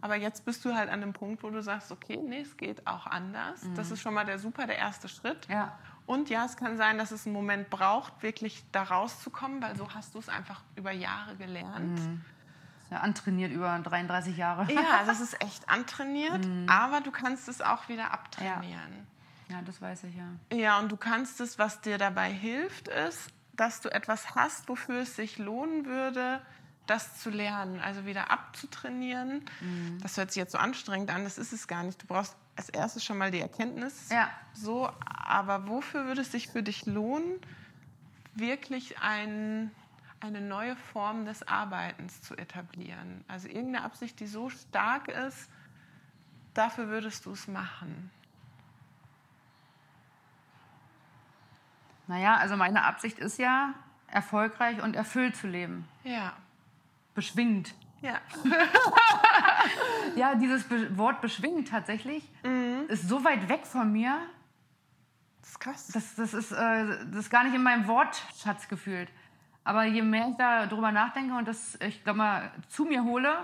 Aber 0.01 0.17
jetzt 0.17 0.45
bist 0.45 0.65
du 0.65 0.75
halt 0.75 0.91
an 0.91 1.03
dem 1.03 1.13
Punkt, 1.13 1.45
wo 1.45 1.51
du 1.51 1.63
sagst, 1.63 1.93
okay, 1.93 2.17
nee, 2.17 2.41
es 2.41 2.57
geht 2.57 2.85
auch 2.85 3.07
anders. 3.07 3.61
Das 3.77 3.93
ist 3.93 4.01
schon 4.01 4.15
mal 4.15 4.25
der 4.25 4.41
super, 4.41 4.67
der 4.67 4.79
erste 4.79 5.09
Schritt. 5.09 5.47
Ja. 5.49 5.79
Und 6.07 6.31
ja, 6.31 6.47
es 6.47 6.57
kann 6.57 6.77
sein, 6.77 6.99
dass 6.99 7.13
es 7.13 7.27
einen 7.27 7.35
Moment 7.35 7.71
braucht, 7.71 8.25
wirklich 8.25 8.65
da 8.73 8.83
rauszukommen, 8.83 9.63
weil 9.63 9.77
so 9.77 9.89
hast 9.95 10.17
du 10.17 10.19
es 10.19 10.29
einfach 10.29 10.63
über 10.75 10.91
Jahre 10.91 11.37
gelernt. 11.37 12.01
Ist 12.01 12.09
ja 12.91 12.99
antrainiert 12.99 13.53
über 13.53 13.79
33 13.79 14.37
Jahre. 14.37 14.73
Ja, 14.73 15.03
das 15.07 15.21
ist 15.21 15.41
echt 15.43 15.69
antrainiert, 15.69 16.47
aber 16.69 17.01
du 17.01 17.11
kannst 17.11 17.49
es 17.49 17.61
auch 17.61 17.89
wieder 17.89 18.13
abtrainieren. 18.13 19.07
Ja, 19.49 19.63
das 19.63 19.81
weiß 19.81 20.05
ich 20.05 20.15
ja. 20.17 20.57
Ja, 20.57 20.79
und 20.81 20.91
du 20.91 20.97
kannst 20.97 21.41
es, 21.41 21.59
was 21.59 21.81
dir 21.81 21.99
dabei 21.99 22.31
hilft, 22.31 22.89
ist, 22.89 23.31
dass 23.53 23.81
du 23.81 23.89
etwas 23.93 24.35
hast, 24.35 24.69
wofür 24.69 25.03
es 25.03 25.17
sich 25.17 25.39
lohnen 25.39 25.87
würde, 25.87 26.41
das 26.87 27.19
zu 27.19 27.31
lernen, 27.31 27.81
also 27.81 28.07
wieder 28.07 28.31
abzutrainieren. 28.31 29.45
Das 30.03 30.17
hört 30.17 30.31
sich 30.31 30.41
jetzt 30.41 30.53
so 30.53 30.59
anstrengend 30.59 31.11
an, 31.11 31.25
das 31.25 31.39
ist 31.39 31.53
es 31.53 31.67
gar 31.67 31.83
nicht. 31.83 32.03
Du 32.03 32.07
brauchst 32.07 32.37
als 32.57 32.69
erstes 32.69 33.05
schon 33.05 33.19
mal 33.19 33.31
die 33.31 33.41
Erkenntnis. 33.41 34.09
Ja. 34.11 34.31
So, 34.53 34.91
aber 35.05 35.69
wofür 35.69 36.07
würde 36.07 36.23
es 36.23 36.33
sich 36.33 36.49
für 36.49 36.63
dich 36.63 36.87
lohnen, 36.87 37.41
wirklich 38.35 38.99
ein, 39.01 39.71
eine 40.21 40.41
neue 40.41 40.77
Form 40.77 41.25
des 41.25 41.47
Arbeitens 41.47 42.23
zu 42.23 42.37
etablieren? 42.37 43.25
Also 43.29 43.49
irgendeine 43.49 43.83
Absicht, 43.85 44.19
die 44.21 44.27
so 44.27 44.49
stark 44.51 45.09
ist, 45.09 45.49
dafür 46.55 46.89
würdest 46.89 47.27
du 47.27 47.33
es 47.33 47.49
machen. 47.49 48.11
Naja, 52.09 52.37
also 52.37 52.57
meine 52.57 52.85
Absicht 52.85 53.19
ist 53.19 53.39
ja, 53.39 53.75
erfolgreich 54.07 54.81
und 54.83 54.95
erfüllt 54.95 55.37
zu 55.37 55.49
leben. 55.49 55.89
Ja. 56.05 56.33
Beschwingt. 57.15 57.75
Ja. 58.01 58.21
ja, 60.17 60.35
dieses 60.37 60.65
Be 60.65 60.97
Wort 60.97 61.21
beschwingen 61.21 61.65
tatsächlich 61.65 62.23
Mhm. 62.45 62.85
ist 62.89 63.09
so 63.09 63.25
weit 63.25 63.49
weg 63.49 63.67
von 63.67 63.91
mir, 63.91 64.21
Das 65.41 65.51
ist 65.51 65.59
krass. 65.61 65.87
das, 65.89 66.15
das, 66.15 66.35
ist, 66.35 66.53
äh, 66.53 66.87
das 67.11 67.17
ist 67.25 67.31
gar 67.31 67.43
nicht 67.43 67.55
in 67.55 67.63
meinem 67.63 67.89
Wortschatz 67.89 68.69
gefühlt. 68.69 69.09
Aber 69.67 69.85
je 69.85 70.03
mehr 70.03 70.29
ich 70.31 70.37
da 70.37 70.67
drüber 70.67 70.93
nachdenke 70.93 71.35
und 71.35 71.47
das, 71.49 71.77
ich 71.81 72.03
glaube 72.05 72.19
mal, 72.19 72.51
zu 72.69 72.85
mir 72.85 73.03
hole, 73.03 73.37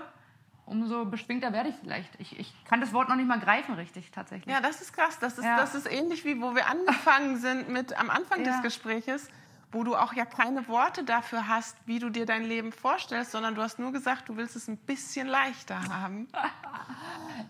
umso 0.65 1.03
beschwingter 1.03 1.51
werde 1.51 1.67
ich 1.69 1.75
vielleicht. 1.75 2.09
Ich, 2.17 2.39
ich 2.39 2.53
kann 2.63 2.79
das 2.79 2.93
Wort 2.93 3.09
noch 3.09 3.17
nicht 3.17 3.27
mal 3.27 3.39
greifen 3.41 3.75
richtig 3.75 4.09
tatsächlich. 4.11 4.53
Ja, 4.53 4.61
das 4.61 4.81
ist 4.81 4.93
krass. 4.93 5.19
Das 5.19 5.37
ist, 5.37 5.43
Ja. 5.43 5.57
das 5.57 5.75
ist 5.75 5.85
ähnlich 5.91 6.23
wie 6.23 6.41
wo 6.41 6.55
wir 6.55 6.67
angefangen 6.69 7.37
sind 7.37 7.67
mit 7.67 7.99
am 7.99 8.09
Anfang 8.09 8.39
des 8.45 8.55
Ja. 8.55 8.61
Gespräches, 8.61 9.27
wo 9.73 9.83
du 9.83 9.95
auch 9.97 10.13
ja 10.13 10.23
keine 10.23 10.65
Worte 10.69 11.03
dafür 11.03 11.49
hast, 11.49 11.75
wie 11.87 11.99
du 11.99 12.09
dir 12.09 12.25
dein 12.25 12.43
Leben 12.45 12.71
vorstellst, 12.71 13.31
sondern 13.31 13.55
du 13.55 13.61
hast 13.61 13.77
nur 13.79 13.91
gesagt, 13.91 14.29
du 14.29 14.37
willst 14.37 14.55
es 14.55 14.69
ein 14.69 14.77
bisschen 14.77 15.27
leichter 15.27 15.77
haben. 15.89 16.27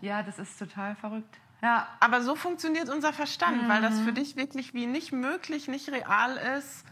Ja, 0.02 0.24
das 0.24 0.40
ist 0.40 0.58
total 0.60 0.96
verrückt. 0.96 1.38
Ja, 1.62 1.88
Aber 2.00 2.22
so 2.22 2.36
funktioniert 2.36 2.90
unser 2.90 3.14
Verstand, 3.14 3.70
weil 3.70 3.82
das 3.82 3.94
Mhm. 4.00 4.04
für 4.06 4.14
dich 4.14 4.36
wirklich 4.36 4.74
wie 4.74 4.86
nicht 4.86 5.12
möglich, 5.14 5.68
nicht 5.68 5.90
real 5.90 6.36
ist, 6.58 6.84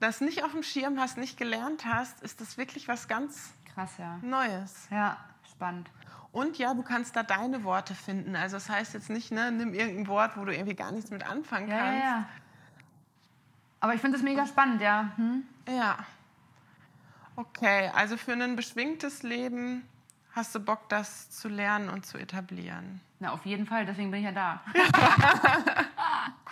das 0.00 0.20
nicht 0.20 0.42
auf 0.44 0.52
dem 0.52 0.62
Schirm 0.62 0.98
hast, 0.98 1.16
nicht 1.18 1.36
gelernt 1.36 1.84
hast, 1.84 2.20
ist 2.22 2.40
das 2.40 2.56
wirklich 2.58 2.88
was 2.88 3.06
ganz 3.08 3.52
krass, 3.74 3.92
ja. 3.98 4.18
Neues. 4.22 4.88
Ja, 4.90 5.16
spannend. 5.52 5.90
Und 6.32 6.58
ja, 6.58 6.74
du 6.74 6.82
kannst 6.82 7.16
da 7.16 7.22
deine 7.22 7.64
Worte 7.64 7.94
finden. 7.94 8.36
Also 8.36 8.56
das 8.56 8.68
heißt 8.68 8.94
jetzt 8.94 9.10
nicht, 9.10 9.32
ne, 9.32 9.50
nimm 9.50 9.74
irgendein 9.74 10.06
Wort, 10.08 10.36
wo 10.36 10.44
du 10.44 10.52
irgendwie 10.54 10.76
gar 10.76 10.92
nichts 10.92 11.10
mit 11.10 11.24
anfangen 11.28 11.68
Ja, 11.68 11.76
ja, 11.76 11.82
kannst. 11.84 12.04
ja. 12.04 12.28
Aber 13.80 13.94
ich 13.94 14.00
finde 14.00 14.16
es 14.16 14.22
mega 14.22 14.46
spannend, 14.46 14.80
ja. 14.80 15.10
Hm? 15.16 15.44
Ja. 15.68 15.98
Okay, 17.36 17.90
also 17.94 18.16
für 18.16 18.32
ein 18.32 18.54
beschwingtes 18.56 19.22
Leben 19.22 19.88
hast 20.32 20.54
du 20.54 20.60
Bock, 20.60 20.88
das 20.88 21.30
zu 21.30 21.48
lernen 21.48 21.88
und 21.88 22.04
zu 22.06 22.18
etablieren. 22.18 23.00
Na, 23.18 23.32
auf 23.32 23.44
jeden 23.46 23.66
Fall, 23.66 23.86
deswegen 23.86 24.10
bin 24.10 24.20
ich 24.20 24.26
ja 24.26 24.32
da. 24.32 24.60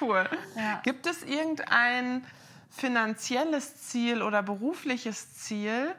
Cool. 0.00 0.28
Ja. 0.56 0.80
Gibt 0.84 1.06
es 1.06 1.24
irgendein 1.24 2.24
finanzielles 2.70 3.88
Ziel 3.88 4.22
oder 4.22 4.42
berufliches 4.42 5.34
Ziel, 5.34 5.94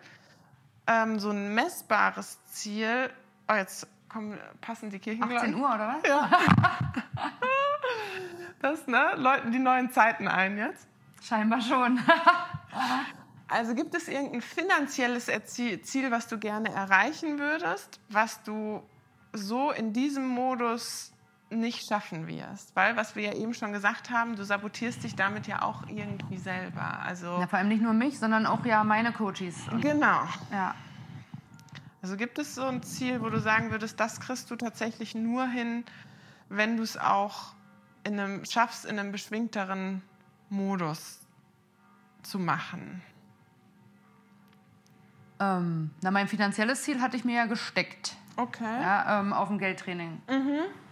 ähm, 0.87 1.19
so 1.19 1.31
ein 1.31 1.53
messbares 1.53 2.43
Ziel? 2.45 3.09
Oh, 3.47 3.53
jetzt 3.53 3.87
kommen, 4.09 4.37
passen 4.61 4.89
die 4.89 4.97
18 4.97 5.01
Kirchenglocken. 5.19 5.55
Uhr, 5.55 5.73
oder 5.73 5.95
was? 6.01 6.07
Ja. 6.07 6.29
Das, 8.61 8.87
ne? 8.87 9.13
Läuten 9.15 9.53
die 9.53 9.59
neuen 9.59 9.89
Zeiten 9.91 10.27
ein 10.27 10.57
jetzt. 10.57 10.85
Scheinbar 11.23 11.61
schon. 11.61 11.99
Also 13.51 13.73
gibt 13.73 13.95
es 13.95 14.07
irgendein 14.07 14.41
finanzielles 14.41 15.27
Ziel, 15.45 16.11
was 16.11 16.27
du 16.27 16.37
gerne 16.37 16.71
erreichen 16.71 17.39
würdest, 17.39 17.99
was 18.07 18.43
du 18.43 18.87
so 19.33 19.71
in 19.71 19.91
diesem 19.91 20.27
Modus 20.27 21.11
nicht 21.49 21.87
schaffen 21.87 22.27
wirst? 22.27 22.75
Weil, 22.75 22.95
was 22.95 23.15
wir 23.15 23.23
ja 23.23 23.33
eben 23.33 23.53
schon 23.53 23.73
gesagt 23.73 24.09
haben, 24.09 24.35
du 24.35 24.43
sabotierst 24.43 25.03
dich 25.03 25.15
damit 25.15 25.47
ja 25.47 25.61
auch 25.61 25.87
irgendwie 25.87 26.37
selber. 26.37 26.99
Also 27.01 27.25
ja, 27.25 27.47
vor 27.47 27.59
allem 27.59 27.69
nicht 27.69 27.81
nur 27.81 27.93
mich, 27.93 28.19
sondern 28.19 28.45
auch 28.45 28.65
ja 28.65 28.83
meine 28.83 29.11
Coaches. 29.11 29.55
Genau. 29.81 30.21
ja. 30.51 30.75
Also 32.01 32.15
gibt 32.15 32.39
es 32.39 32.55
so 32.55 32.63
ein 32.63 32.81
Ziel, 32.81 33.21
wo 33.21 33.29
du 33.29 33.39
sagen 33.39 33.71
würdest, 33.71 33.99
das 33.99 34.19
kriegst 34.19 34.49
du 34.51 34.55
tatsächlich 34.55 35.15
nur 35.15 35.47
hin, 35.47 35.83
wenn 36.47 36.77
du 36.77 36.83
es 36.83 36.97
auch 36.97 37.53
in 38.03 38.19
einem, 38.19 38.45
schaffst, 38.45 38.85
in 38.85 38.97
einem 38.97 39.11
beschwingteren 39.11 40.01
Modus 40.49 41.19
zu 42.23 42.39
machen? 42.39 43.01
Ähm, 45.39 45.91
na, 46.01 46.11
mein 46.11 46.27
finanzielles 46.27 46.83
Ziel 46.83 47.01
hatte 47.01 47.17
ich 47.17 47.25
mir 47.25 47.35
ja 47.35 47.45
gesteckt. 47.45 48.15
Okay. 48.35 48.81
Ja, 48.81 49.19
ähm, 49.19 49.33
auf 49.33 49.49
dem 49.49 49.57
Geldtraining. 49.57 50.21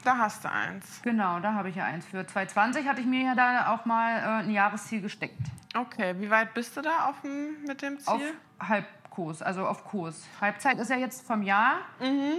Da 0.07 0.17
hast 0.19 0.45
du 0.45 0.49
eins. 0.49 1.01
Genau, 1.03 1.41
da 1.41 1.53
habe 1.53 1.67
ich 1.67 1.75
ja 1.75 1.83
eins. 1.83 2.05
Für 2.05 2.25
2020 2.25 2.87
hatte 2.87 3.01
ich 3.01 3.05
mir 3.05 3.25
ja 3.25 3.35
da 3.35 3.73
auch 3.73 3.83
mal 3.83 4.15
äh, 4.15 4.43
ein 4.45 4.51
Jahresziel 4.51 5.01
gesteckt. 5.01 5.41
Okay, 5.75 6.15
wie 6.19 6.29
weit 6.29 6.53
bist 6.53 6.77
du 6.77 6.81
da 6.81 7.09
auf 7.09 7.19
dem, 7.23 7.61
mit 7.67 7.81
dem 7.81 7.99
Ziel? 7.99 8.13
Auf 8.13 8.21
Halbkurs, 8.69 9.41
also 9.41 9.67
auf 9.67 9.83
Kurs. 9.83 10.25
Halbzeit 10.39 10.77
ist 10.77 10.89
ja 10.89 10.95
jetzt 10.95 11.27
vom 11.27 11.43
Jahr. 11.43 11.79
Mhm. 11.99 12.35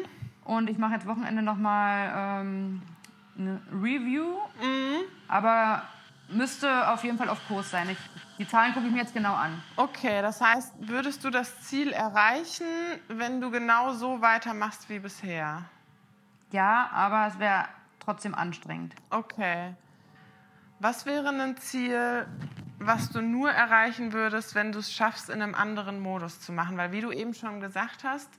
Und 0.46 0.70
ich 0.70 0.78
mache 0.78 0.94
jetzt 0.94 1.06
Wochenende 1.06 1.42
nochmal 1.42 2.40
ähm, 2.40 2.80
eine 3.36 3.60
Review. 3.70 4.38
Mhm. 4.62 5.02
Aber 5.28 5.82
müsste 6.30 6.88
auf 6.88 7.04
jeden 7.04 7.18
Fall 7.18 7.28
auf 7.28 7.46
Kurs 7.48 7.70
sein. 7.70 7.90
Ich, 7.90 7.98
die 8.38 8.48
Zahlen 8.48 8.72
gucke 8.72 8.86
ich 8.86 8.92
mir 8.92 9.00
jetzt 9.00 9.12
genau 9.12 9.34
an. 9.34 9.62
Okay, 9.76 10.22
das 10.22 10.40
heißt, 10.40 10.72
würdest 10.88 11.22
du 11.22 11.28
das 11.28 11.64
Ziel 11.64 11.92
erreichen, 11.92 12.64
wenn 13.08 13.42
du 13.42 13.50
genau 13.50 13.92
so 13.92 14.22
weitermachst 14.22 14.88
wie 14.88 15.00
bisher? 15.00 15.66
Ja, 16.50 16.88
aber 16.92 17.26
es 17.26 17.38
wäre 17.38 17.64
trotzdem 18.00 18.34
anstrengend. 18.34 18.94
Okay. 19.10 19.74
Was 20.80 21.06
wäre 21.06 21.28
ein 21.28 21.56
Ziel, 21.56 22.26
was 22.78 23.10
du 23.10 23.20
nur 23.20 23.50
erreichen 23.50 24.12
würdest, 24.12 24.54
wenn 24.54 24.72
du 24.72 24.78
es 24.78 24.92
schaffst, 24.92 25.28
in 25.28 25.42
einem 25.42 25.54
anderen 25.54 26.00
Modus 26.00 26.40
zu 26.40 26.52
machen? 26.52 26.76
Weil, 26.76 26.92
wie 26.92 27.00
du 27.00 27.10
eben 27.10 27.34
schon 27.34 27.60
gesagt 27.60 28.04
hast, 28.04 28.30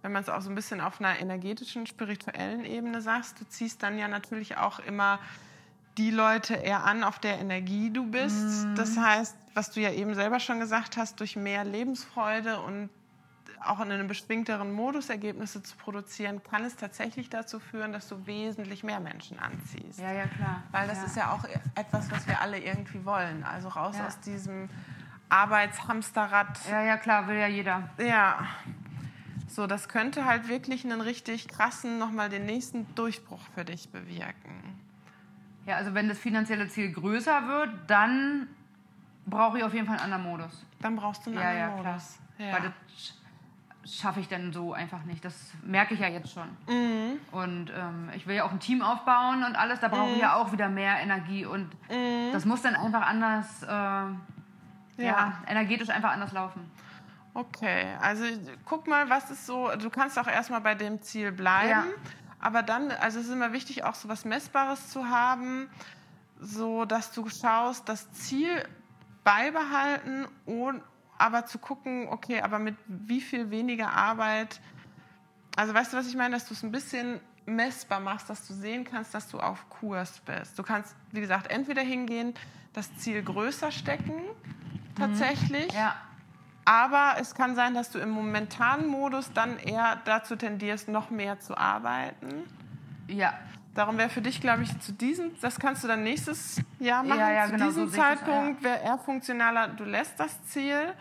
wenn 0.00 0.12
man 0.12 0.22
es 0.22 0.28
auch 0.28 0.40
so 0.40 0.50
ein 0.50 0.54
bisschen 0.54 0.80
auf 0.80 1.00
einer 1.00 1.20
energetischen, 1.20 1.86
spirituellen 1.86 2.64
Ebene 2.64 3.00
sagst, 3.00 3.40
du 3.40 3.44
ziehst 3.46 3.82
dann 3.82 3.98
ja 3.98 4.08
natürlich 4.08 4.56
auch 4.56 4.80
immer 4.80 5.20
die 5.98 6.10
Leute 6.10 6.54
eher 6.54 6.84
an, 6.84 7.04
auf 7.04 7.18
der 7.18 7.38
Energie 7.38 7.90
du 7.90 8.06
bist. 8.06 8.66
Das 8.74 8.96
heißt, 8.96 9.36
was 9.54 9.70
du 9.70 9.80
ja 9.80 9.92
eben 9.92 10.14
selber 10.14 10.40
schon 10.40 10.58
gesagt 10.58 10.96
hast, 10.96 11.20
durch 11.20 11.36
mehr 11.36 11.64
Lebensfreude 11.64 12.60
und 12.60 12.88
auch 13.66 13.80
in 13.80 13.90
einem 13.90 14.08
beschwingteren 14.08 14.72
Modus 14.72 15.08
Ergebnisse 15.10 15.62
zu 15.62 15.76
produzieren, 15.76 16.42
kann 16.42 16.64
es 16.64 16.76
tatsächlich 16.76 17.28
dazu 17.30 17.60
führen, 17.60 17.92
dass 17.92 18.08
du 18.08 18.26
wesentlich 18.26 18.84
mehr 18.84 19.00
Menschen 19.00 19.38
anziehst. 19.38 20.00
Ja, 20.00 20.12
ja, 20.12 20.26
klar. 20.26 20.62
Weil 20.70 20.88
das 20.88 20.98
ja. 20.98 21.04
ist 21.04 21.16
ja 21.16 21.32
auch 21.32 21.44
etwas, 21.74 22.10
was 22.10 22.26
wir 22.26 22.40
alle 22.40 22.58
irgendwie 22.58 23.04
wollen. 23.04 23.44
Also 23.44 23.68
raus 23.68 23.96
Ja. 23.98 24.06
aus 24.06 24.20
diesem 24.20 24.68
Arbeitshamsterrad. 25.28 26.58
Ja, 26.70 26.82
ja, 26.82 26.96
klar, 26.96 27.26
will 27.28 27.36
ja 27.36 27.46
jeder. 27.46 27.88
Ja. 27.98 28.46
So, 29.48 29.66
das 29.66 29.88
könnte 29.88 30.24
halt 30.24 30.48
wirklich 30.48 30.84
einen 30.84 31.00
richtig 31.00 31.48
krassen, 31.48 31.98
nochmal 31.98 32.28
den 32.28 32.46
nächsten 32.46 32.92
Durchbruch 32.94 33.40
für 33.54 33.64
dich 33.64 33.90
bewirken. 33.90 34.78
Ja, 35.66 35.76
also 35.76 35.94
wenn 35.94 36.08
das 36.08 36.18
finanzielle 36.18 36.68
Ziel 36.68 36.90
größer 36.92 37.46
wird, 37.48 37.70
dann 37.86 38.48
brauche 39.26 39.58
ich 39.58 39.64
auf 39.64 39.74
jeden 39.74 39.86
Fall 39.86 39.96
einen 39.98 40.12
anderen 40.12 40.24
Modus. 40.38 40.66
Dann 40.80 40.96
brauchst 40.96 41.26
du 41.26 41.30
einen 41.30 41.38
Ja, 41.38 41.48
anderen 41.50 41.60
ja, 41.76 41.80
klar. 41.80 41.92
Modus. 41.92 42.18
Ja. 42.38 42.52
Weil 42.52 42.62
das 42.62 43.14
schaffe 43.84 44.20
ich 44.20 44.28
dann 44.28 44.52
so 44.52 44.72
einfach 44.72 45.02
nicht. 45.04 45.24
Das 45.24 45.34
merke 45.64 45.94
ich 45.94 46.00
ja 46.00 46.08
jetzt 46.08 46.32
schon. 46.32 46.48
Mhm. 46.68 47.18
Und 47.32 47.70
ähm, 47.76 48.10
ich 48.14 48.26
will 48.26 48.36
ja 48.36 48.44
auch 48.44 48.52
ein 48.52 48.60
Team 48.60 48.82
aufbauen 48.82 49.42
und 49.44 49.56
alles. 49.56 49.80
Da 49.80 49.88
brauche 49.88 50.10
ich 50.10 50.18
ja 50.18 50.36
auch 50.36 50.52
wieder 50.52 50.68
mehr 50.68 50.98
Energie. 51.00 51.44
Und 51.44 51.70
das 52.32 52.44
muss 52.44 52.62
dann 52.62 52.74
einfach 52.76 53.06
anders, 53.06 53.62
äh, 53.62 53.66
ja. 53.66 54.16
Ja. 54.96 55.32
energetisch 55.46 55.88
einfach 55.90 56.12
anders 56.12 56.32
laufen. 56.32 56.70
Okay, 57.34 57.86
also 58.00 58.24
guck 58.66 58.86
mal, 58.86 59.08
was 59.08 59.30
ist 59.30 59.46
so, 59.46 59.70
du 59.76 59.88
kannst 59.88 60.18
auch 60.18 60.26
erstmal 60.26 60.60
bei 60.60 60.74
dem 60.74 61.00
Ziel 61.00 61.32
bleiben, 61.32 61.70
Ja. 61.70 61.84
aber 62.40 62.62
dann, 62.62 62.90
also 62.90 63.20
es 63.20 63.26
ist 63.26 63.32
immer 63.32 63.54
wichtig, 63.54 63.84
auch 63.84 63.94
so 63.94 64.08
was 64.10 64.26
Messbares 64.26 64.90
zu 64.90 65.08
haben, 65.08 65.70
so 66.38 66.84
dass 66.84 67.10
du 67.10 67.26
schaust, 67.30 67.88
das 67.88 68.12
Ziel 68.12 68.62
beibehalten 69.24 70.26
und 70.44 70.82
aber 71.22 71.46
zu 71.46 71.58
gucken, 71.58 72.08
okay, 72.10 72.40
aber 72.40 72.58
mit 72.58 72.74
wie 72.88 73.20
viel 73.20 73.50
weniger 73.50 73.92
Arbeit, 73.92 74.60
also 75.54 75.72
weißt 75.72 75.92
du, 75.92 75.96
was 75.96 76.08
ich 76.08 76.16
meine, 76.16 76.34
dass 76.34 76.48
du 76.48 76.54
es 76.54 76.64
ein 76.64 76.72
bisschen 76.72 77.20
messbar 77.46 78.00
machst, 78.00 78.28
dass 78.28 78.48
du 78.48 78.54
sehen 78.54 78.82
kannst, 78.84 79.14
dass 79.14 79.28
du 79.28 79.38
auf 79.38 79.68
Kurs 79.70 80.20
bist. 80.26 80.58
Du 80.58 80.64
kannst, 80.64 80.96
wie 81.12 81.20
gesagt, 81.20 81.48
entweder 81.48 81.82
hingehen, 81.82 82.34
das 82.72 82.92
Ziel 82.96 83.22
größer 83.22 83.70
stecken, 83.70 84.20
tatsächlich, 84.98 85.72
Ja, 85.72 85.94
aber 86.64 87.14
es 87.20 87.36
kann 87.36 87.54
sein, 87.54 87.74
dass 87.74 87.90
du 87.90 88.00
im 88.00 88.10
momentanen 88.10 88.88
Modus 88.88 89.32
dann 89.32 89.58
eher 89.58 90.00
dazu 90.04 90.34
tendierst, 90.34 90.88
noch 90.88 91.10
mehr 91.10 91.38
zu 91.38 91.56
arbeiten. 91.56 92.44
ja, 93.06 93.34
Darum 93.74 93.96
wäre 93.96 94.10
für 94.10 94.20
dich, 94.20 94.40
glaube 94.40 94.62
ich, 94.62 94.80
zu 94.80 94.92
diesem, 94.92 95.30
das 95.40 95.58
kannst 95.58 95.82
du 95.82 95.88
dann 95.88 96.02
nächstes 96.02 96.60
Jahr 96.78 97.02
machen. 97.02 97.18
Ja, 97.18 97.32
ja, 97.32 97.44
zu 97.46 97.52
genau, 97.52 97.66
diesem 97.66 97.88
so 97.88 97.96
Zeitpunkt 97.96 98.62
wäre 98.62 98.80
eher 98.82 98.98
funktionaler, 98.98 99.68
du 99.68 99.84
lässt 99.84 100.20
das 100.20 100.42
Ziel, 100.44 100.92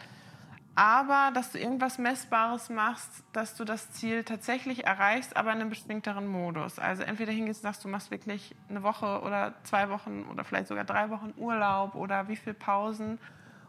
aber 0.74 1.32
dass 1.34 1.52
du 1.52 1.60
irgendwas 1.60 1.98
Messbares 1.98 2.70
machst, 2.70 3.10
dass 3.34 3.56
du 3.56 3.66
das 3.66 3.92
Ziel 3.92 4.24
tatsächlich 4.24 4.86
erreichst, 4.86 5.36
aber 5.36 5.52
in 5.52 5.60
einem 5.60 5.70
beschwingteren 5.70 6.26
Modus. 6.28 6.80
Also 6.80 7.04
entweder 7.04 7.34
hingehst 7.34 7.60
und 7.60 7.64
sagst, 7.64 7.84
du 7.84 7.90
machst 7.90 8.10
wirklich 8.10 8.56
eine 8.70 8.82
Woche 8.84 9.22
oder 9.22 9.54
zwei 9.64 9.90
Wochen 9.90 10.24
oder 10.32 10.46
vielleicht 10.46 10.68
sogar 10.68 10.86
drei 10.86 11.10
Wochen 11.10 11.34
Urlaub 11.36 11.96
oder 11.96 12.30
wie 12.30 12.38
viel 12.38 12.54
Pausen 12.54 13.20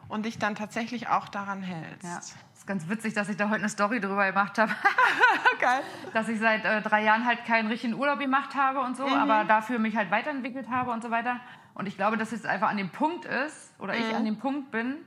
und 0.09 0.27
dich 0.27 0.39
dann 0.39 0.55
tatsächlich 0.55 1.09
auch 1.09 1.29
daran 1.29 1.63
hältst. 1.63 2.05
ja. 2.05 2.21
Ist 2.63 2.69
ganz 2.69 2.89
witzig, 2.89 3.13
dass 3.13 3.29
ich 3.29 3.37
da 3.37 3.49
heute 3.49 3.59
eine 3.59 3.69
Story 3.69 3.99
drüber 3.99 4.25
gemacht 4.25 4.57
habe. 4.57 4.71
Geil. 5.59 5.81
dass 6.13 6.29
ich 6.29 6.39
seit 6.39 6.65
äh, 6.65 6.81
drei 6.81 7.03
Jahren 7.03 7.27
halt 7.27 7.45
keinen 7.45 7.67
richtigen 7.67 7.95
Urlaub 7.95 8.21
gemacht 8.21 8.55
habe 8.55 8.83
und 8.83 8.97
so, 8.97 9.05
aber 9.05 9.43
dafür 9.43 9.81
mich 9.81 9.97
halt 9.97 10.13
weiterentwickelt 10.13 10.71
habe 10.71 10.93
und 10.93 11.03
so 11.03 11.11
weiter. 11.11 11.41
Und 11.75 11.89
ich 11.89 11.97
glaube, 11.97 12.17
dass 12.17 12.31
es 12.31 12.47
einfach 12.47 12.69
an 12.69 12.77
dem 12.77 12.91
Punkt 12.91 13.25
ist, 13.25 13.75
oder 13.81 13.97
ich 13.97 14.15
an 14.15 14.25
dem 14.25 14.39
Punkt 14.39 14.71
bin, 14.71 14.99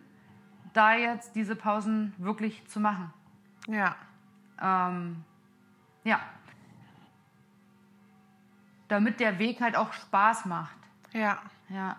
da 0.73 0.95
jetzt 0.95 1.33
diese 1.37 1.55
Pausen 1.55 2.13
wirklich 2.17 2.67
zu 2.67 2.81
machen. 2.81 3.13
Ja. 3.67 3.95
ähm, 4.61 5.23
ja, 6.03 6.19
damit 8.89 9.21
der 9.21 9.39
Weg 9.39 9.61
halt 9.61 9.77
auch 9.77 9.93
Spaß 9.93 10.43
macht. 10.43 10.75
Ja. 11.13 11.37
Ja, 11.69 11.95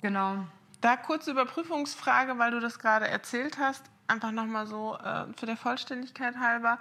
genau. 0.00 0.46
Da 0.80 0.96
kurze 0.96 1.32
Überprüfungsfrage, 1.32 2.38
weil 2.38 2.52
du 2.52 2.60
das 2.60 2.78
gerade 2.78 3.08
erzählt 3.08 3.58
hast, 3.58 3.84
einfach 4.06 4.30
nochmal 4.30 4.66
so 4.66 4.96
äh, 4.96 5.26
für 5.36 5.46
der 5.46 5.56
Vollständigkeit 5.56 6.38
halber. 6.38 6.78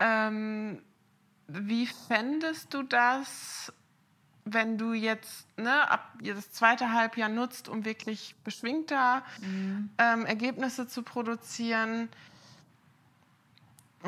Ähm, 0.00 0.82
wie 1.48 1.86
fändest 1.86 2.74
du 2.74 2.82
das, 2.82 3.72
wenn 4.44 4.78
du 4.78 4.92
jetzt 4.92 5.46
ne, 5.56 5.88
ab 5.90 6.12
das 6.20 6.52
zweite 6.52 6.92
Halbjahr 6.92 7.28
nutzt, 7.28 7.68
um 7.68 7.84
wirklich 7.84 8.34
beschwingter 8.44 9.22
ähm, 9.98 10.26
Ergebnisse 10.26 10.88
zu 10.88 11.02
produzieren? 11.02 12.08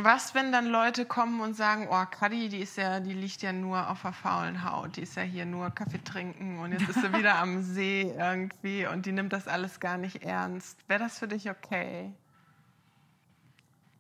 Was, 0.01 0.35
wenn 0.35 0.53
dann 0.53 0.67
Leute 0.67 1.07
kommen 1.07 1.41
und 1.41 1.55
sagen, 1.55 1.89
oh, 1.91 2.05
Kadi, 2.09 2.49
die 2.49 2.61
ist 2.61 2.77
ja, 2.77 3.01
die 3.01 3.13
liegt 3.13 3.43
ja 3.43 3.53
nur 3.53 3.91
auf 3.91 4.03
der 4.03 4.13
faulen 4.13 4.65
Haut, 4.65 4.97
die 4.97 5.03
ist 5.03 5.17
ja 5.17 5.23
hier 5.23 5.45
nur 5.45 5.71
Kaffee 5.71 6.03
trinken 6.03 6.61
und 6.61 6.71
jetzt 6.71 6.89
ist 6.89 7.03
sie 7.03 7.13
wieder 7.13 7.39
am 7.39 7.63
See 7.63 8.15
irgendwie 8.17 8.87
und 8.87 9.07
die 9.07 9.13
nimmt 9.13 9.33
das 9.33 9.49
alles 9.49 9.81
gar 9.81 9.99
nicht 9.99 10.23
ernst. 10.23 10.79
Wäre 10.89 11.01
das 11.01 11.19
für 11.19 11.27
dich 11.27 11.51
okay? 11.51 12.13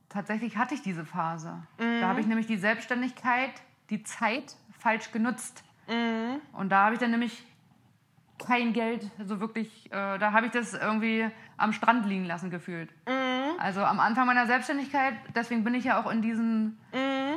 Tatsächlich 0.08 0.56
hatte 0.56 0.74
ich 0.74 0.82
diese 0.82 1.04
Phase. 1.04 1.62
Da 1.78 2.08
habe 2.08 2.20
ich 2.20 2.26
nämlich 2.26 2.46
die 2.46 2.56
Selbstständigkeit, 2.56 3.50
die 3.90 4.04
Zeit 4.04 4.56
falsch 4.78 5.10
genutzt. 5.10 5.64
Und 6.52 6.68
da 6.70 6.84
habe 6.84 6.94
ich 6.94 7.00
dann 7.00 7.10
nämlich 7.10 7.44
kein 8.38 8.72
Geld, 8.72 9.10
so 9.24 9.40
wirklich, 9.40 9.86
äh, 9.86 10.18
da 10.18 10.32
habe 10.32 10.46
ich 10.46 10.52
das 10.52 10.72
irgendwie 10.74 11.28
am 11.56 11.72
Strand 11.72 12.06
liegen 12.06 12.24
lassen 12.24 12.50
gefühlt. 12.50 12.90
Also 13.58 13.84
am 13.84 14.00
Anfang 14.00 14.26
meiner 14.26 14.46
Selbstständigkeit, 14.46 15.14
deswegen 15.34 15.64
bin 15.64 15.74
ich 15.74 15.84
ja 15.84 16.00
auch 16.00 16.10
in 16.10 16.22
diesen 16.22 16.78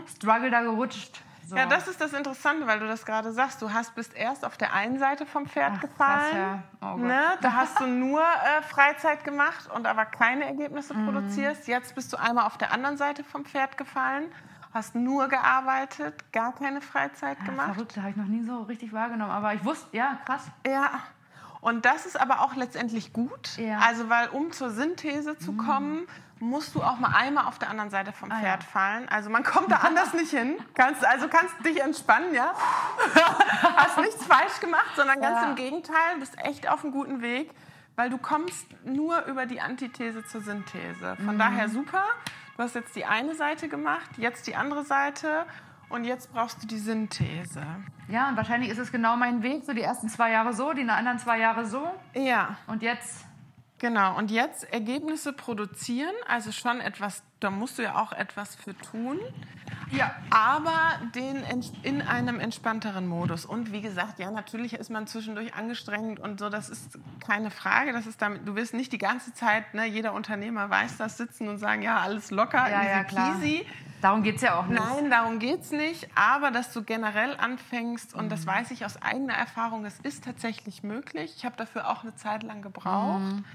Struggle 0.07 0.49
da 0.51 0.61
gerutscht. 0.61 1.22
So. 1.45 1.57
Ja, 1.57 1.65
das 1.65 1.88
ist 1.89 1.99
das 1.99 2.13
Interessante, 2.13 2.65
weil 2.65 2.80
du 2.80 2.88
das 2.88 3.05
gerade 3.05 3.34
sagst. 3.34 3.61
Du 3.61 3.74
hast 3.74 3.93
bist 3.95 4.13
erst 4.15 4.45
auf 4.45 4.55
der 4.55 4.74
einen 4.74 4.99
Seite 4.99 5.26
vom 5.26 5.47
Pferd 5.47 5.74
Ach, 5.78 5.82
gefallen. 5.82 6.19
krass, 6.19 6.63
ja. 6.82 6.93
Oh 6.93 6.97
ne? 6.97 7.22
Da 7.41 7.51
hast 7.53 7.80
du 7.82 7.88
nur 7.88 8.22
äh, 8.22 8.61
Freizeit 8.61 9.26
gemacht 9.26 9.69
und 9.76 9.86
aber 9.86 10.05
keine 10.05 10.45
Ergebnisse 10.45 10.93
Mhm. 10.93 11.05
produzierst. 11.05 11.67
Jetzt 11.67 11.93
bist 11.95 12.13
du 12.13 12.17
einmal 12.17 12.45
auf 12.45 12.57
der 12.57 12.72
anderen 12.72 12.95
Seite 12.95 13.24
vom 13.26 13.43
Pferd 13.43 13.78
gefallen, 13.78 14.32
hast 14.74 14.95
nur 14.95 15.28
gearbeitet, 15.28 16.32
gar 16.32 16.53
keine 16.55 16.80
Freizeit 16.80 17.38
Ja, 17.39 17.45
gemacht. 17.45 17.74
Verrückt, 17.74 17.97
habe 17.97 18.11
ich 18.11 18.15
noch 18.15 18.26
nie 18.26 18.43
so 18.43 18.61
richtig 18.61 18.93
wahrgenommen. 18.93 19.32
Aber 19.32 19.53
ich 19.53 19.65
wusste, 19.65 19.95
ja, 19.97 20.19
krass. 20.26 20.45
Ja. 20.65 20.91
Und 21.62 21.86
das 21.86 22.05
ist 22.07 22.20
aber 22.20 22.41
auch 22.41 22.55
letztendlich 22.55 23.14
gut. 23.14 23.55
Ja. 23.57 23.80
Also, 23.80 24.09
weil 24.09 24.30
um 24.30 24.51
zur 24.51 24.72
Synthese 24.72 25.38
zu 25.38 25.53
kommen, 25.53 26.07
musst 26.39 26.74
du 26.74 26.82
auch 26.82 26.97
mal 26.97 27.14
einmal 27.16 27.45
auf 27.45 27.59
der 27.59 27.70
anderen 27.70 27.91
Seite 27.91 28.12
vom 28.12 28.32
Ah, 28.32 28.39
Pferd 28.39 28.64
ja. 28.64 28.70
fallen. 28.70 29.07
Also 29.09 29.30
man 29.30 29.43
kommt 29.43 29.72
da 29.72 29.76
anders 29.78 30.14
nicht 30.14 30.32
hin. 30.32 30.57
Kannst, 30.74 31.05
also 31.05 31.28
kannst 31.28 31.53
dich 31.64 31.80
entspannen, 31.82 32.34
ja. 32.34 32.51
Hast 33.76 33.99
nichts 33.99 34.26
falsch 34.26 34.59
gemacht, 34.59 34.89
sondern 34.95 35.22
ganz 35.22 35.39
Ja. 35.41 35.49
im 35.49 35.55
Gegenteil, 35.55 36.18
bist 36.20 36.36
echt 36.39 36.68
auf 36.68 36.84
einem 36.84 36.93
guten 36.93 37.22
Weg, 37.22 37.51
weil 37.95 38.09
du 38.09 38.18
kommst 38.18 38.66
nur 38.84 39.24
über 39.26 39.45
die 39.45 39.62
Antithese 39.62 40.26
zur 40.26 40.41
Synthese. 40.41 41.16
Von 41.24 41.38
daher 41.38 41.70
super. 41.70 42.03
Du 42.57 42.64
hast 42.64 42.74
jetzt 42.74 42.95
die 42.95 43.05
eine 43.05 43.36
Seite 43.36 43.70
gemacht, 43.70 44.09
jetzt 44.18 44.47
die 44.47 44.55
andere 44.55 44.84
Seite 44.84 45.45
und 45.91 46.05
jetzt 46.05 46.31
brauchst 46.31 46.61
du 46.63 46.67
die 46.67 46.77
Synthese. 46.77 47.61
Ja, 48.07 48.29
und 48.29 48.37
wahrscheinlich 48.37 48.69
ist 48.69 48.77
es 48.77 48.91
genau 48.91 49.15
mein 49.15 49.43
Weg. 49.43 49.63
So 49.65 49.73
die 49.73 49.81
ersten 49.81 50.09
zwei 50.09 50.31
Jahre 50.31 50.53
so, 50.53 50.73
die 50.73 50.81
anderen 50.81 51.19
zwei 51.19 51.39
Jahre 51.39 51.65
so. 51.65 51.87
Ja. 52.13 52.57
Und 52.67 52.81
jetzt, 52.81 53.25
Genau, 53.81 54.15
und 54.15 54.29
jetzt 54.29 54.71
Ergebnisse 54.71 55.33
produzieren, 55.33 56.13
also 56.27 56.51
schon 56.51 56.81
etwas, 56.81 57.23
da 57.39 57.49
musst 57.49 57.79
du 57.79 57.81
ja 57.81 57.95
auch 57.95 58.11
etwas 58.11 58.53
für 58.53 58.77
tun, 58.77 59.19
ja, 59.91 60.15
aber 60.29 60.71
den 61.15 61.43
in 61.83 62.01
einem 62.01 62.39
entspannteren 62.39 63.07
Modus. 63.07 63.45
Und 63.45 63.71
wie 63.71 63.81
gesagt, 63.81 64.19
ja, 64.19 64.31
natürlich 64.31 64.73
ist 64.73 64.89
man 64.89 65.07
zwischendurch 65.07 65.53
angestrengt 65.53 66.19
und 66.19 66.39
so, 66.39 66.49
das 66.49 66.69
ist 66.69 66.97
keine 67.25 67.51
Frage. 67.51 67.93
Das 67.93 68.07
ist 68.07 68.21
damit, 68.21 68.47
du 68.47 68.55
wirst 68.55 68.73
nicht 68.73 68.91
die 68.91 68.97
ganze 68.97 69.33
Zeit, 69.33 69.73
ne, 69.73 69.85
jeder 69.85 70.13
Unternehmer 70.13 70.69
weiß 70.69 70.97
das, 70.97 71.17
sitzen 71.17 71.47
und 71.49 71.57
sagen, 71.57 71.81
ja, 71.81 71.99
alles 71.99 72.31
locker, 72.31 72.69
Ja, 72.69 72.81
easy 72.81 72.89
ja, 72.91 73.03
klar. 73.03 73.33
peasy. 73.39 73.65
darum 74.01 74.23
geht 74.23 74.37
es 74.37 74.41
ja 74.41 74.59
auch 74.59 74.65
nicht. 74.67 74.79
Nein, 74.81 75.09
darum 75.11 75.39
geht 75.39 75.61
es 75.61 75.71
nicht. 75.71 76.07
Aber 76.15 76.49
dass 76.51 76.73
du 76.73 76.83
generell 76.83 77.35
anfängst, 77.37 78.13
und 78.15 78.25
Mhm. 78.25 78.29
das 78.29 78.47
weiß 78.47 78.71
ich 78.71 78.85
aus 78.85 79.01
eigener 79.01 79.33
Erfahrung, 79.33 79.85
es 79.85 79.99
ist 79.99 80.23
tatsächlich 80.23 80.81
möglich. 80.83 81.33
Ich 81.37 81.45
habe 81.45 81.55
dafür 81.57 81.87
auch 81.89 82.03
eine 82.03 82.15
Zeit 82.15 82.43
lang 82.43 82.61
gebraucht. 82.61 83.19
Mhm. 83.19 83.45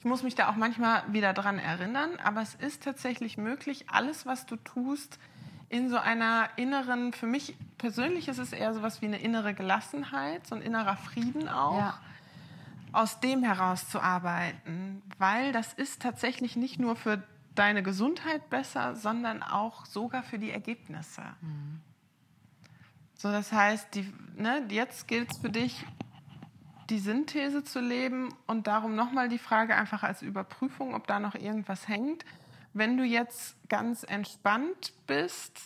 Ich 0.00 0.04
muss 0.04 0.22
mich 0.22 0.34
da 0.34 0.50
auch 0.50 0.56
manchmal 0.56 1.02
wieder 1.08 1.32
dran 1.32 1.58
erinnern, 1.58 2.10
aber 2.22 2.42
es 2.42 2.54
ist 2.56 2.82
tatsächlich 2.82 3.38
möglich, 3.38 3.86
alles, 3.88 4.26
was 4.26 4.44
du 4.44 4.56
tust, 4.56 5.18
in 5.74 5.90
so 5.90 5.96
einer 5.98 6.50
inneren, 6.54 7.12
für 7.12 7.26
mich 7.26 7.56
persönlich 7.78 8.28
ist 8.28 8.38
es 8.38 8.52
eher 8.52 8.72
so 8.74 8.82
was 8.82 9.02
wie 9.02 9.06
eine 9.06 9.18
innere 9.18 9.54
Gelassenheit, 9.54 10.46
so 10.46 10.54
ein 10.54 10.62
innerer 10.62 10.96
Frieden 10.96 11.48
auch 11.48 11.76
Ja. 11.76 11.98
aus 12.92 13.18
dem 13.18 13.42
herauszuarbeiten, 13.42 15.02
weil 15.18 15.50
das 15.50 15.72
ist 15.74 16.00
tatsächlich 16.00 16.54
nicht 16.54 16.78
nur 16.78 16.94
für 16.94 17.24
deine 17.56 17.82
Gesundheit 17.82 18.48
besser, 18.50 18.94
sondern 18.94 19.42
auch 19.42 19.84
sogar 19.84 20.22
für 20.22 20.38
die 20.38 20.52
Ergebnisse. 20.52 21.22
So, 23.16 23.32
das 23.32 23.50
heißt, 23.52 23.96
die, 23.96 24.12
ne, 24.36 24.62
jetzt 24.68 25.08
gilt 25.08 25.28
es 25.32 25.40
für 25.40 25.50
dich, 25.50 25.84
die 26.88 27.00
Synthese 27.00 27.64
zu 27.64 27.80
leben 27.80 28.28
und 28.46 28.68
darum 28.68 28.94
nochmal 28.94 29.28
die 29.28 29.38
Frage 29.38 29.74
einfach 29.74 30.04
als 30.04 30.22
Überprüfung, 30.22 30.94
ob 30.94 31.08
da 31.08 31.18
noch 31.18 31.34
irgendwas 31.34 31.88
hängt. 31.88 32.24
Wenn 32.74 32.96
du 32.96 33.04
jetzt 33.04 33.56
ganz 33.68 34.02
entspannt 34.02 34.92
bist, 35.06 35.58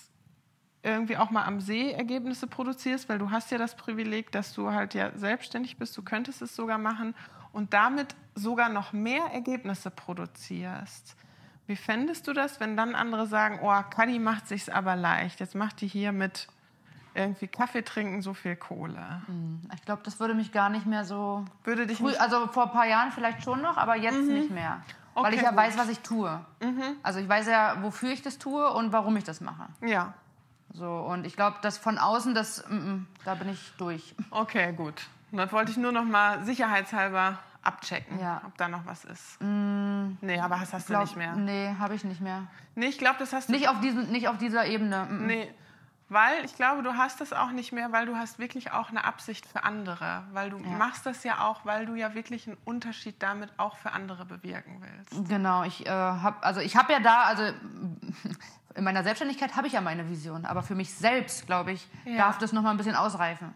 irgendwie 0.83 1.17
auch 1.17 1.31
mal 1.31 1.45
am 1.45 1.61
See 1.61 1.91
Ergebnisse 1.91 2.47
produzierst, 2.47 3.09
weil 3.09 3.19
du 3.19 3.31
hast 3.31 3.51
ja 3.51 3.59
das 3.59 3.77
Privileg, 3.77 4.31
dass 4.31 4.53
du 4.53 4.71
halt 4.71 4.95
ja 4.95 5.11
selbstständig 5.17 5.79
bist, 5.79 5.97
du 5.97 6.03
könntest 6.03 6.43
es 6.43 6.55
sogar 6.55 6.79
machen 6.79 7.15
und 7.53 7.75
damit 7.75 8.15
sogar 8.35 8.69
noch 8.69 8.93
mehr 8.93 9.25
Ergebnisse 9.33 9.91
produzierst. 9.91 11.17
Wie 11.67 11.77
fändest 11.77 12.27
du 12.29 12.33
das, 12.33 12.61
wenn 12.61 12.77
dann 12.77 12.95
andere 12.95 13.27
sagen, 13.27 13.59
oh, 13.63 13.83
Kadi 13.91 14.19
macht 14.19 14.47
sich's 14.47 14.69
aber 14.69 14.97
leicht, 14.97 15.41
jetzt 15.41 15.55
macht 15.55 15.81
die 15.81 15.89
hier 15.89 16.13
mit 16.13 16.47
irgendwie 17.15 17.49
Kaffee 17.49 17.83
trinken 17.83 18.23
so 18.23 18.33
viel 18.33 18.55
Kohle. 18.55 19.23
Ich 19.75 19.83
glaube, 19.83 20.03
das 20.05 20.21
würde 20.21 20.35
mich 20.35 20.53
gar 20.53 20.69
nicht 20.69 20.87
mehr 20.87 21.05
so. 21.05 21.45
Würde 21.65 21.87
dich 21.87 21.99
Früh, 21.99 22.09
nicht 22.09 22.21
also 22.21 22.47
vor 22.47 22.67
ein 22.67 22.73
paar 22.73 22.87
Jahren 22.87 23.11
vielleicht 23.11 23.43
schon 23.43 23.61
noch, 23.61 23.77
aber 23.77 23.97
jetzt 23.97 24.21
nicht 24.21 24.51
mehr. 24.51 24.83
Weil 25.23 25.27
Okay, 25.27 25.37
ich 25.37 25.43
ja 25.43 25.51
gut. 25.51 25.59
Mhm. 25.59 25.63
weiß, 25.63 25.79
was 25.79 25.89
ich 25.89 26.01
tue. 26.01 26.41
Also 27.03 27.19
ich 27.21 27.29
weiß 27.29 27.47
ja, 27.47 27.83
wofür 27.83 28.11
ich 28.11 28.23
das 28.23 28.39
tue 28.39 28.71
und 28.73 28.93
warum 28.93 29.17
ich 29.17 29.25
das 29.25 29.41
mache. 29.41 29.67
Ja, 29.83 30.15
So, 30.73 30.87
und 30.91 31.25
ich 31.27 31.35
glaube, 31.37 31.57
dass 31.63 31.79
von 31.79 31.99
außen, 31.99 32.35
das, 32.35 32.65
mm, 32.69 32.75
mm, 32.75 33.07
da 33.25 33.35
bin 33.35 33.49
ich 33.49 33.73
durch. 33.79 34.15
okay, 34.31 34.73
gut. 34.73 35.07
Das 35.33 35.53
wollte 35.53 35.71
ich 35.71 35.77
nur 35.77 35.93
noch 35.93 36.05
mal 36.05 36.45
sicherheitshalber 36.45 37.39
abchecken, 37.63 38.19
Ja. 38.21 38.41
ob 38.47 38.57
da 38.57 38.69
noch 38.69 38.87
was 38.87 39.05
ist. 39.05 39.41
Nee, 39.43 40.41
aber 40.41 40.57
das 40.57 40.73
hast 40.73 40.89
du 40.89 40.93
Glaub, 40.95 41.03
nicht 41.05 41.17
mehr. 41.17 41.35
Nee, 41.35 41.75
habe 41.79 41.95
ich 41.95 42.05
nicht 42.05 42.21
mehr. 42.21 42.45
Nee, 42.75 42.87
ich 42.87 42.99
glaube, 42.99 43.17
das 43.19 43.33
hast 43.33 43.49
du 43.49 43.53
Nicht 43.53 43.69
auf, 43.69 43.81
diesem, 43.81 44.11
nicht 44.11 44.29
auf 44.29 44.39
dieser 44.39 44.67
Ebene. 44.67 45.07
mm, 45.11 45.23
mm. 45.23 45.27
Nee, 45.27 45.55
weil 46.09 46.45
ich 46.45 46.55
glaube, 46.57 46.83
du 46.83 46.95
hast 46.97 47.21
das 47.21 47.33
auch 47.33 47.51
nicht 47.51 47.73
mehr, 47.73 47.93
weil 47.93 48.07
du 48.07 48.17
hast 48.17 48.39
wirklich 48.39 48.73
auch 48.73 48.91
eine 48.91 49.05
Absicht 49.05 49.47
für 49.47 49.65
andere. 49.65 50.25
Weil 50.33 50.51
du 50.51 50.59
Ja. 50.59 50.65
machst 50.79 51.05
das 51.07 51.25
ja 51.25 51.41
auch, 51.47 51.65
weil 51.65 51.87
du 51.87 51.95
ja 51.95 52.15
wirklich 52.15 52.47
einen 52.47 52.57
Unterschied 52.65 53.23
damit 53.23 53.51
auch 53.59 53.77
für 53.77 53.93
andere 53.93 54.25
bewirken 54.25 54.81
willst. 54.81 55.29
Genau, 55.29 55.65
ich 55.65 55.87
äh, 55.87 55.91
habe 55.91 56.43
also 56.43 56.61
ich 56.61 56.77
habe 56.77 56.93
ja 56.93 57.01
da, 57.01 57.23
also 57.25 57.43
in 58.75 58.85
meiner 58.85 59.03
Selbstständigkeit 59.03 59.57
habe 59.57 59.67
ich 59.67 59.73
ja 59.75 59.81
meine 59.81 60.09
Vision, 60.09 60.45
aber 60.47 60.63
für 60.63 60.75
mich 60.75 60.95
selbst, 60.95 61.47
glaube 61.47 61.73
ich, 61.73 61.87
Ja. 62.05 62.17
darf 62.19 62.39
das 62.39 62.53
noch 62.53 62.63
mal 62.63 62.71
ein 62.71 62.77
bisschen 62.77 62.97
ausreifen. 62.97 63.55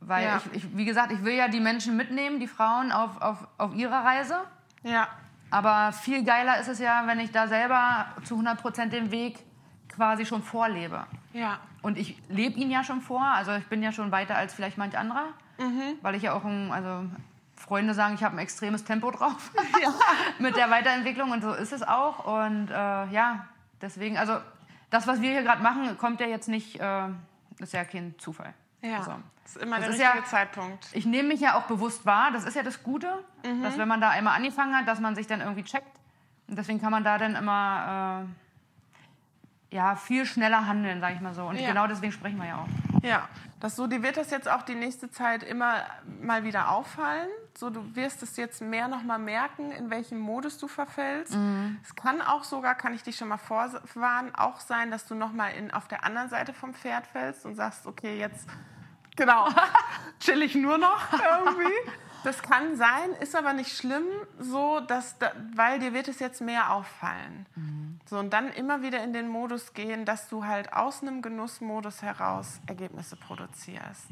Weil 0.00 0.24
Ja. 0.24 0.36
ich, 0.36 0.52
ich, 0.64 0.76
wie 0.76 0.84
gesagt, 0.84 1.12
ich 1.12 1.22
will 1.24 1.34
ja 1.34 1.48
die 1.48 1.60
Menschen 1.60 1.96
mitnehmen, 1.96 2.40
die 2.40 2.48
Frauen 2.48 2.90
auf, 2.92 3.20
auf, 3.22 3.46
auf 3.58 3.74
ihrer 3.74 4.04
Reise. 4.04 4.36
Ja, 4.82 5.08
Aber 5.50 5.92
viel 5.92 6.24
geiler 6.24 6.58
ist 6.58 6.68
es 6.68 6.78
ja, 6.80 7.06
wenn 7.06 7.20
ich 7.20 7.30
da 7.30 7.46
selber 7.46 8.06
zu 8.24 8.34
100 8.34 8.60
Prozent 8.60 8.92
den 8.92 9.10
Weg 9.12 9.38
quasi 9.88 10.26
schon 10.26 10.42
vorlebe. 10.42 11.06
Ja, 11.34 11.58
Und 11.82 11.98
ich 11.98 12.16
lebe 12.30 12.58
ihn 12.58 12.70
ja 12.70 12.82
schon 12.82 13.02
vor, 13.02 13.22
also 13.22 13.52
ich 13.52 13.66
bin 13.66 13.82
ja 13.82 13.92
schon 13.92 14.10
weiter 14.10 14.36
als 14.36 14.54
vielleicht 14.54 14.78
manch 14.78 14.96
anderer, 14.96 15.26
Mhm. 15.58 15.98
weil 16.00 16.14
ich 16.14 16.22
ja 16.22 16.32
auch, 16.32 16.44
ein, 16.44 16.72
also 16.72 17.04
Freunde 17.56 17.92
sagen, 17.94 18.14
ich 18.14 18.24
habe 18.24 18.34
ein 18.36 18.38
extremes 18.40 18.84
Tempo 18.84 19.10
drauf 19.10 19.50
mit 20.38 20.56
der 20.56 20.70
Weiterentwicklung 20.70 21.30
und 21.30 21.42
so 21.42 21.52
ist 21.52 21.72
es 21.72 21.82
auch. 21.82 22.24
Und 22.24 22.70
äh, 22.70 22.74
ja, 23.10 23.46
deswegen, 23.82 24.16
also 24.18 24.38
das, 24.90 25.06
was 25.06 25.20
wir 25.20 25.30
hier 25.30 25.42
gerade 25.42 25.62
machen, 25.62 25.96
kommt 25.98 26.20
ja 26.20 26.26
jetzt 26.26 26.48
nicht, 26.48 26.80
äh, 26.80 27.08
ist 27.58 27.72
ja 27.74 27.84
kein 27.84 28.14
Zufall. 28.18 28.54
ja. 28.82 28.98
Also, 28.98 29.12
das 29.44 29.56
ist 29.56 29.62
immer 29.62 29.78
der 29.78 29.88
richtige 29.90 30.08
ja- 30.08 30.24
Zeitpunkt. 30.24 30.88
ich 30.94 31.04
nehme 31.04 31.28
mich 31.28 31.40
ja 31.40 31.54
auch 31.58 31.64
bewusst 31.64 32.06
wahr, 32.06 32.30
das 32.32 32.44
ist 32.44 32.54
ja 32.56 32.62
das 32.62 32.82
Gute, 32.82 33.22
Mhm. 33.44 33.62
dass 33.62 33.76
wenn 33.76 33.86
man 33.88 34.00
da 34.00 34.08
einmal 34.10 34.36
angefangen 34.36 34.74
hat, 34.74 34.88
dass 34.88 35.00
man 35.00 35.14
sich 35.14 35.26
dann 35.26 35.40
irgendwie 35.42 35.64
checkt. 35.64 35.98
Und 36.48 36.56
deswegen 36.58 36.80
kann 36.80 36.90
man 36.90 37.04
da 37.04 37.18
dann 37.18 37.34
immer 37.36 38.24
äh, 38.24 38.43
ja, 39.74 39.96
viel 39.96 40.24
schneller 40.24 40.68
handeln, 40.68 41.00
sage 41.00 41.14
ich 41.14 41.20
mal 41.20 41.34
so. 41.34 41.46
Und 41.46 41.56
Ja. 41.56 41.66
genau 41.66 41.88
deswegen 41.88 42.12
sprechen 42.12 42.38
wir 42.38 42.46
ja 42.46 42.58
auch. 42.58 42.68
Ja, 43.02 43.28
das 43.58 43.74
so, 43.74 43.88
dir 43.88 44.04
wird 44.04 44.16
das 44.16 44.30
jetzt 44.30 44.48
auch 44.48 44.62
die 44.62 44.76
nächste 44.76 45.10
Zeit 45.10 45.42
immer 45.42 45.82
mal 46.22 46.44
wieder 46.44 46.70
auffallen. 46.70 47.28
So, 47.58 47.70
du 47.70 47.96
wirst 47.96 48.22
es 48.22 48.36
jetzt 48.36 48.62
mehr 48.62 48.86
nochmal 48.86 49.18
merken, 49.18 49.72
in 49.72 49.90
welchem 49.90 50.20
Modus 50.20 50.58
du 50.58 50.68
verfällst. 50.68 51.34
Mhm. 51.34 51.78
Es 51.82 51.96
kann 51.96 52.22
auch 52.22 52.44
sogar, 52.44 52.76
kann 52.76 52.94
ich 52.94 53.02
dich 53.02 53.16
schon 53.16 53.26
mal 53.26 53.36
vorwarnen, 53.36 54.32
auch 54.36 54.60
sein, 54.60 54.92
dass 54.92 55.06
du 55.06 55.16
nochmal 55.16 55.52
auf 55.72 55.88
der 55.88 56.04
anderen 56.04 56.28
Seite 56.28 56.54
vom 56.54 56.72
Pferd 56.72 57.08
fällst 57.08 57.44
und 57.44 57.56
sagst, 57.56 57.84
okay, 57.88 58.16
jetzt, 58.16 58.48
genau, 59.16 59.48
chill 60.20 60.40
ich 60.42 60.54
nur 60.54 60.78
noch 60.78 61.12
irgendwie. 61.12 61.74
Das 62.24 62.42
kann 62.42 62.74
sein, 62.76 63.10
ist 63.20 63.36
aber 63.36 63.52
nicht 63.52 63.76
schlimm, 63.76 64.04
so 64.38 64.80
dass, 64.80 65.18
da, 65.18 65.30
weil 65.54 65.78
dir 65.78 65.92
wird 65.92 66.08
es 66.08 66.18
jetzt 66.20 66.40
mehr 66.40 66.72
auffallen. 66.72 67.46
So, 68.06 68.18
und 68.18 68.32
dann 68.32 68.48
immer 68.48 68.80
wieder 68.82 69.04
in 69.04 69.12
den 69.12 69.28
Modus 69.28 69.74
gehen, 69.74 70.04
dass 70.06 70.28
du 70.30 70.46
halt 70.46 70.72
aus 70.72 71.02
einem 71.02 71.20
Genussmodus 71.20 72.00
heraus 72.02 72.60
Ergebnisse 72.66 73.16
produzierst. 73.16 74.08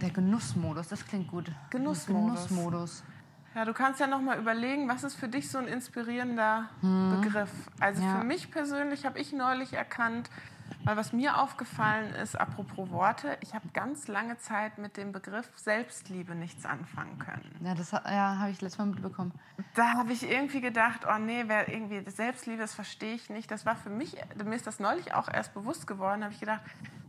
Der 0.00 0.10
Genussmodus, 0.10 0.88
das 0.88 1.06
klingt 1.06 1.28
gut. 1.28 1.50
Genussmodus. 1.70 2.48
Genussmodus. 2.48 3.04
Ja, 3.54 3.64
du 3.64 3.72
kannst 3.72 4.00
ja 4.00 4.06
noch 4.06 4.20
mal 4.20 4.38
überlegen, 4.38 4.88
was 4.88 5.04
ist 5.04 5.14
für 5.14 5.28
dich 5.28 5.50
so 5.50 5.58
ein 5.58 5.68
inspirierender 5.68 6.68
Begriff? 6.82 7.50
Also 7.80 8.02
Ja. 8.02 8.18
für 8.18 8.24
mich 8.24 8.50
persönlich 8.50 9.06
habe 9.06 9.18
ich 9.18 9.32
neulich 9.32 9.72
erkannt, 9.74 10.30
weil 10.84 10.96
was 10.96 11.12
mir 11.12 11.38
aufgefallen 11.38 12.14
ist, 12.14 12.38
apropos 12.38 12.90
Worte, 12.90 13.36
ich 13.40 13.54
habe 13.54 13.66
ganz 13.72 14.06
lange 14.08 14.38
Zeit 14.38 14.78
mit 14.78 14.96
dem 14.96 15.12
Begriff 15.12 15.48
Selbstliebe 15.56 16.34
nichts 16.34 16.64
anfangen 16.64 17.18
können. 17.18 17.56
Ja, 17.60 17.74
das 17.74 17.90
ja, 17.90 18.38
habe 18.38 18.50
ich 18.50 18.60
letztes 18.60 18.78
Mal 18.78 18.86
mitbekommen. 18.86 19.32
Da 19.74 19.94
habe 19.94 20.12
ich 20.12 20.30
irgendwie 20.30 20.60
gedacht, 20.60 21.00
oh 21.08 21.18
nee, 21.18 21.44
wer 21.46 21.68
irgendwie 21.68 22.08
Selbstliebe, 22.08 22.58
das 22.58 22.74
verstehe 22.74 23.14
ich 23.14 23.30
nicht. 23.30 23.50
Das 23.50 23.66
war 23.66 23.76
für 23.76 23.90
mich, 23.90 24.16
mir 24.44 24.54
ist 24.54 24.66
das 24.66 24.78
neulich 24.78 25.12
auch 25.14 25.28
erst 25.28 25.54
bewusst 25.54 25.86
geworden, 25.86 26.22
habe 26.22 26.32
ich 26.32 26.40
gedacht, 26.40 26.60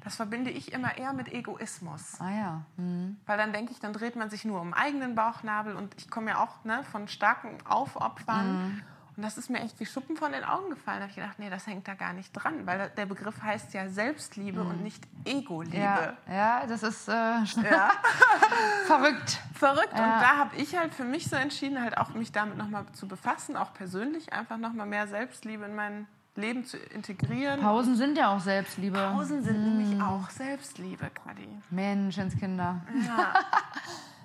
das 0.03 0.15
verbinde 0.15 0.51
ich 0.51 0.71
immer 0.71 0.97
eher 0.97 1.13
mit 1.13 1.31
Egoismus. 1.33 2.19
Ah 2.19 2.31
ja. 2.31 2.61
Hm. 2.77 3.17
Weil 3.25 3.37
dann 3.37 3.51
denke 3.51 3.73
ich, 3.73 3.79
dann 3.79 3.93
dreht 3.93 4.15
man 4.15 4.29
sich 4.29 4.45
nur 4.45 4.61
um 4.61 4.73
eigenen 4.73 5.15
Bauchnabel 5.15 5.75
und 5.75 5.93
ich 5.97 6.09
komme 6.09 6.31
ja 6.31 6.43
auch 6.43 6.63
ne, 6.63 6.83
von 6.85 7.07
starken 7.07 7.57
Aufopfern. 7.67 8.81
Und 9.17 9.23
das 9.23 9.35
ist 9.39 9.49
mir 9.49 9.59
echt 9.61 9.79
wie 9.79 9.85
Schuppen 9.87 10.15
von 10.15 10.31
den 10.31 10.43
Augen 10.43 10.69
gefallen. 10.69 10.99
Da 10.99 11.01
habe 11.03 11.09
ich 11.09 11.15
gedacht, 11.15 11.39
nee, 11.39 11.49
das 11.49 11.65
hängt 11.65 11.87
da 11.87 11.95
gar 11.95 12.13
nicht 12.13 12.31
dran, 12.33 12.67
weil 12.67 12.91
der 12.95 13.07
Begriff 13.07 13.41
heißt 13.41 13.73
ja 13.73 13.89
Selbstliebe 13.89 14.61
und 14.61 14.83
nicht 14.83 15.03
Ego-Liebe. 15.25 15.75
Ja, 15.75 16.13
ja, 16.29 16.67
das 16.67 16.83
ist 16.83 17.07
äh, 17.09 17.11
Ja. 17.11 17.89
verrückt. 18.85 19.39
Verrückt. 19.55 19.97
Ja. 19.97 20.03
Und 20.03 20.21
da 20.21 20.37
habe 20.37 20.55
ich 20.55 20.77
halt 20.77 20.93
für 20.93 21.03
mich 21.03 21.27
so 21.27 21.35
entschieden, 21.35 21.81
halt 21.81 21.97
auch 21.97 22.09
mich 22.11 22.31
damit 22.31 22.57
nochmal 22.57 22.85
zu 22.93 23.07
befassen, 23.07 23.57
auch 23.57 23.73
persönlich, 23.73 24.31
einfach 24.31 24.57
nochmal 24.57 24.85
mehr 24.85 25.07
Selbstliebe 25.07 25.65
in 25.65 25.75
mein 25.75 26.07
Leben 26.35 26.63
zu 26.63 26.77
integrieren. 26.77 27.59
Pausen 27.59 27.95
sind 27.95 28.19
ja 28.19 28.27
auch 28.29 28.39
Selbstliebe. 28.39 28.99
Pausen 28.99 29.41
sind 29.41 29.63
nämlich 29.63 29.99
auch 29.99 30.29
Selbstliebe, 30.29 31.09
Kadi. 31.09 31.49
Menschenskinder. 31.71 32.81
Ja. 33.07 33.33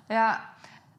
Ja, 0.09 0.37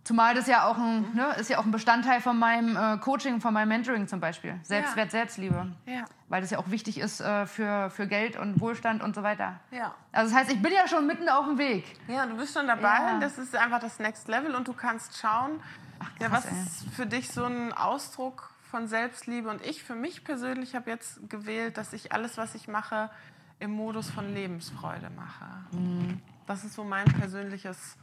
zumal 0.05 0.35
das 0.35 0.47
ja 0.47 0.67
auch 0.67 0.79
ein, 0.79 1.15
ne, 1.15 1.35
ist 1.39 1.51
ja 1.51 1.59
auch 1.59 1.65
ein 1.65 1.71
Bestandteil 1.71 2.21
von 2.21 2.39
meinem 2.39 2.77
äh, 2.77 2.99
Coaching, 2.99 3.41
von 3.41 3.53
meinem 3.55 3.69
Mentoring 3.69 4.07
zum 4.07 4.21
Beispiel. 4.21 4.59
Selbstwert, 4.63 5.11
Selbstliebe. 5.11 5.73
ja. 5.87 6.05
Weil 6.29 6.41
das 6.41 6.51
ja 6.51 6.59
auch 6.59 6.71
wichtig 6.71 6.99
ist 6.99 7.21
äh, 7.21 7.47
für, 7.47 7.91
für 7.91 8.07
Geld 8.07 8.37
und 8.37 8.61
Wohlstand 8.61 9.03
und 9.03 9.15
so 9.15 9.23
weiter. 9.23 9.61
Ja. 9.71 9.95
Also 10.13 10.33
das 10.33 10.41
heißt, 10.41 10.53
ich 10.53 10.63
bin 10.63 10.73
ja 10.73 10.87
schon 10.87 11.07
mitten 11.07 11.29
auf 11.29 11.47
dem 11.47 11.59
Weg. 11.59 11.85
Ja, 12.09 12.27
du 12.27 12.37
bist 12.37 12.55
schon 12.55 12.67
dabei. 12.67 12.97
Ja. 12.97 13.19
Das 13.19 13.39
ist 13.39 13.57
einfach 13.57 13.81
das 13.81 13.99
Next 13.99 14.29
Level 14.29 14.55
und 14.55 14.69
du 14.69 14.73
kannst 14.73 15.19
schauen, 15.19 15.61
ja, 16.21 16.29
krass, 16.29 16.47
was 16.47 16.53
ist 16.53 16.95
für 16.95 17.07
dich 17.07 17.31
so 17.31 17.45
ein 17.45 17.73
Ausdruck 17.73 18.51
von 18.71 18.89
Selbstliebe. 18.89 19.49
Und 19.49 19.65
ich 19.65 19.85
für 19.85 19.95
mich 19.95 20.25
persönlich 20.25 20.75
habe 20.75 20.91
jetzt 20.91 21.29
gewählt, 21.31 21.79
dass 21.79 21.93
ich 21.93 22.13
alles, 22.13 22.37
was 22.37 22.55
ich 22.55 22.69
mache, 22.69 23.11
im 23.61 23.71
Modus 23.71 24.11
von 24.11 24.35
Lebensfreude 24.35 25.11
mache. 25.11 25.47
Mhm. 25.73 26.21
Das 26.47 26.65
ist 26.65 26.75
so 26.75 26.85
mein 26.85 27.07
persönliches 27.07 27.97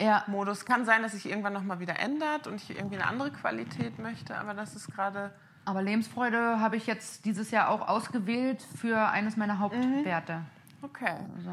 Ja, 0.00 0.24
Modus. 0.26 0.64
Kann 0.64 0.84
sein, 0.84 1.02
dass 1.02 1.12
sich 1.12 1.28
irgendwann 1.28 1.52
noch 1.52 1.62
mal 1.62 1.78
wieder 1.78 1.98
ändert 2.00 2.46
und 2.46 2.56
ich 2.56 2.70
irgendwie 2.70 2.96
eine 2.96 3.06
andere 3.06 3.30
Qualität 3.30 3.98
möchte, 3.98 4.36
aber 4.38 4.54
das 4.54 4.74
ist 4.74 4.92
gerade 4.94 5.32
aber 5.66 5.82
Lebensfreude 5.82 6.58
habe 6.58 6.76
ich 6.76 6.86
jetzt 6.86 7.26
dieses 7.26 7.50
Jahr 7.50 7.68
auch 7.68 7.86
ausgewählt 7.86 8.66
für 8.80 9.08
eines 9.10 9.36
meiner 9.36 9.58
Hauptwerte. 9.58 10.40
okay. 10.82 11.18
Also, 11.36 11.50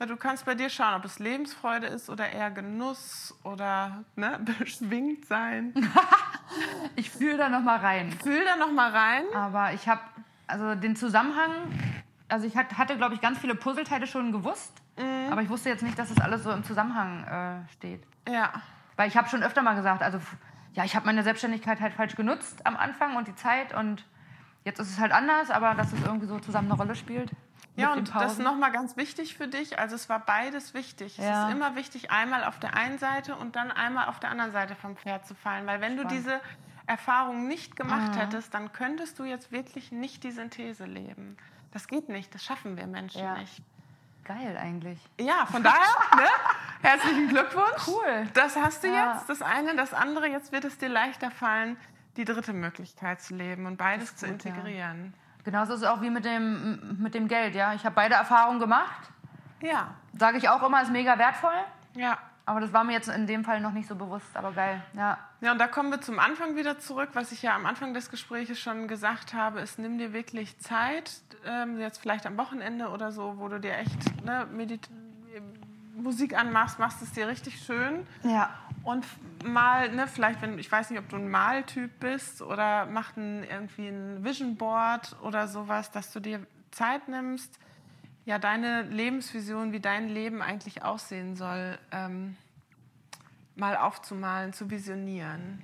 Ja, 0.00 0.06
du 0.06 0.16
kannst 0.16 0.44
bei 0.44 0.56
dir 0.56 0.68
schauen, 0.68 0.94
ob 0.94 1.04
es 1.04 1.20
Lebensfreude 1.20 1.86
ist 1.86 2.10
oder 2.10 2.28
eher 2.30 2.50
Genuss 2.50 3.32
oder 3.44 4.02
ne, 4.16 4.40
beschwingt 4.58 5.24
sein. 5.26 5.72
ich 6.96 7.10
fühle 7.10 7.36
da 7.38 7.48
noch 7.48 7.62
mal 7.62 7.78
rein. 7.78 8.10
Fühl 8.24 8.44
da 8.44 8.56
noch 8.56 8.72
mal 8.72 8.90
rein. 8.90 9.22
Aber 9.34 9.72
ich 9.72 9.88
habe 9.88 10.00
also 10.48 10.74
den 10.74 10.96
Zusammenhang, 10.96 11.52
also 12.28 12.46
ich 12.46 12.56
hat- 12.56 12.76
hatte, 12.76 12.96
glaube 12.96 13.14
ich, 13.14 13.20
ganz 13.20 13.38
viele 13.38 13.54
Puzzleteile 13.54 14.06
schon 14.08 14.32
gewusst, 14.32 14.72
aber 15.30 15.42
ich 15.42 15.48
wusste 15.48 15.68
jetzt 15.68 15.82
nicht, 15.82 15.98
dass 15.98 16.10
es 16.10 16.20
alles 16.20 16.42
so 16.42 16.50
im 16.50 16.64
Zusammenhang 16.64 17.24
äh, 17.66 17.72
steht. 17.72 18.02
Ja. 18.28 18.52
Weil 18.96 19.08
ich 19.08 19.16
habe 19.16 19.28
schon 19.28 19.42
öfter 19.42 19.62
mal 19.62 19.74
gesagt, 19.74 20.02
also 20.02 20.18
ja, 20.72 20.84
ich 20.84 20.96
habe 20.96 21.06
meine 21.06 21.22
Selbstständigkeit 21.22 21.80
halt 21.80 21.94
falsch 21.94 22.16
genutzt 22.16 22.66
am 22.66 22.76
Anfang 22.76 23.16
und 23.16 23.28
die 23.28 23.34
Zeit 23.34 23.74
und 23.74 24.04
jetzt 24.64 24.78
ist 24.80 24.90
es 24.90 24.98
halt 24.98 25.12
anders, 25.12 25.50
aber 25.50 25.74
dass 25.74 25.92
es 25.92 26.02
irgendwie 26.02 26.26
so 26.26 26.38
zusammen 26.38 26.70
eine 26.70 26.80
Rolle 26.80 26.94
spielt. 26.94 27.30
Ja, 27.76 27.92
und 27.92 28.14
das 28.14 28.34
ist 28.34 28.38
nochmal 28.40 28.70
ganz 28.70 28.96
wichtig 28.96 29.36
für 29.36 29.48
dich. 29.48 29.78
Also 29.80 29.96
es 29.96 30.08
war 30.08 30.20
beides 30.20 30.74
wichtig. 30.74 31.16
Ja. 31.18 31.42
Es 31.44 31.48
ist 31.48 31.54
immer 31.56 31.74
wichtig, 31.74 32.10
einmal 32.12 32.44
auf 32.44 32.58
der 32.60 32.76
einen 32.76 32.98
Seite 32.98 33.34
und 33.34 33.56
dann 33.56 33.72
einmal 33.72 34.06
auf 34.06 34.20
der 34.20 34.30
anderen 34.30 34.52
Seite 34.52 34.76
vom 34.76 34.96
Pferd 34.96 35.26
zu 35.26 35.34
fallen. 35.34 35.66
Weil 35.66 35.80
wenn 35.80 35.96
du 35.96 36.02
Spannend. 36.02 36.18
diese 36.18 36.40
Erfahrung 36.86 37.48
nicht 37.48 37.74
gemacht 37.74 38.16
hättest, 38.16 38.54
dann 38.54 38.72
könntest 38.72 39.18
du 39.18 39.24
jetzt 39.24 39.50
wirklich 39.50 39.90
nicht 39.90 40.22
die 40.22 40.30
Synthese 40.30 40.84
leben. 40.84 41.36
Das 41.72 41.88
geht 41.88 42.08
nicht, 42.08 42.32
das 42.34 42.44
schaffen 42.44 42.76
wir 42.76 42.86
Menschen 42.86 43.20
Ja. 43.20 43.38
nicht. 43.38 43.60
Geil 44.24 44.56
eigentlich. 44.56 44.98
Ja, 45.20 45.44
von 45.46 45.62
daher, 45.62 45.96
ne? 46.16 46.26
herzlichen 46.82 47.28
Glückwunsch. 47.28 47.86
Cool. 47.86 48.26
Das 48.32 48.56
hast 48.56 48.82
du 48.82 48.88
Ja. 48.88 49.14
jetzt, 49.14 49.28
das 49.28 49.42
eine. 49.42 49.76
Das 49.76 49.92
andere, 49.92 50.28
jetzt 50.28 50.50
wird 50.52 50.64
es 50.64 50.78
dir 50.78 50.88
leichter 50.88 51.30
fallen, 51.30 51.76
die 52.16 52.24
dritte 52.24 52.52
Möglichkeit 52.54 53.20
zu 53.20 53.34
leben 53.34 53.66
und 53.66 53.76
beides 53.76 54.10
ist 54.10 54.18
zu 54.20 54.26
gut, 54.28 54.44
ja. 54.44 54.50
integrieren. 54.50 55.14
Genauso 55.44 55.74
ist 55.74 55.82
es 55.82 55.86
auch 55.86 56.00
wie 56.00 56.08
mit 56.08 56.24
dem, 56.24 56.96
mit 57.02 57.14
dem 57.14 57.28
Geld, 57.28 57.54
ja. 57.54 57.74
Ich 57.74 57.84
habe 57.84 57.94
beide 57.94 58.14
Erfahrungen 58.14 58.60
gemacht. 58.60 59.10
Ja, 59.60 59.88
Sage 60.18 60.38
ich 60.38 60.48
auch 60.48 60.62
immer, 60.62 60.80
ist 60.82 60.90
mega 60.92 61.18
wertvoll. 61.18 61.52
ja. 61.94 62.18
Aber 62.46 62.60
das 62.60 62.72
war 62.72 62.84
mir 62.84 62.92
jetzt 62.92 63.08
in 63.08 63.26
dem 63.26 63.42
Fall 63.44 63.60
noch 63.60 63.72
nicht 63.72 63.88
so 63.88 63.94
bewusst, 63.94 64.36
aber 64.36 64.52
geil. 64.52 64.82
Ja, 64.94 65.18
Ja, 65.40 65.52
und 65.52 65.58
da 65.58 65.66
kommen 65.66 65.90
wir 65.90 66.00
zum 66.00 66.18
Anfang 66.18 66.56
wieder 66.56 66.78
zurück. 66.78 67.10
Was 67.14 67.32
ich 67.32 67.42
ja 67.42 67.54
am 67.54 67.64
Anfang 67.64 67.94
des 67.94 68.10
Gesprächs 68.10 68.58
schon 68.58 68.86
gesagt 68.86 69.32
habe, 69.32 69.60
ist, 69.60 69.78
nimm 69.78 69.96
dir 69.96 70.12
wirklich 70.12 70.58
Zeit, 70.58 71.22
ähm, 71.46 71.80
jetzt 71.80 71.98
vielleicht 71.98 72.26
am 72.26 72.36
Wochenende 72.36 72.88
oder 72.88 73.12
so, 73.12 73.38
wo 73.38 73.48
du 73.48 73.58
dir 73.60 73.76
echt 73.78 74.24
ne, 74.24 74.46
Medit 74.52 74.88
Musik 75.96 76.36
anmachst, 76.36 76.78
machst 76.78 77.00
es 77.02 77.12
dir 77.12 77.28
richtig 77.28 77.60
schön. 77.60 78.06
ja. 78.22 78.50
Und 78.82 79.06
mal, 79.42 79.90
ne, 79.90 80.06
vielleicht, 80.06 80.42
wenn, 80.42 80.58
ich 80.58 80.70
weiß 80.70 80.90
nicht, 80.90 80.98
ob 80.98 81.08
du 81.08 81.16
ein 81.16 81.30
Maltyp 81.30 81.90
bist 82.00 82.42
oder 82.42 82.84
mach 82.84 83.16
ein, 83.16 83.42
irgendwie 83.42 83.88
ein 83.88 84.22
Vision 84.22 84.56
Board 84.56 85.16
oder 85.22 85.48
sowas, 85.48 85.90
dass 85.90 86.12
du 86.12 86.20
dir 86.20 86.46
Zeit 86.70 87.08
nimmst, 87.08 87.58
ja, 88.24 88.38
deine 88.38 88.82
Lebensvision, 88.82 89.72
wie 89.72 89.80
dein 89.80 90.08
Leben 90.08 90.42
eigentlich 90.42 90.82
aussehen 90.82 91.36
soll, 91.36 91.78
ähm, 91.92 92.36
mal 93.56 93.76
aufzumalen, 93.76 94.52
zu 94.52 94.70
visionieren. 94.70 95.62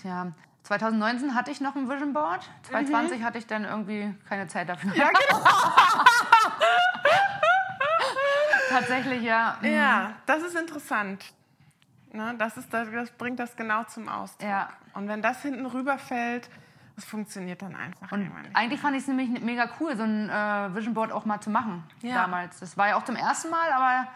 Tja, 0.00 0.32
2019 0.62 1.34
hatte 1.34 1.50
ich 1.50 1.60
noch 1.60 1.74
ein 1.76 1.88
Vision 1.88 2.12
Board. 2.12 2.40
Mhm. 2.40 2.64
2020 2.64 3.22
hatte 3.22 3.38
ich 3.38 3.46
dann 3.46 3.64
irgendwie 3.64 4.14
keine 4.28 4.46
Zeit 4.46 4.68
dafür. 4.68 4.94
Ja, 4.94 5.08
genau. 5.08 5.42
Tatsächlich, 8.68 9.22
ja. 9.22 9.56
Mhm. 9.60 9.72
Ja, 9.72 10.12
das 10.26 10.42
ist 10.42 10.56
interessant. 10.56 11.24
Ne, 12.12 12.34
das, 12.38 12.56
ist, 12.56 12.72
das, 12.72 12.88
das 12.90 13.10
bringt 13.10 13.38
das 13.38 13.56
genau 13.56 13.84
zum 13.84 14.08
Ausdruck. 14.08 14.48
Ja. 14.48 14.68
Und 14.94 15.08
wenn 15.08 15.20
das 15.20 15.42
hinten 15.42 15.66
rüberfällt, 15.66 16.48
das 16.98 17.04
funktioniert 17.04 17.62
dann 17.62 17.76
einfach 17.76 18.10
Und 18.10 18.28
eigentlich 18.54 18.80
fand 18.80 18.96
ich 18.96 19.02
es 19.02 19.08
nämlich 19.08 19.28
mega 19.40 19.68
cool, 19.78 19.96
so 19.96 20.02
ein 20.02 20.28
äh, 20.28 20.74
Vision 20.74 20.94
Board 20.94 21.12
auch 21.12 21.24
mal 21.24 21.40
zu 21.40 21.48
machen 21.48 21.84
Ja. 22.02 22.16
damals. 22.16 22.58
Das 22.58 22.76
war 22.76 22.88
ja 22.88 22.96
auch 22.96 23.04
zum 23.04 23.14
ersten 23.14 23.50
Mal, 23.50 23.70
aber 23.72 24.08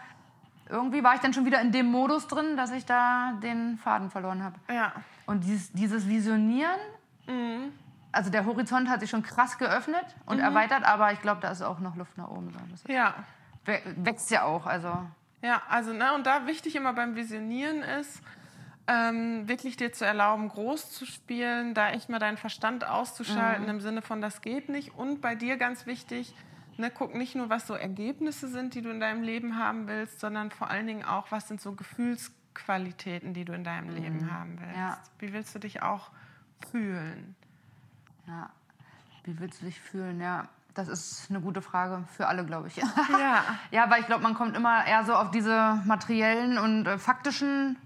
irgendwie 0.69 1.01
war 1.01 1.15
ich 1.15 1.21
dann 1.21 1.33
schon 1.33 1.45
wieder 1.45 1.61
in 1.61 1.71
dem 1.71 1.85
Modus 1.89 2.27
drin, 2.27 2.57
dass 2.57 2.71
ich 2.71 2.85
da 2.85 3.33
den 3.41 3.77
Faden 3.77 4.11
verloren 4.11 4.43
habe. 4.43 4.55
Ja. 4.69 4.91
Und 5.25 5.45
dieses, 5.45 5.71
dieses 5.71 6.07
Visionieren, 6.09 6.79
Mhm. 7.25 7.71
also 8.11 8.29
der 8.29 8.45
Horizont 8.45 8.89
hat 8.89 8.99
sich 8.99 9.09
schon 9.09 9.23
krass 9.23 9.57
geöffnet 9.57 10.05
und 10.25 10.39
erweitert, 10.39 10.83
aber 10.83 11.13
ich 11.13 11.21
glaube, 11.21 11.39
da 11.39 11.51
ist 11.51 11.61
auch 11.61 11.79
noch 11.79 11.95
Luft 11.95 12.17
nach 12.17 12.27
oben. 12.27 12.51
So. 12.85 12.91
Ja. 12.91 13.13
wä- 13.65 13.79
wächst 13.95 14.29
ja 14.29 14.43
auch, 14.43 14.65
also 14.65 14.91
Ja, 15.41 15.61
also, 15.69 15.93
ne, 15.93 16.13
und 16.15 16.25
da 16.25 16.47
wichtig 16.47 16.75
immer 16.75 16.91
beim 16.91 17.15
Visionieren 17.15 17.81
ist, 17.81 18.21
ähm, 18.87 19.47
wirklich 19.47 19.77
dir 19.77 19.93
zu 19.93 20.05
erlauben, 20.05 20.49
groß 20.49 20.91
zu 20.91 21.05
spielen, 21.05 21.73
da 21.73 21.91
echt 21.91 22.09
mal 22.09 22.19
deinen 22.19 22.37
Verstand 22.37 22.85
auszuschalten 22.85 23.67
im 23.69 23.79
Sinne 23.81 24.01
von, 24.01 24.21
das 24.21 24.41
geht 24.41 24.69
nicht. 24.69 24.93
Und 24.95 25.21
bei 25.21 25.35
dir 25.35 25.57
ganz 25.57 25.85
wichtig, 25.85 26.35
ne, 26.77 26.91
guck 26.91 27.15
nicht 27.15 27.35
nur, 27.35 27.49
was 27.49 27.67
so 27.67 27.75
Ergebnisse 27.75 28.47
sind, 28.47 28.75
die 28.75 28.81
du 28.81 28.89
in 28.89 28.99
deinem 28.99 29.23
Leben 29.23 29.57
haben 29.57 29.87
willst, 29.87 30.19
sondern 30.19 30.51
vor 30.51 30.69
allen 30.69 30.87
Dingen 30.87 31.05
auch, 31.05 31.31
was 31.31 31.47
sind 31.47 31.61
so 31.61 31.73
Gefühlsqualitäten, 31.73 33.33
die 33.33 33.45
du 33.45 33.53
in 33.53 33.63
deinem 33.63 33.89
Leben 33.89 34.31
haben 34.31 34.59
willst. 34.59 34.75
Ja. 34.75 34.97
Wie 35.19 35.31
willst 35.31 35.55
du 35.55 35.59
dich 35.59 35.81
auch 35.81 36.11
fühlen? 36.71 37.35
ja. 38.27 38.49
Wie 39.25 39.39
willst 39.39 39.61
du 39.61 39.65
dich 39.65 39.79
fühlen? 39.79 40.19
Ja, 40.19 40.49
das 40.73 40.89
ist 40.89 41.29
eine 41.29 41.39
gute 41.39 41.61
Frage 41.61 42.03
für 42.11 42.27
alle, 42.27 42.45
glaube 42.45 42.67
ich. 42.67 42.75
Ja. 42.75 42.83
Ja, 43.71 43.89
weil 43.89 44.01
ich 44.01 44.05
glaube, 44.05 44.23
man 44.23 44.33
kommt 44.33 44.55
immer 44.57 44.85
eher 44.85 45.05
so 45.05 45.13
auf 45.15 45.31
diese 45.31 45.81
materiellen 45.85 46.57
und 46.57 46.85
äh, 46.85 46.97
faktischen 46.97 47.77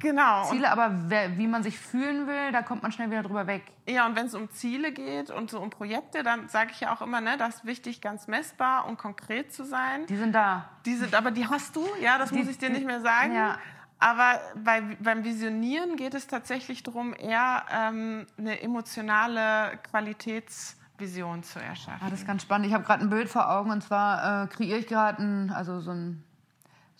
Genau. 0.00 0.44
Ziele, 0.44 0.70
aber 0.70 0.90
wer, 1.08 1.38
wie 1.38 1.46
man 1.46 1.62
sich 1.62 1.78
fühlen 1.78 2.26
will, 2.26 2.52
da 2.52 2.62
kommt 2.62 2.82
man 2.82 2.92
schnell 2.92 3.10
wieder 3.10 3.22
drüber 3.22 3.46
weg. 3.46 3.62
Ja, 3.88 4.06
und 4.06 4.16
wenn 4.16 4.26
es 4.26 4.34
um 4.34 4.50
Ziele 4.50 4.92
geht 4.92 5.30
und 5.30 5.50
so 5.50 5.60
um 5.60 5.70
Projekte, 5.70 6.22
dann 6.22 6.48
sage 6.48 6.70
ich 6.72 6.80
ja 6.80 6.92
auch 6.94 7.00
immer, 7.00 7.20
ne, 7.20 7.36
das 7.38 7.56
ist 7.56 7.64
wichtig, 7.64 8.00
ganz 8.00 8.26
messbar 8.26 8.86
und 8.86 8.98
konkret 8.98 9.52
zu 9.52 9.64
sein. 9.64 10.06
Die 10.06 10.16
sind 10.16 10.34
da. 10.34 10.68
Die 10.84 10.94
sind, 10.96 11.14
aber 11.14 11.30
die 11.30 11.46
hast 11.46 11.74
du, 11.76 11.86
ja, 12.02 12.18
das 12.18 12.30
Die- 12.30 12.36
muss 12.36 12.48
ich 12.48 12.58
dir 12.58 12.70
nicht 12.70 12.86
mehr 12.86 13.00
sagen. 13.00 13.34
ja. 13.34 13.58
Aber 14.00 14.40
bei, 14.56 14.82
beim 15.00 15.24
Visionieren 15.24 15.96
geht 15.96 16.14
es 16.14 16.26
tatsächlich 16.26 16.82
darum, 16.82 17.14
eher 17.14 17.62
ähm, 17.72 18.26
eine 18.36 18.60
emotionale 18.60 19.78
Qualitätsvision 19.88 21.42
zu 21.42 21.58
erschaffen. 21.60 22.00
Ja, 22.02 22.10
das 22.10 22.20
ist 22.20 22.26
ganz 22.26 22.42
spannend. 22.42 22.66
Ich 22.66 22.74
habe 22.74 22.84
gerade 22.84 23.02
ein 23.04 23.10
Bild 23.10 23.28
vor 23.28 23.50
Augen 23.50 23.70
und 23.70 23.82
zwar 23.82 24.44
äh, 24.44 24.46
kreiere 24.48 24.78
ich 24.78 24.86
gerade 24.86 25.22
ein, 25.22 25.50
also 25.50 25.80
so 25.80 25.92
ein 25.92 26.23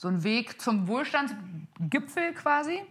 so 0.05 0.11
ein 0.11 0.22
Weg 0.22 0.61
zum 0.61 0.86
Wohlstandsgipfel 0.86 2.34
quasi. 2.34 2.82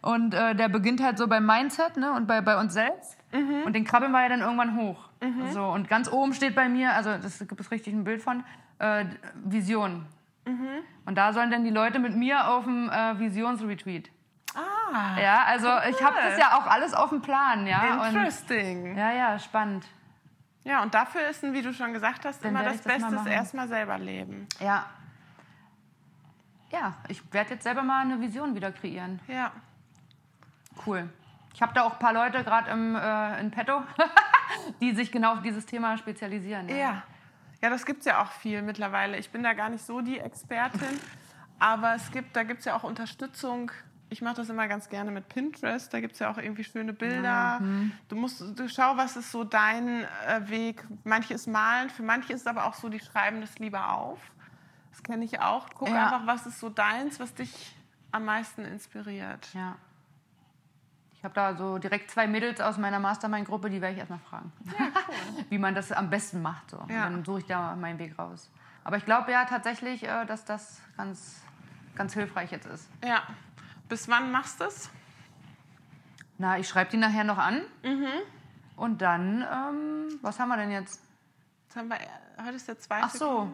Und 0.00 0.32
äh, 0.32 0.54
der 0.54 0.70
beginnt 0.70 1.02
halt 1.02 1.18
so 1.18 1.28
beim 1.28 1.44
Mindset 1.44 1.98
ne, 1.98 2.12
und 2.14 2.26
bei, 2.26 2.40
bei 2.40 2.58
uns 2.58 2.72
selbst. 2.72 3.18
Und 3.64 3.74
den 3.74 3.84
krabbeln 3.84 4.10
wir 4.10 4.22
ja 4.22 4.28
dann 4.30 4.40
irgendwann 4.40 4.76
hoch. 4.76 5.08
So, 5.52 5.64
und 5.66 5.88
ganz 5.88 6.10
oben 6.10 6.32
steht 6.32 6.54
bei 6.54 6.68
mir, 6.68 6.94
also 6.94 7.16
das 7.18 7.38
gibt 7.38 7.60
es 7.60 7.70
richtig 7.70 7.92
ein 7.92 8.04
Bild 8.04 8.22
von, 8.22 8.42
äh, 8.78 9.04
Vision. 9.44 10.06
Und 11.04 11.14
da 11.14 11.32
sollen 11.32 11.50
dann 11.50 11.62
die 11.62 11.70
Leute 11.70 11.98
mit 11.98 12.16
mir 12.16 12.48
auf 12.48 12.64
dem 12.64 12.88
äh, 12.88 13.18
Visionsretreat. 13.18 14.08
Ah, 14.54 15.20
Ja, 15.20 15.44
also 15.44 15.68
ich 15.90 16.02
habe 16.02 16.16
das 16.24 16.38
ja 16.38 16.58
auch 16.58 16.66
alles 16.66 16.94
auf 16.94 17.10
dem 17.10 17.20
Plan. 17.20 17.66
Ja, 17.66 18.00
und, 18.00 18.08
interesting. 18.08 18.96
ja, 18.96 19.12
ja, 19.12 19.38
spannend. 19.38 19.84
Ja, 20.64 20.82
und 20.82 20.92
dafür 20.94 21.28
ist, 21.28 21.42
wie 21.42 21.62
du 21.62 21.72
schon 21.72 21.92
gesagt 21.92 22.24
hast, 22.24 22.42
Dann 22.42 22.50
immer 22.50 22.64
das 22.64 22.82
das 22.82 23.00
Beste 23.00 23.28
erstmal 23.28 23.68
selber 23.68 23.98
leben. 23.98 24.48
Ja. 24.58 24.86
Ja, 26.70 26.94
ich 27.08 27.20
werde 27.32 27.54
jetzt 27.54 27.64
selber 27.64 27.82
mal 27.82 28.02
eine 28.02 28.20
Vision 28.20 28.54
wieder 28.54 28.70
kreieren. 28.72 29.20
Ja. 29.26 29.52
Cool. 30.86 31.08
Ich 31.52 31.60
habe 31.60 31.72
da 31.74 31.82
auch 31.82 31.94
ein 31.94 31.98
paar 31.98 32.12
Leute 32.12 32.44
gerade 32.44 32.70
im 32.70 32.94
äh, 32.94 33.40
in 33.40 33.50
petto, 33.50 33.82
die 34.80 34.92
sich 34.94 35.10
genau 35.10 35.34
auf 35.34 35.42
dieses 35.42 35.66
Thema 35.66 35.96
spezialisieren. 35.98 36.68
Ja. 36.68 37.02
Ja, 37.62 37.68
das 37.68 37.84
gibt 37.84 38.00
es 38.00 38.06
ja 38.06 38.22
auch 38.22 38.30
viel 38.32 38.62
mittlerweile. 38.62 39.18
Ich 39.18 39.30
bin 39.30 39.42
da 39.42 39.52
gar 39.52 39.68
nicht 39.68 39.84
so 39.84 40.00
die 40.00 40.18
Expertin, 40.18 40.98
aber 41.58 41.94
es 41.94 42.10
gibt, 42.10 42.34
da 42.34 42.42
gibt 42.42 42.60
es 42.60 42.64
ja 42.64 42.74
auch 42.74 42.84
Unterstützung. 42.84 43.70
Ich 44.08 44.22
mache 44.22 44.36
das 44.36 44.48
immer 44.48 44.66
ganz 44.66 44.88
gerne 44.88 45.10
mit 45.10 45.28
Pinterest. 45.28 45.92
Da 45.92 46.00
gibt 46.00 46.14
es 46.14 46.20
ja 46.20 46.32
auch 46.32 46.38
irgendwie 46.38 46.64
schöne 46.64 46.92
Bilder. 46.92 47.60
Du 48.08 48.16
musst, 48.16 48.40
du 48.40 48.68
schau, 48.68 48.96
was 48.96 49.16
ist 49.16 49.30
so 49.30 49.44
dein 49.44 50.04
äh, 50.26 50.48
Weg. 50.48 50.84
Manche 51.04 51.34
ist 51.34 51.46
malen, 51.46 51.90
für 51.90 52.02
manche 52.02 52.32
ist 52.32 52.40
es 52.40 52.46
aber 52.46 52.64
auch 52.64 52.74
so, 52.74 52.88
die 52.88 52.98
schreiben 52.98 53.40
das 53.40 53.58
lieber 53.58 53.92
auf. 53.92 54.18
Das 54.90 55.02
kenne 55.02 55.24
ich 55.24 55.40
auch. 55.40 55.68
Guck 55.74 55.88
Ja. 55.88 56.04
einfach, 56.04 56.26
was 56.26 56.46
ist 56.46 56.58
so 56.60 56.68
deins, 56.68 57.20
was 57.20 57.34
dich 57.34 57.76
am 58.12 58.24
meisten 58.24 58.64
inspiriert. 58.64 59.48
Ja. 59.54 59.76
Ich 61.14 61.24
habe 61.24 61.34
da 61.34 61.54
so 61.54 61.78
direkt 61.78 62.10
zwei 62.10 62.26
Mädels 62.26 62.60
aus 62.60 62.78
meiner 62.78 62.98
Mastermind-Gruppe, 62.98 63.68
die 63.70 63.80
werde 63.80 63.92
ich 63.92 63.98
erstmal 63.98 64.18
fragen, 64.20 64.52
wie 65.50 65.58
man 65.58 65.74
das 65.74 65.92
am 65.92 66.08
besten 66.10 66.40
macht. 66.42 66.70
So. 66.70 66.78
Und 66.78 66.90
Ja. 66.90 67.04
Dann 67.04 67.24
suche 67.24 67.40
ich 67.40 67.46
da 67.46 67.76
meinen 67.76 67.98
Weg 67.98 68.18
raus. 68.18 68.50
Aber 68.84 68.96
ich 68.96 69.04
glaube 69.04 69.30
ja 69.30 69.44
tatsächlich, 69.44 70.02
äh, 70.04 70.24
dass 70.24 70.44
das 70.46 70.80
ganz, 70.96 71.42
ganz 71.94 72.14
hilfreich 72.14 72.50
jetzt 72.50 72.66
ist. 72.66 72.88
Ja. 73.04 73.22
Bis 73.88 74.08
wann 74.08 74.32
machst 74.32 74.60
du 74.60 74.64
es? 74.64 74.90
Na, 76.38 76.58
ich 76.58 76.66
schreibe 76.68 76.90
die 76.90 76.96
nachher 76.96 77.24
noch 77.24 77.36
an. 77.38 77.60
Mhm. 77.84 78.06
Und 78.76 79.02
dann, 79.02 79.42
ähm, 79.42 80.18
was 80.22 80.38
haben 80.40 80.48
wir 80.48 80.56
denn 80.56 80.70
jetzt? 80.70 81.02
Jetzt 81.66 81.76
haben 81.76 81.88
wir, 81.88 81.98
heute 82.42 82.56
ist 82.56 82.66
der 82.66 82.78
zweite. 82.78 83.04
Ach 83.04 83.10
so. 83.10 83.52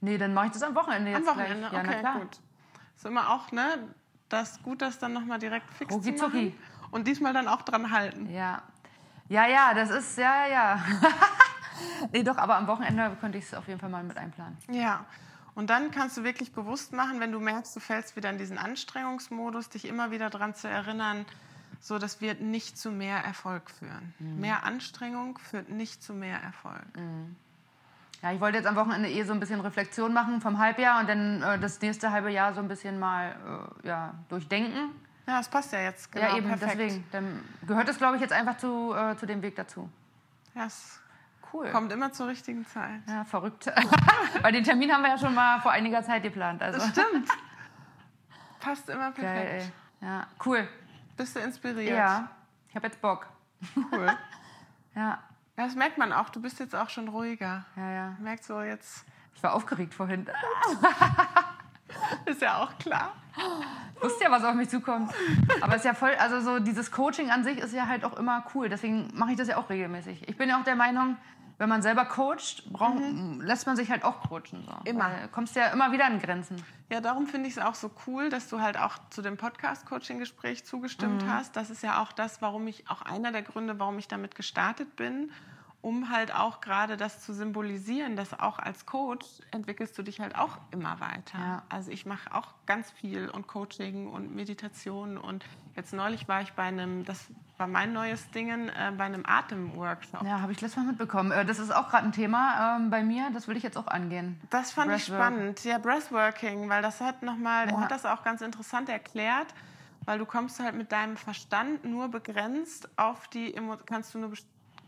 Nee, 0.00 0.18
dann 0.18 0.34
mache 0.34 0.46
ich 0.46 0.52
das 0.52 0.62
am 0.62 0.74
Wochenende 0.74 1.10
jetzt 1.10 1.28
Am 1.28 1.36
Wochenende, 1.36 1.68
gleich. 1.68 1.72
Ja, 1.72 1.90
okay, 1.90 2.00
klar. 2.00 2.18
gut. 2.20 2.40
Ist 2.96 3.06
immer 3.06 3.30
auch, 3.30 3.52
ne? 3.52 3.94
Das 4.28 4.62
gut, 4.62 4.82
das 4.82 4.98
dann 4.98 5.12
nochmal 5.12 5.38
direkt 5.38 5.72
fix 5.74 5.92
Rucki 5.92 6.14
zu 6.14 6.24
machen. 6.24 6.32
zucki. 6.32 6.58
Und 6.90 7.06
diesmal 7.06 7.32
dann 7.32 7.48
auch 7.48 7.62
dran 7.62 7.90
halten. 7.90 8.30
Ja. 8.30 8.62
Ja, 9.28 9.46
ja, 9.46 9.74
das 9.74 9.90
ist, 9.90 10.16
ja, 10.16 10.46
ja. 10.46 10.82
nee, 12.12 12.22
doch, 12.22 12.38
aber 12.38 12.56
am 12.56 12.66
Wochenende 12.66 13.14
könnte 13.20 13.38
ich 13.38 13.44
es 13.44 13.54
auf 13.54 13.68
jeden 13.68 13.78
Fall 13.78 13.90
mal 13.90 14.02
mit 14.02 14.16
einplanen. 14.16 14.56
Ja. 14.70 15.04
Und 15.54 15.70
dann 15.70 15.90
kannst 15.90 16.16
du 16.16 16.24
wirklich 16.24 16.52
bewusst 16.52 16.92
machen, 16.92 17.20
wenn 17.20 17.32
du 17.32 17.40
merkst, 17.40 17.74
du 17.74 17.80
fällst 17.80 18.16
wieder 18.16 18.30
in 18.30 18.38
diesen 18.38 18.58
Anstrengungsmodus, 18.58 19.68
dich 19.68 19.86
immer 19.86 20.10
wieder 20.10 20.30
daran 20.30 20.54
zu 20.54 20.68
erinnern, 20.68 21.26
so 21.80 21.98
das 21.98 22.20
wird 22.20 22.40
nicht 22.40 22.78
zu 22.78 22.90
mehr 22.90 23.18
Erfolg 23.18 23.70
führen. 23.70 24.14
Mhm. 24.18 24.40
Mehr 24.40 24.64
Anstrengung 24.64 25.38
führt 25.38 25.68
nicht 25.68 26.02
zu 26.02 26.14
mehr 26.14 26.40
Erfolg. 26.40 26.86
Ja, 28.22 28.32
ich 28.32 28.40
wollte 28.40 28.58
jetzt 28.58 28.66
am 28.66 28.74
Wochenende 28.76 29.08
eh 29.08 29.22
so 29.22 29.32
ein 29.32 29.40
bisschen 29.40 29.60
Reflexion 29.60 30.12
machen 30.12 30.40
vom 30.40 30.58
Halbjahr 30.58 31.00
und 31.00 31.08
dann 31.08 31.42
äh, 31.42 31.58
das 31.58 31.80
nächste 31.80 32.10
halbe 32.10 32.30
Jahr 32.30 32.52
so 32.52 32.60
ein 32.60 32.68
bisschen 32.68 32.98
mal 32.98 33.70
äh, 33.84 33.88
ja, 33.88 34.14
durchdenken. 34.28 34.90
Ja, 35.26 35.38
das 35.38 35.48
passt 35.48 35.72
ja 35.72 35.80
jetzt 35.80 36.10
genau 36.10 36.26
ja, 36.26 36.36
eben, 36.36 36.48
perfekt. 36.48 36.72
deswegen. 36.80 37.04
Dann 37.12 37.44
gehört 37.66 37.88
es, 37.88 37.98
glaube 37.98 38.16
ich, 38.16 38.22
jetzt 38.22 38.32
einfach 38.32 38.56
zu, 38.56 38.94
äh, 38.94 39.16
zu 39.16 39.26
dem 39.26 39.42
Weg 39.42 39.54
dazu. 39.56 39.88
Ja, 40.54 40.64
es 40.66 41.00
Cool. 41.52 41.70
kommt 41.70 41.92
immer 41.92 42.12
zur 42.12 42.28
richtigen 42.28 42.66
Zeit. 42.66 43.00
Ja, 43.06 43.24
verrückt. 43.24 43.66
Weil 44.42 44.52
den 44.52 44.64
Termin 44.64 44.92
haben 44.92 45.02
wir 45.02 45.10
ja 45.10 45.18
schon 45.18 45.34
mal 45.34 45.60
vor 45.60 45.70
einiger 45.70 46.02
Zeit 46.02 46.22
geplant. 46.22 46.62
Also. 46.62 46.80
Stimmt. 46.88 47.28
Passt 48.58 48.88
immer 48.88 49.12
perfekt. 49.12 49.50
Geil. 49.50 49.72
Ja, 50.00 50.26
cool. 50.44 50.68
Bist 51.16 51.36
du 51.36 51.40
inspiriert? 51.40 51.96
Ja, 51.96 52.28
ich 52.68 52.74
habe 52.74 52.86
jetzt 52.86 53.00
Bock. 53.00 53.26
Cool. 53.92 54.08
Ja, 54.94 55.20
Ja, 55.58 55.64
das 55.64 55.74
merkt 55.74 55.98
man 55.98 56.12
auch. 56.12 56.28
Du 56.30 56.40
bist 56.40 56.60
jetzt 56.60 56.76
auch 56.76 56.88
schon 56.88 57.08
ruhiger. 57.08 57.66
ja, 57.76 57.90
ja. 57.90 58.16
Merkt 58.20 58.44
so 58.44 58.60
jetzt, 58.62 59.04
Ich 59.34 59.42
war 59.42 59.54
aufgeregt 59.54 59.92
vorhin. 59.92 60.24
ist 62.26 62.40
ja 62.40 62.62
auch 62.62 62.78
klar. 62.78 63.12
Ich 63.96 64.02
wusste 64.02 64.22
ja, 64.24 64.30
was 64.30 64.44
auf 64.44 64.54
mich 64.54 64.68
zukommt. 64.68 65.12
Aber 65.60 65.72
es 65.72 65.78
ist 65.80 65.84
ja 65.84 65.94
voll, 65.94 66.14
also 66.20 66.40
so 66.40 66.60
dieses 66.60 66.92
Coaching 66.92 67.30
an 67.30 67.42
sich 67.42 67.58
ist 67.58 67.74
ja 67.74 67.88
halt 67.88 68.04
auch 68.04 68.16
immer 68.16 68.44
cool. 68.54 68.68
Deswegen 68.68 69.10
mache 69.14 69.32
ich 69.32 69.36
das 69.36 69.48
ja 69.48 69.56
auch 69.56 69.68
regelmäßig. 69.68 70.28
Ich 70.28 70.36
bin 70.36 70.48
ja 70.48 70.60
auch 70.60 70.64
der 70.64 70.76
Meinung, 70.76 71.16
wenn 71.58 71.68
man 71.68 71.82
selber 71.82 72.04
coacht, 72.04 72.64
brauch, 72.72 72.94
lässt 73.40 73.66
man 73.66 73.76
sich 73.76 73.90
halt 73.90 74.04
auch 74.04 74.20
coachen. 74.28 74.64
So. 74.64 74.72
Immer. 74.84 75.10
Weil 75.10 75.22
du 75.22 75.28
kommst 75.28 75.56
ja 75.56 75.66
immer 75.66 75.90
wieder 75.90 76.06
an 76.06 76.20
Grenzen. 76.20 76.64
Ja, 76.90 77.00
darum 77.00 77.26
finde 77.26 77.48
ich 77.48 77.56
es 77.56 77.62
auch 77.62 77.74
so 77.74 77.90
cool, 78.06 78.30
dass 78.30 78.48
du 78.48 78.60
halt 78.60 78.78
auch 78.78 78.96
zu 79.10 79.22
dem 79.22 79.36
Podcast-Coaching-Gespräch 79.36 80.64
zugestimmt 80.64 81.24
hast. 81.28 81.56
Das 81.56 81.70
ist 81.70 81.82
ja 81.82 82.00
auch 82.00 82.12
das, 82.12 82.40
warum 82.40 82.66
ich, 82.68 82.88
auch 82.88 83.02
einer 83.02 83.32
der 83.32 83.42
Gründe, 83.42 83.78
warum 83.78 83.98
ich 83.98 84.06
damit 84.08 84.36
gestartet 84.36 84.94
bin, 84.96 85.32
um 85.88 86.10
halt 86.10 86.34
auch 86.34 86.60
gerade 86.60 86.98
das 86.98 87.22
zu 87.24 87.32
symbolisieren, 87.32 88.14
dass 88.14 88.38
auch 88.38 88.58
als 88.58 88.84
Coach 88.84 89.24
entwickelst 89.52 89.96
du 89.96 90.02
dich 90.02 90.20
halt 90.20 90.36
auch 90.36 90.58
immer 90.70 91.00
weiter. 91.00 91.38
Ja. 91.38 91.62
Also 91.70 91.90
ich 91.90 92.04
mache 92.04 92.34
auch 92.34 92.48
ganz 92.66 92.90
viel 92.90 93.30
und 93.30 93.46
Coaching 93.46 94.06
und 94.06 94.34
Meditation 94.34 95.16
und 95.16 95.46
jetzt 95.76 95.94
neulich 95.94 96.28
war 96.28 96.42
ich 96.42 96.52
bei 96.52 96.64
einem, 96.64 97.06
das 97.06 97.28
war 97.56 97.66
mein 97.66 97.94
neues 97.94 98.30
Ding, 98.32 98.50
äh, 98.50 98.92
bei 98.98 99.04
einem 99.04 99.24
Atemworkshop. 99.24 100.22
Ja, 100.24 100.42
habe 100.42 100.52
ich 100.52 100.60
letztes 100.60 100.76
Mal 100.76 100.90
mitbekommen. 100.90 101.32
Äh, 101.32 101.46
Das 101.46 101.58
ist 101.58 101.70
auch 101.74 101.88
gerade 101.88 102.04
ein 102.04 102.12
Thema 102.12 102.76
ähm, 102.76 102.90
bei 102.90 103.02
mir. 103.02 103.30
Das 103.32 103.48
will 103.48 103.56
ich 103.56 103.62
jetzt 103.62 103.78
auch 103.78 103.86
angehen. 103.88 104.38
Das 104.50 104.70
fand 104.72 104.92
ich 104.94 105.06
spannend. 105.06 105.64
Ja, 105.64 105.78
Breathworking, 105.78 106.68
weil 106.68 106.82
das 106.82 107.00
hat 107.00 107.22
nochmal, 107.22 107.66
er 107.68 107.72
Ja. 107.72 107.80
hat 107.80 107.90
das 107.90 108.04
auch 108.04 108.22
ganz 108.24 108.42
interessant 108.42 108.90
erklärt, 108.90 109.54
weil 110.04 110.18
du 110.18 110.26
kommst 110.26 110.60
halt 110.60 110.74
mit 110.74 110.92
deinem 110.92 111.16
Verstand 111.16 111.84
nur 111.86 112.08
begrenzt 112.08 112.90
auf 112.98 113.26
die, 113.28 113.54
kannst 113.86 114.12
du 114.14 114.18
nur 114.18 114.30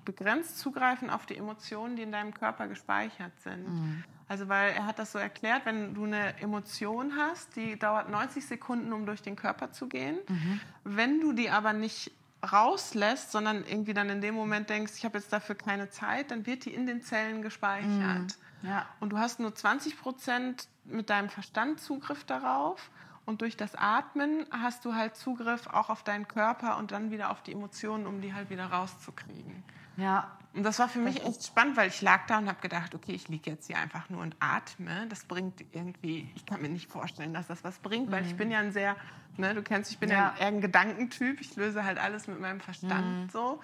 begrenzt 0.04 0.58
zugreifen 0.58 1.10
auf 1.10 1.26
die 1.26 1.36
Emotionen, 1.36 1.96
die 1.96 2.02
in 2.02 2.12
deinem 2.12 2.34
Körper 2.34 2.68
gespeichert 2.68 3.32
sind. 3.42 3.68
Mhm. 3.68 4.04
Also 4.28 4.48
weil 4.48 4.72
er 4.72 4.86
hat 4.86 4.98
das 4.98 5.12
so 5.12 5.18
erklärt, 5.18 5.66
wenn 5.66 5.94
du 5.94 6.04
eine 6.04 6.38
Emotion 6.40 7.14
hast, 7.16 7.56
die 7.56 7.78
dauert 7.78 8.08
90 8.08 8.46
Sekunden, 8.46 8.92
um 8.92 9.04
durch 9.04 9.22
den 9.22 9.34
Körper 9.36 9.72
zu 9.72 9.88
gehen. 9.88 10.18
Mhm. 10.28 10.60
Wenn 10.84 11.20
du 11.20 11.32
die 11.32 11.50
aber 11.50 11.72
nicht 11.72 12.12
rauslässt, 12.52 13.32
sondern 13.32 13.64
irgendwie 13.64 13.92
dann 13.92 14.08
in 14.08 14.20
dem 14.20 14.34
Moment 14.34 14.70
denkst, 14.70 14.92
ich 14.96 15.04
habe 15.04 15.18
jetzt 15.18 15.32
dafür 15.32 15.56
keine 15.56 15.90
Zeit, 15.90 16.30
dann 16.30 16.46
wird 16.46 16.64
die 16.64 16.72
in 16.72 16.86
den 16.86 17.02
Zellen 17.02 17.42
gespeichert. 17.42 18.38
Ja. 18.62 18.86
Und 19.00 19.10
du 19.10 19.18
hast 19.18 19.40
nur 19.40 19.54
20 19.54 19.98
Prozent 20.00 20.68
mit 20.84 21.10
deinem 21.10 21.28
Verstand 21.28 21.80
Zugriff 21.80 22.24
darauf. 22.24 22.90
Und 23.26 23.42
durch 23.42 23.56
das 23.56 23.74
Atmen 23.74 24.46
hast 24.50 24.84
du 24.84 24.94
halt 24.94 25.16
Zugriff 25.16 25.66
auch 25.66 25.90
auf 25.90 26.02
deinen 26.02 26.26
Körper 26.26 26.78
und 26.78 26.92
dann 26.92 27.10
wieder 27.10 27.30
auf 27.30 27.42
die 27.42 27.52
Emotionen, 27.52 28.06
um 28.06 28.20
die 28.20 28.34
halt 28.34 28.50
wieder 28.50 28.66
rauszukriegen. 28.66 29.62
Ja. 30.00 30.30
Und 30.52 30.64
das 30.64 30.80
war 30.80 30.88
für 30.88 30.98
mich 30.98 31.24
echt 31.24 31.46
spannend, 31.46 31.76
weil 31.76 31.88
ich 31.88 32.02
lag 32.02 32.26
da 32.26 32.38
und 32.38 32.48
habe 32.48 32.60
gedacht, 32.60 32.92
okay, 32.94 33.12
ich 33.12 33.28
liege 33.28 33.50
jetzt 33.50 33.68
hier 33.68 33.78
einfach 33.78 34.10
nur 34.10 34.20
und 34.22 34.34
atme. 34.40 35.06
Das 35.08 35.24
bringt 35.24 35.60
irgendwie, 35.72 36.28
ich 36.34 36.44
kann 36.44 36.60
mir 36.60 36.68
nicht 36.68 36.90
vorstellen, 36.90 37.32
dass 37.32 37.46
das 37.46 37.62
was 37.62 37.78
bringt, 37.78 38.10
weil 38.10 38.26
ich 38.26 38.36
bin 38.36 38.50
ja 38.50 38.58
ein 38.58 38.72
sehr, 38.72 38.96
ne, 39.36 39.54
du 39.54 39.62
kennst, 39.62 39.92
ich 39.92 39.98
bin 39.98 40.10
ja, 40.10 40.16
Ja. 40.16 40.34
eher 40.40 40.48
ein 40.48 40.60
Gedankentyp. 40.60 41.40
Ich 41.40 41.54
löse 41.54 41.84
halt 41.84 41.98
alles 41.98 42.26
mit 42.26 42.40
meinem 42.40 42.60
Verstand 42.60 43.30
so. 43.30 43.60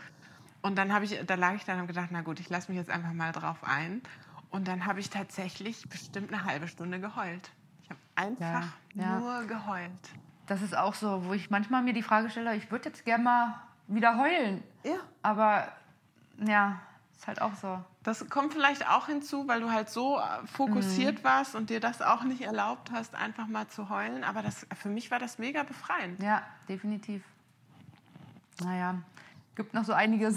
Und 0.63 0.77
dann 0.79 0.93
habe 0.93 1.05
ich, 1.05 1.19
da 1.27 1.35
lag 1.35 1.55
ich 1.55 1.65
dann 1.65 1.75
und 1.77 1.81
habe 1.83 1.93
gedacht, 1.93 2.09
na 2.13 2.21
gut, 2.21 2.39
ich 2.39 2.49
lasse 2.51 2.71
mich 2.71 2.79
jetzt 2.79 2.91
einfach 2.91 3.13
mal 3.13 3.33
drauf 3.33 3.59
ein. 3.65 4.01
Und 4.51 4.69
dann 4.69 4.87
habe 4.87 5.01
ich 5.01 5.11
tatsächlich 5.11 5.89
bestimmt 5.89 6.33
eine 6.33 6.45
halbe 6.45 6.69
Stunde 6.69 7.01
geheult. 7.01 7.51
Ich 7.83 7.91
habe 7.91 8.01
einfach 8.15 8.69
Ja, 8.95 9.03
ja. 9.03 9.19
nur 9.19 9.45
geheult. 9.47 9.91
Das 10.47 10.63
ist 10.63 10.77
auch 10.77 10.95
so, 10.95 11.25
wo 11.25 11.33
ich 11.35 11.51
manchmal 11.51 11.83
mir 11.83 11.93
die 11.95 12.03
Frage 12.03 12.31
stelle, 12.31 12.55
ich 12.55 12.71
würde 12.71 12.91
jetzt 12.91 13.05
gerne 13.05 13.25
mal 13.25 13.55
wieder 13.89 14.19
heulen. 14.19 14.63
Ja. 14.85 14.99
Aber 15.23 15.73
ja, 16.45 16.81
Ist 17.17 17.27
halt 17.27 17.41
auch 17.41 17.55
so. 17.55 17.83
Das 18.03 18.29
kommt 18.29 18.53
vielleicht 18.53 18.89
auch 18.89 19.07
hinzu, 19.07 19.49
weil 19.49 19.61
du 19.61 19.71
halt 19.71 19.89
so 19.89 20.19
äh, 20.19 20.47
fokussiert 20.47 21.21
mhm. 21.21 21.25
warst 21.25 21.55
und 21.55 21.71
dir 21.71 21.81
das 21.81 22.03
auch 22.03 22.23
nicht 22.23 22.43
erlaubt 22.43 22.91
hast, 22.93 23.15
einfach 23.15 23.47
mal 23.47 23.69
zu 23.69 23.89
heulen. 23.89 24.23
Aber 24.23 24.43
das, 24.43 24.67
für 24.77 24.89
mich 24.89 25.11
war 25.11 25.19
das 25.19 25.39
mega 25.39 25.63
befreiend. 25.63 26.23
Ja, 26.23 26.43
definitiv. 26.69 27.23
Naja, 28.61 28.97
gibt 29.55 29.75
noch 29.75 29.85
so 29.85 29.93
einiges. 29.93 30.37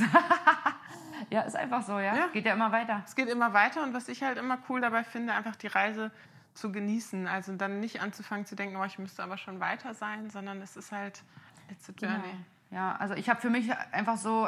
ja, 1.30 1.42
ist 1.42 1.56
einfach 1.56 1.84
so, 1.84 2.00
ja? 2.00 2.16
ja. 2.16 2.28
Geht 2.28 2.46
ja 2.46 2.54
immer 2.54 2.72
weiter. 2.72 3.04
Es 3.06 3.16
geht 3.16 3.30
immer 3.30 3.54
weiter 3.54 3.84
und 3.84 3.94
was 3.94 4.08
ich 4.08 4.24
halt 4.24 4.38
immer 4.38 4.58
cool 4.70 4.82
dabei 4.82 5.04
finde, 5.04 5.34
einfach 5.34 5.56
die 5.56 5.68
Reise 5.68 6.12
zu 6.54 6.72
genießen. 6.72 7.28
Also 7.28 7.56
dann 7.56 7.80
nicht 7.80 8.02
anzufangen 8.02 8.46
zu 8.46 8.56
denken, 8.56 8.78
oh, 8.78 8.86
ich 8.86 9.00
müsste 9.00 9.24
aber 9.24 9.38
schon 9.38 9.60
weiter 9.60 9.94
sein, 9.94 10.30
sondern 10.30 10.62
es 10.62 10.76
ist 10.76 10.92
halt, 10.92 11.24
it's 11.70 11.90
a 11.90 11.94
journey. 11.98 12.22
Genau. 12.24 12.44
Ja, 12.72 12.96
also 12.98 13.16
ich 13.16 13.30
habe 13.30 13.42
für 13.42 13.50
mich 13.50 13.72
einfach 13.92 14.18
so, 14.18 14.48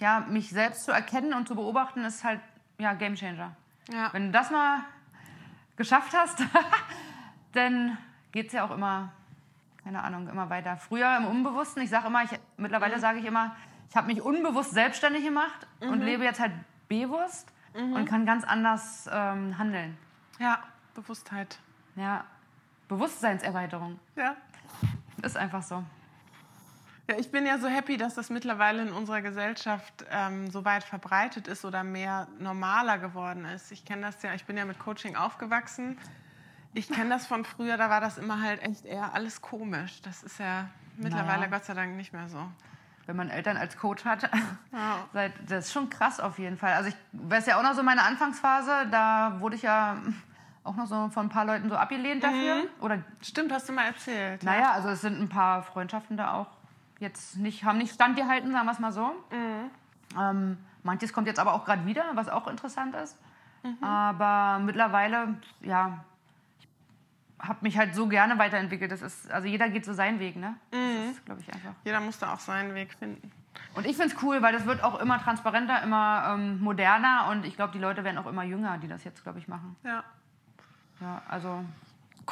ja, 0.00 0.20
mich 0.20 0.50
selbst 0.50 0.84
zu 0.84 0.92
erkennen 0.92 1.34
und 1.34 1.48
zu 1.48 1.54
beobachten, 1.54 2.04
ist 2.04 2.24
halt, 2.24 2.40
ja, 2.78 2.92
Game 2.94 3.14
Changer. 3.14 3.54
Ja. 3.88 4.12
Wenn 4.12 4.26
du 4.26 4.32
das 4.32 4.50
mal 4.50 4.80
geschafft 5.76 6.12
hast, 6.14 6.42
dann 7.52 7.96
geht 8.32 8.48
es 8.48 8.52
ja 8.52 8.64
auch 8.64 8.70
immer, 8.70 9.12
keine 9.84 10.02
Ahnung, 10.02 10.28
immer 10.28 10.50
weiter. 10.50 10.76
Früher 10.76 11.16
im 11.16 11.26
Unbewussten, 11.26 11.82
ich 11.82 11.90
sage 11.90 12.08
immer, 12.08 12.24
ich, 12.24 12.30
mittlerweile 12.56 12.96
mhm. 12.96 13.00
sage 13.00 13.18
ich 13.18 13.24
immer, 13.24 13.54
ich 13.88 13.96
habe 13.96 14.08
mich 14.08 14.20
unbewusst 14.20 14.72
selbstständig 14.72 15.24
gemacht 15.24 15.66
mhm. 15.80 15.90
und 15.90 16.00
lebe 16.00 16.24
jetzt 16.24 16.40
halt 16.40 16.52
bewusst 16.88 17.52
mhm. 17.74 17.92
und 17.92 18.04
kann 18.06 18.26
ganz 18.26 18.44
anders 18.44 19.08
ähm, 19.12 19.56
handeln. 19.58 19.96
Ja, 20.38 20.58
Bewusstheit. 20.94 21.58
Ja, 21.94 22.24
Bewusstseinserweiterung. 22.88 23.98
Ja. 24.16 24.36
Ist 25.22 25.36
einfach 25.36 25.62
so. 25.62 25.82
Ja, 27.08 27.16
ich 27.18 27.30
bin 27.30 27.46
ja 27.46 27.58
so 27.58 27.68
happy, 27.68 27.96
dass 27.96 28.14
das 28.14 28.30
mittlerweile 28.30 28.82
in 28.82 28.92
unserer 28.92 29.22
Gesellschaft 29.22 30.04
ähm, 30.10 30.50
so 30.50 30.64
weit 30.64 30.82
verbreitet 30.82 31.46
ist 31.46 31.64
oder 31.64 31.84
mehr 31.84 32.26
normaler 32.40 32.98
geworden 32.98 33.44
ist. 33.44 33.70
Ich 33.70 33.84
kenne 33.84 34.02
das 34.02 34.22
ja, 34.22 34.34
ich 34.34 34.44
bin 34.44 34.56
ja 34.56 34.64
mit 34.64 34.78
Coaching 34.78 35.14
aufgewachsen. 35.14 35.98
Ich 36.74 36.88
kenne 36.88 37.10
das 37.10 37.26
von 37.26 37.44
früher, 37.44 37.76
da 37.76 37.90
war 37.90 38.00
das 38.00 38.18
immer 38.18 38.42
halt 38.42 38.60
echt 38.62 38.84
eher 38.84 39.14
alles 39.14 39.40
komisch. 39.40 40.02
Das 40.02 40.22
ist 40.24 40.38
ja 40.40 40.68
mittlerweile 40.96 41.42
naja. 41.42 41.50
Gott 41.50 41.64
sei 41.64 41.74
Dank 41.74 41.96
nicht 41.96 42.12
mehr 42.12 42.28
so. 42.28 42.38
Wenn 43.06 43.14
man 43.14 43.30
Eltern 43.30 43.56
als 43.56 43.76
Coach 43.76 44.04
hat, 44.04 44.28
ja. 44.72 45.30
das 45.46 45.66
ist 45.66 45.72
schon 45.72 45.88
krass 45.88 46.18
auf 46.18 46.40
jeden 46.40 46.56
Fall. 46.56 46.72
Also 46.72 46.88
ich 46.88 46.96
weiß 47.12 47.46
ja 47.46 47.58
auch 47.58 47.62
noch 47.62 47.74
so 47.74 47.84
meine 47.84 48.02
Anfangsphase, 48.02 48.88
da 48.90 49.36
wurde 49.38 49.54
ich 49.54 49.62
ja 49.62 50.02
auch 50.64 50.74
noch 50.74 50.88
so 50.88 51.08
von 51.10 51.26
ein 51.26 51.28
paar 51.28 51.44
Leuten 51.44 51.68
so 51.68 51.76
abgelehnt 51.76 52.24
dafür. 52.24 52.56
Mhm. 52.56 52.82
Oder 52.82 52.98
Stimmt, 53.22 53.52
hast 53.52 53.68
du 53.68 53.72
mal 53.72 53.86
erzählt. 53.86 54.42
Naja, 54.42 54.60
ja. 54.60 54.72
also 54.72 54.88
es 54.88 55.00
sind 55.00 55.20
ein 55.20 55.28
paar 55.28 55.62
Freundschaften 55.62 56.16
da 56.16 56.34
auch 56.34 56.48
jetzt 56.98 57.36
nicht, 57.36 57.64
haben 57.64 57.78
nicht 57.78 57.94
standgehalten, 57.94 58.52
sagen 58.52 58.66
wir 58.66 58.72
es 58.72 58.78
mal 58.78 58.92
so. 58.92 59.12
Mhm. 59.30 59.70
Ähm, 60.18 60.58
manches 60.82 61.12
kommt 61.12 61.26
jetzt 61.26 61.38
aber 61.38 61.54
auch 61.54 61.64
gerade 61.64 61.84
wieder, 61.86 62.04
was 62.14 62.28
auch 62.28 62.46
interessant 62.48 62.94
ist. 62.94 63.18
Mhm. 63.62 63.82
Aber 63.82 64.58
mittlerweile, 64.64 65.34
ja, 65.60 66.04
ich 66.58 67.48
habe 67.48 67.58
mich 67.62 67.76
halt 67.76 67.94
so 67.94 68.06
gerne 68.06 68.38
weiterentwickelt. 68.38 68.90
Das 68.90 69.02
ist, 69.02 69.30
also 69.30 69.46
jeder 69.46 69.68
geht 69.68 69.84
so 69.84 69.92
seinen 69.92 70.18
Weg, 70.20 70.36
ne? 70.36 70.56
Mhm. 70.72 71.08
Das 71.08 71.24
glaube 71.24 71.40
ich, 71.40 71.52
einfach. 71.52 71.72
Jeder 71.84 72.00
muss 72.00 72.18
da 72.18 72.32
auch 72.32 72.40
seinen 72.40 72.74
Weg 72.74 72.94
finden. 72.94 73.30
Und 73.74 73.86
ich 73.86 73.96
finde 73.96 74.14
es 74.14 74.22
cool, 74.22 74.42
weil 74.42 74.52
das 74.52 74.66
wird 74.66 74.82
auch 74.82 75.00
immer 75.00 75.18
transparenter, 75.18 75.82
immer 75.82 76.34
ähm, 76.34 76.60
moderner 76.60 77.28
und 77.30 77.44
ich 77.44 77.56
glaube, 77.56 77.72
die 77.72 77.78
Leute 77.78 78.04
werden 78.04 78.18
auch 78.18 78.26
immer 78.26 78.44
jünger, 78.44 78.78
die 78.78 78.88
das 78.88 79.04
jetzt, 79.04 79.22
glaube 79.22 79.38
ich, 79.38 79.48
machen. 79.48 79.76
Ja. 79.82 80.04
Ja, 81.00 81.22
also 81.28 81.62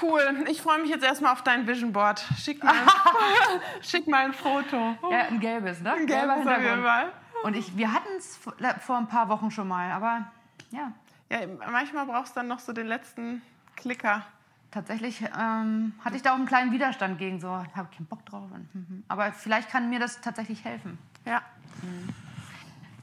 Cool. 0.01 0.45
Ich 0.49 0.61
freue 0.61 0.81
mich 0.81 0.91
jetzt 0.91 1.05
erstmal 1.05 1.33
auf 1.33 1.43
dein 1.43 1.67
Vision 1.67 1.93
Board. 1.93 2.25
Schick 2.37 2.63
mal, 2.65 2.75
schick 3.81 4.09
mal 4.09 4.25
ein 4.25 4.33
Foto. 4.33 4.97
Ja, 5.11 5.27
ein 5.29 5.39
gelbes, 5.39 5.81
ne? 5.81 5.93
Ein 5.93 6.07
gelbes 6.07 6.37
Hintergrund. 6.37 7.13
Und 7.45 7.57
ich, 7.57 7.77
wir 7.77 7.93
hatten 7.93 8.09
es 8.17 8.39
vor 8.81 8.97
ein 8.97 9.07
paar 9.07 9.29
Wochen 9.29 9.51
schon 9.51 9.69
mal, 9.69 9.93
aber 9.93 10.27
ja. 10.71 10.93
Ja, 11.31 11.41
manchmal 11.71 12.07
brauchst 12.07 12.35
du 12.35 12.41
dann 12.41 12.49
noch 12.49 12.59
so 12.59 12.73
den 12.73 12.87
letzten 12.87 13.43
Klicker. 13.77 14.23
Tatsächlich 14.71 15.23
ähm, 15.39 15.95
hatte 16.05 16.17
ich 16.17 16.23
da 16.23 16.33
auch 16.33 16.37
einen 16.37 16.47
kleinen 16.47 16.73
Widerstand 16.73 17.19
gegen, 17.19 17.41
so, 17.41 17.49
habe 17.49 17.89
keinen 17.95 18.07
Bock 18.07 18.27
drauf. 18.27 18.51
Mhm. 18.73 19.05
Aber 19.07 19.33
vielleicht 19.33 19.71
kann 19.71 19.89
mir 19.89 20.01
das 20.01 20.21
tatsächlich 20.21 20.65
helfen. 20.65 20.99
Ja. 21.25 21.43
Mhm. 21.83 22.09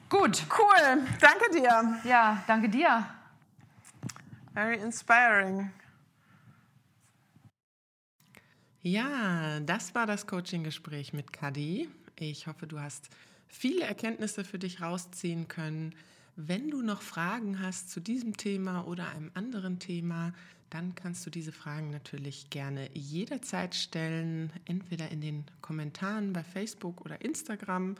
Gut. 0.09 0.43
Cool. 0.57 1.07
Danke 1.21 1.49
dir. 1.53 1.99
Ja, 2.03 2.43
danke 2.45 2.67
dir. 2.67 3.05
Very 4.53 4.75
inspiring. 4.79 5.71
Ja, 8.83 9.59
das 9.59 9.93
war 9.93 10.07
das 10.07 10.25
Coaching-Gespräch 10.25 11.13
mit 11.13 11.31
Kadi. 11.31 11.87
Ich 12.15 12.47
hoffe, 12.47 12.65
du 12.65 12.79
hast 12.79 13.09
viele 13.47 13.83
Erkenntnisse 13.83 14.43
für 14.43 14.57
dich 14.57 14.81
rausziehen 14.81 15.47
können. 15.47 15.93
Wenn 16.35 16.71
du 16.71 16.81
noch 16.81 17.03
Fragen 17.03 17.59
hast 17.59 17.91
zu 17.91 17.99
diesem 17.99 18.37
Thema 18.37 18.87
oder 18.87 19.09
einem 19.09 19.29
anderen 19.35 19.77
Thema, 19.77 20.33
dann 20.71 20.95
kannst 20.95 21.23
du 21.27 21.29
diese 21.29 21.51
Fragen 21.51 21.91
natürlich 21.91 22.49
gerne 22.49 22.89
jederzeit 22.95 23.75
stellen, 23.75 24.51
entweder 24.65 25.09
in 25.11 25.21
den 25.21 25.45
Kommentaren 25.61 26.33
bei 26.33 26.43
Facebook 26.43 27.01
oder 27.01 27.21
Instagram 27.21 27.93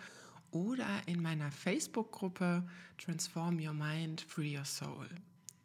oder 0.49 0.87
in 1.05 1.21
meiner 1.21 1.51
Facebook-Gruppe 1.51 2.63
Transform 2.97 3.59
Your 3.59 3.73
Mind, 3.73 4.21
Free 4.21 4.57
Your 4.57 4.65
Soul. 4.65 5.09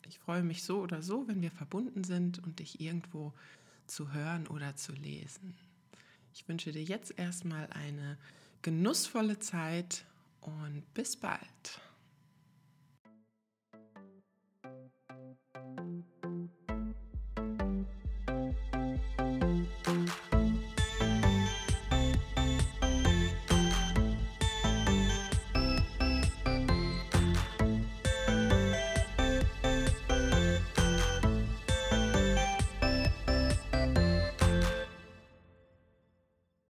Ich 0.07 0.19
freue 0.19 0.43
mich 0.43 0.63
so 0.63 0.81
oder 0.81 1.01
so, 1.01 1.27
wenn 1.27 1.41
wir 1.41 1.51
verbunden 1.51 2.05
sind 2.05 2.39
und 2.45 2.59
dich 2.59 2.81
irgendwo 2.83 3.33
zu 3.87 4.13
hören 4.13 4.47
oder 4.47 4.77
zu 4.77 4.93
lesen. 4.93 5.55
Ich 6.35 6.49
wünsche 6.49 6.73
dir 6.73 6.83
jetzt 6.83 7.19
erstmal 7.19 7.69
eine 7.71 8.19
genussvolle 8.63 9.39
Zeit 9.39 10.05
und 10.41 10.83
bis 10.95 11.17
bald. 11.17 11.81